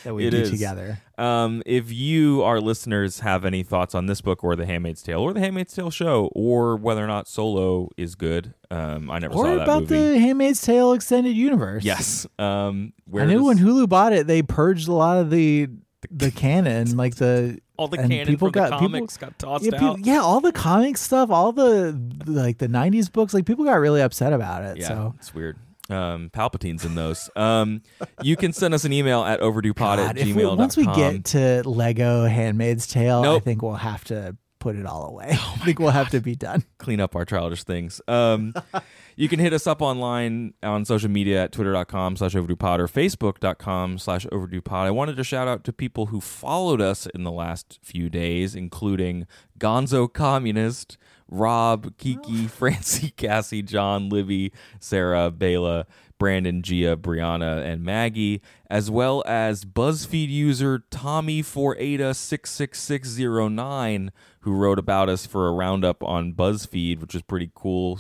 that 0.06 0.14
we 0.14 0.30
do 0.30 0.38
is. 0.38 0.50
together? 0.52 1.00
Um, 1.18 1.62
if 1.66 1.92
you, 1.92 2.44
our 2.44 2.62
listeners, 2.62 3.20
have 3.20 3.44
any 3.44 3.62
thoughts 3.62 3.94
on 3.94 4.06
this 4.06 4.22
book 4.22 4.42
or 4.44 4.56
The 4.56 4.66
Handmaid's 4.66 5.02
Tale 5.04 5.20
or 5.20 5.34
The 5.34 5.42
Handmaid's 5.42 5.74
Tale 5.74 5.90
show 5.90 6.30
or 6.34 6.78
whether 6.78 7.04
or 7.04 7.08
not 7.08 7.28
Solo 7.28 7.90
is 7.98 8.16
good, 8.16 8.54
um, 8.72 9.12
I 9.12 9.20
never 9.20 9.34
Or 9.34 9.46
saw 9.46 9.56
that 9.56 9.64
about 9.64 9.82
movie. 9.82 9.96
the 10.14 10.20
Handmaid's 10.20 10.62
Tale 10.62 10.94
extended 10.94 11.36
universe? 11.36 11.84
yes. 11.84 12.26
Um, 12.40 12.94
where 13.06 13.24
I 13.24 13.28
knew 13.28 13.40
does- 13.40 13.44
when 13.48 13.58
Hulu 13.58 13.90
bought 13.90 14.14
it, 14.14 14.28
they 14.28 14.42
purged 14.42 14.88
a 14.88 14.94
lot 14.94 15.18
of 15.18 15.30
the 15.30 15.68
the 16.12 16.30
canon, 16.30 16.96
like 16.98 17.16
the 17.16 17.58
all 17.78 17.88
the 17.88 17.98
canon 17.98 18.28
people 18.28 18.50
from 18.52 18.52
the 18.64 18.70
got- 18.70 18.80
people- 18.80 19.00
comics 19.00 19.18
got 19.18 19.40
tossed 19.40 19.66
yeah, 19.66 19.72
people- 19.72 19.88
out. 19.90 20.06
yeah, 20.06 20.20
all 20.20 20.40
the 20.40 20.52
comic 20.52 20.98
stuff, 20.98 21.32
all 21.32 21.52
the 21.52 22.00
like 22.28 22.60
the 22.60 22.68
'90s 22.68 23.12
books. 23.12 23.34
Like 23.34 23.46
people 23.46 23.66
got 23.66 23.74
really 23.80 24.02
upset 24.02 24.32
about 24.32 24.64
it. 24.64 24.78
Yeah, 24.78 24.88
So 24.88 25.16
it's 25.18 25.34
weird. 25.34 25.58
Um, 25.90 26.30
Palpatine's 26.32 26.84
in 26.84 26.96
those. 26.96 27.30
Um, 27.36 27.84
you 28.24 28.36
can 28.36 28.54
send 28.54 28.74
us 28.74 28.86
an 28.86 28.94
email 28.94 29.24
at 29.24 29.40
overduepod 29.40 29.98
at 29.98 30.16
God, 30.16 30.18
if 30.18 30.36
we, 30.36 30.46
once 30.46 30.76
we 30.76 30.86
get 30.88 31.26
to 31.26 31.62
Lego 31.68 32.26
Handmaid's 32.26 32.88
Tale, 32.88 33.24
I 33.24 33.40
think 33.40 33.62
we'll 33.62 33.74
have 33.74 34.04
to 34.06 34.36
put 34.66 34.76
it 34.76 34.88
all 34.88 35.06
away. 35.08 35.28
I 35.32 35.58
think 35.64 35.78
we'll 35.78 35.92
have 35.92 36.10
to 36.10 36.20
be 36.20 36.36
done. 36.36 36.64
clean 36.80 37.00
up 37.00 37.16
our 37.16 37.24
childish 37.24 37.64
things. 37.64 38.02
Um, 38.08 38.56
you 39.16 39.30
can 39.30 39.38
hit 39.38 39.54
us 39.54 39.68
up 39.68 39.80
online 39.80 40.56
on 40.64 40.86
social 40.86 41.10
media 41.10 41.44
at 41.44 41.52
twitter.com 41.52 42.18
slash 42.18 42.34
overduepod 42.34 42.80
or 42.80 42.88
facebook.com 42.88 44.00
slash 44.00 44.26
overduepod. 44.26 44.86
I 44.86 44.90
wanted 44.90 45.18
to 45.18 45.24
shout 45.24 45.48
out 45.48 45.64
to 45.66 45.72
people 45.72 46.08
who 46.08 46.20
followed 46.20 46.82
us 46.82 47.06
in 47.06 47.24
the 47.24 47.32
last 47.32 47.78
few 47.84 48.10
days, 48.10 48.56
including 48.56 49.28
Gonzo 49.60 50.12
Communist, 50.12 50.98
Rob, 51.30 51.98
Kiki, 51.98 52.46
oh. 52.46 52.48
Francie, 52.48 53.12
Cassie, 53.12 53.62
John, 53.62 54.10
Libby, 54.10 54.52
Sarah, 54.80 55.32
Bela, 55.32 55.86
Brandon, 56.18 56.62
Gia, 56.62 56.96
Brianna, 56.96 57.64
and 57.66 57.84
Maggie, 57.84 58.42
as 58.70 58.90
well 58.90 59.24
as 59.26 59.66
BuzzFeed 59.66 60.30
user 60.30 60.84
Tommy 60.90 61.42
for 61.42 61.76
Ada 61.78 62.14
six 62.14 62.52
six 62.52 62.80
six 62.80 63.10
zero 63.10 63.48
nine, 63.48 64.12
who 64.42 64.54
wrote 64.54 64.80
about 64.80 65.10
us 65.10 65.26
for 65.26 65.48
a 65.48 65.52
roundup 65.52 66.04
on 66.04 66.34
BuzzFeed, 66.34 67.02
which 67.02 67.16
is 67.16 67.22
pretty 67.22 67.52
cool. 67.54 68.00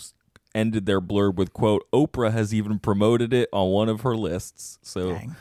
Ended 0.53 0.86
their 0.86 1.01
blurb 1.01 1.36
with 1.36 1.51
quote 1.51 1.86
Oprah 1.91 2.32
has 2.32 2.53
even 2.53 2.80
promoted 2.80 3.34
it 3.34 3.49
on 3.51 3.71
one 3.71 3.89
of 3.89 4.01
her 4.01 4.15
lists. 4.15 4.80
So 4.82 5.13
Dang. 5.13 5.36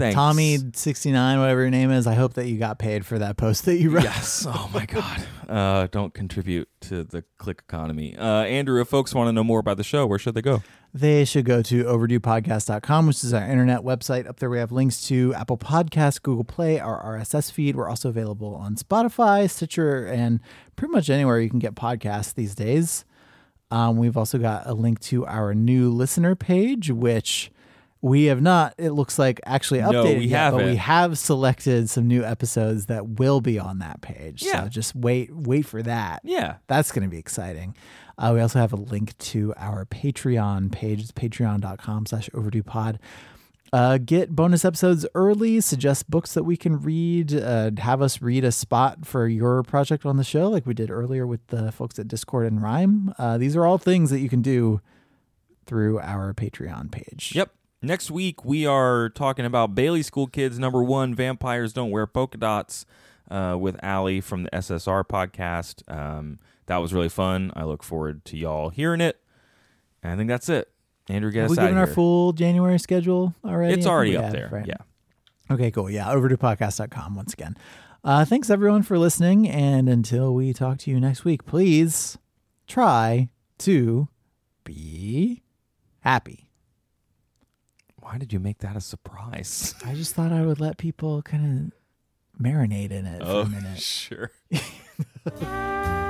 Thanks, 0.00 0.14
Tommy 0.14 0.58
sixty 0.74 1.12
nine, 1.12 1.38
whatever 1.38 1.60
your 1.60 1.70
name 1.70 1.90
is. 1.90 2.06
I 2.06 2.14
hope 2.14 2.34
that 2.34 2.46
you 2.46 2.58
got 2.58 2.78
paid 2.78 3.06
for 3.06 3.18
that 3.18 3.36
post 3.36 3.64
that 3.66 3.76
you 3.76 3.90
wrote. 3.90 4.04
Yes. 4.04 4.46
Oh 4.48 4.68
my 4.74 4.86
God. 4.86 5.26
Uh, 5.48 5.86
don't 5.90 6.12
contribute 6.14 6.68
to 6.82 7.04
the 7.04 7.24
click 7.38 7.62
economy. 7.68 8.16
Uh, 8.16 8.42
Andrew, 8.42 8.80
if 8.80 8.88
folks 8.88 9.14
want 9.14 9.28
to 9.28 9.32
know 9.32 9.44
more 9.44 9.60
about 9.60 9.76
the 9.76 9.84
show, 9.84 10.06
where 10.06 10.18
should 10.18 10.34
they 10.34 10.42
go? 10.42 10.62
They 10.92 11.24
should 11.24 11.44
go 11.44 11.62
to 11.62 11.84
overduepodcast.com, 11.84 13.06
which 13.06 13.22
is 13.22 13.32
our 13.32 13.44
internet 13.44 13.80
website. 13.80 14.28
Up 14.28 14.40
there, 14.40 14.50
we 14.50 14.58
have 14.58 14.72
links 14.72 15.06
to 15.08 15.32
Apple 15.34 15.56
Podcasts, 15.56 16.20
Google 16.20 16.44
Play, 16.44 16.80
our 16.80 17.16
RSS 17.18 17.52
feed. 17.52 17.76
We're 17.76 17.88
also 17.88 18.08
available 18.08 18.56
on 18.56 18.74
Spotify, 18.74 19.48
Stitcher, 19.48 20.06
and 20.06 20.40
pretty 20.74 20.92
much 20.92 21.08
anywhere 21.08 21.38
you 21.38 21.48
can 21.48 21.60
get 21.60 21.76
podcasts 21.76 22.34
these 22.34 22.56
days. 22.56 23.04
Um, 23.70 23.98
we've 23.98 24.16
also 24.16 24.38
got 24.38 24.66
a 24.66 24.74
link 24.74 24.98
to 25.00 25.24
our 25.26 25.54
new 25.54 25.90
listener 25.90 26.34
page, 26.34 26.90
which 26.90 27.52
we 28.02 28.24
have 28.24 28.40
not, 28.40 28.74
it 28.78 28.90
looks 28.90 29.18
like, 29.18 29.40
actually 29.44 29.80
No, 29.80 29.90
updated 29.90 30.18
we 30.20 30.26
yet, 30.26 30.50
but 30.52 30.56
we 30.58 30.62
haven't. 30.62 30.76
have 30.78 31.18
selected 31.18 31.90
some 31.90 32.06
new 32.08 32.24
episodes 32.24 32.86
that 32.86 33.06
will 33.18 33.40
be 33.40 33.58
on 33.58 33.78
that 33.80 34.00
page. 34.00 34.42
Yeah. 34.42 34.62
So 34.64 34.68
just 34.70 34.94
wait, 34.96 35.30
wait 35.34 35.66
for 35.66 35.82
that. 35.82 36.20
Yeah. 36.24 36.56
That's 36.66 36.92
going 36.92 37.02
to 37.02 37.10
be 37.10 37.18
exciting. 37.18 37.74
Uh, 38.16 38.32
we 38.34 38.40
also 38.40 38.58
have 38.58 38.72
a 38.72 38.76
link 38.76 39.16
to 39.18 39.52
our 39.56 39.84
Patreon 39.86 40.72
page. 40.72 41.00
It's 41.00 41.12
patreon.com 41.12 42.06
slash 42.06 42.28
overdue 42.34 42.62
pod. 42.62 42.98
Uh, 43.72 43.98
get 43.98 44.30
bonus 44.34 44.64
episodes 44.64 45.06
early, 45.14 45.60
suggest 45.60 46.10
books 46.10 46.34
that 46.34 46.42
we 46.42 46.56
can 46.56 46.80
read, 46.82 47.32
uh, 47.32 47.70
have 47.78 48.02
us 48.02 48.20
read 48.20 48.44
a 48.44 48.50
spot 48.50 49.06
for 49.06 49.28
your 49.28 49.62
project 49.62 50.04
on 50.04 50.16
the 50.16 50.24
show, 50.24 50.48
like 50.50 50.66
we 50.66 50.74
did 50.74 50.90
earlier 50.90 51.24
with 51.24 51.46
the 51.48 51.70
folks 51.70 51.96
at 51.98 52.08
Discord 52.08 52.46
and 52.50 52.60
Rhyme. 52.60 53.14
Uh, 53.16 53.38
these 53.38 53.54
are 53.54 53.64
all 53.64 53.78
things 53.78 54.10
that 54.10 54.18
you 54.18 54.28
can 54.28 54.42
do 54.42 54.80
through 55.66 56.00
our 56.00 56.34
Patreon 56.34 56.90
page. 56.90 57.32
Yep. 57.36 57.52
Next 57.82 58.10
week 58.10 58.44
we 58.44 58.66
are 58.66 59.08
talking 59.08 59.46
about 59.46 59.74
Bailey 59.74 60.02
School 60.02 60.26
Kids 60.26 60.58
number 60.58 60.82
one: 60.82 61.14
Vampires 61.14 61.72
Don't 61.72 61.90
Wear 61.90 62.06
Polka 62.06 62.36
Dots 62.36 62.84
uh, 63.30 63.56
with 63.58 63.82
Allie 63.82 64.20
from 64.20 64.42
the 64.42 64.50
SSR 64.50 65.04
podcast. 65.04 65.82
Um, 65.90 66.38
that 66.66 66.76
was 66.78 66.92
really 66.92 67.08
fun. 67.08 67.52
I 67.56 67.64
look 67.64 67.82
forward 67.82 68.24
to 68.26 68.36
y'all 68.36 68.68
hearing 68.68 69.00
it. 69.00 69.18
And 70.02 70.12
I 70.12 70.16
think 70.16 70.28
that's 70.28 70.48
it. 70.48 70.70
Andrew, 71.08 71.30
get 71.30 71.42
Have 71.42 71.50
us 71.52 71.56
we 71.56 71.62
out 71.62 71.66
given 71.66 71.78
our 71.78 71.86
here. 71.86 71.94
full 71.94 72.32
January 72.34 72.78
schedule 72.78 73.34
already? 73.44 73.74
It's 73.74 73.86
already 73.86 74.16
up 74.16 74.30
there. 74.30 74.48
right? 74.52 74.66
Yeah. 74.66 74.76
Okay, 75.50 75.70
cool. 75.70 75.90
Yeah, 75.90 76.06
overduepodcast.com 76.06 77.14
once 77.14 77.32
again. 77.32 77.56
Uh, 78.04 78.24
thanks 78.24 78.50
everyone 78.50 78.82
for 78.82 78.98
listening. 78.98 79.48
And 79.48 79.88
until 79.88 80.32
we 80.34 80.52
talk 80.52 80.78
to 80.78 80.90
you 80.90 81.00
next 81.00 81.24
week, 81.24 81.44
please 81.46 82.18
try 82.68 83.30
to 83.58 84.08
be 84.64 85.42
happy. 86.00 86.49
Why 88.10 88.18
did 88.18 88.32
you 88.32 88.40
make 88.40 88.58
that 88.58 88.74
a 88.74 88.80
surprise? 88.80 89.72
I 89.86 89.94
just 89.94 90.16
thought 90.16 90.32
I 90.32 90.42
would 90.42 90.58
let 90.58 90.78
people 90.78 91.22
kind 91.22 91.72
of 91.72 92.42
marinate 92.42 92.90
in 92.90 93.06
it 93.06 93.22
for 93.22 93.28
a 93.28 93.32
oh, 93.32 93.44
minute. 93.44 93.78
sure. 93.80 94.32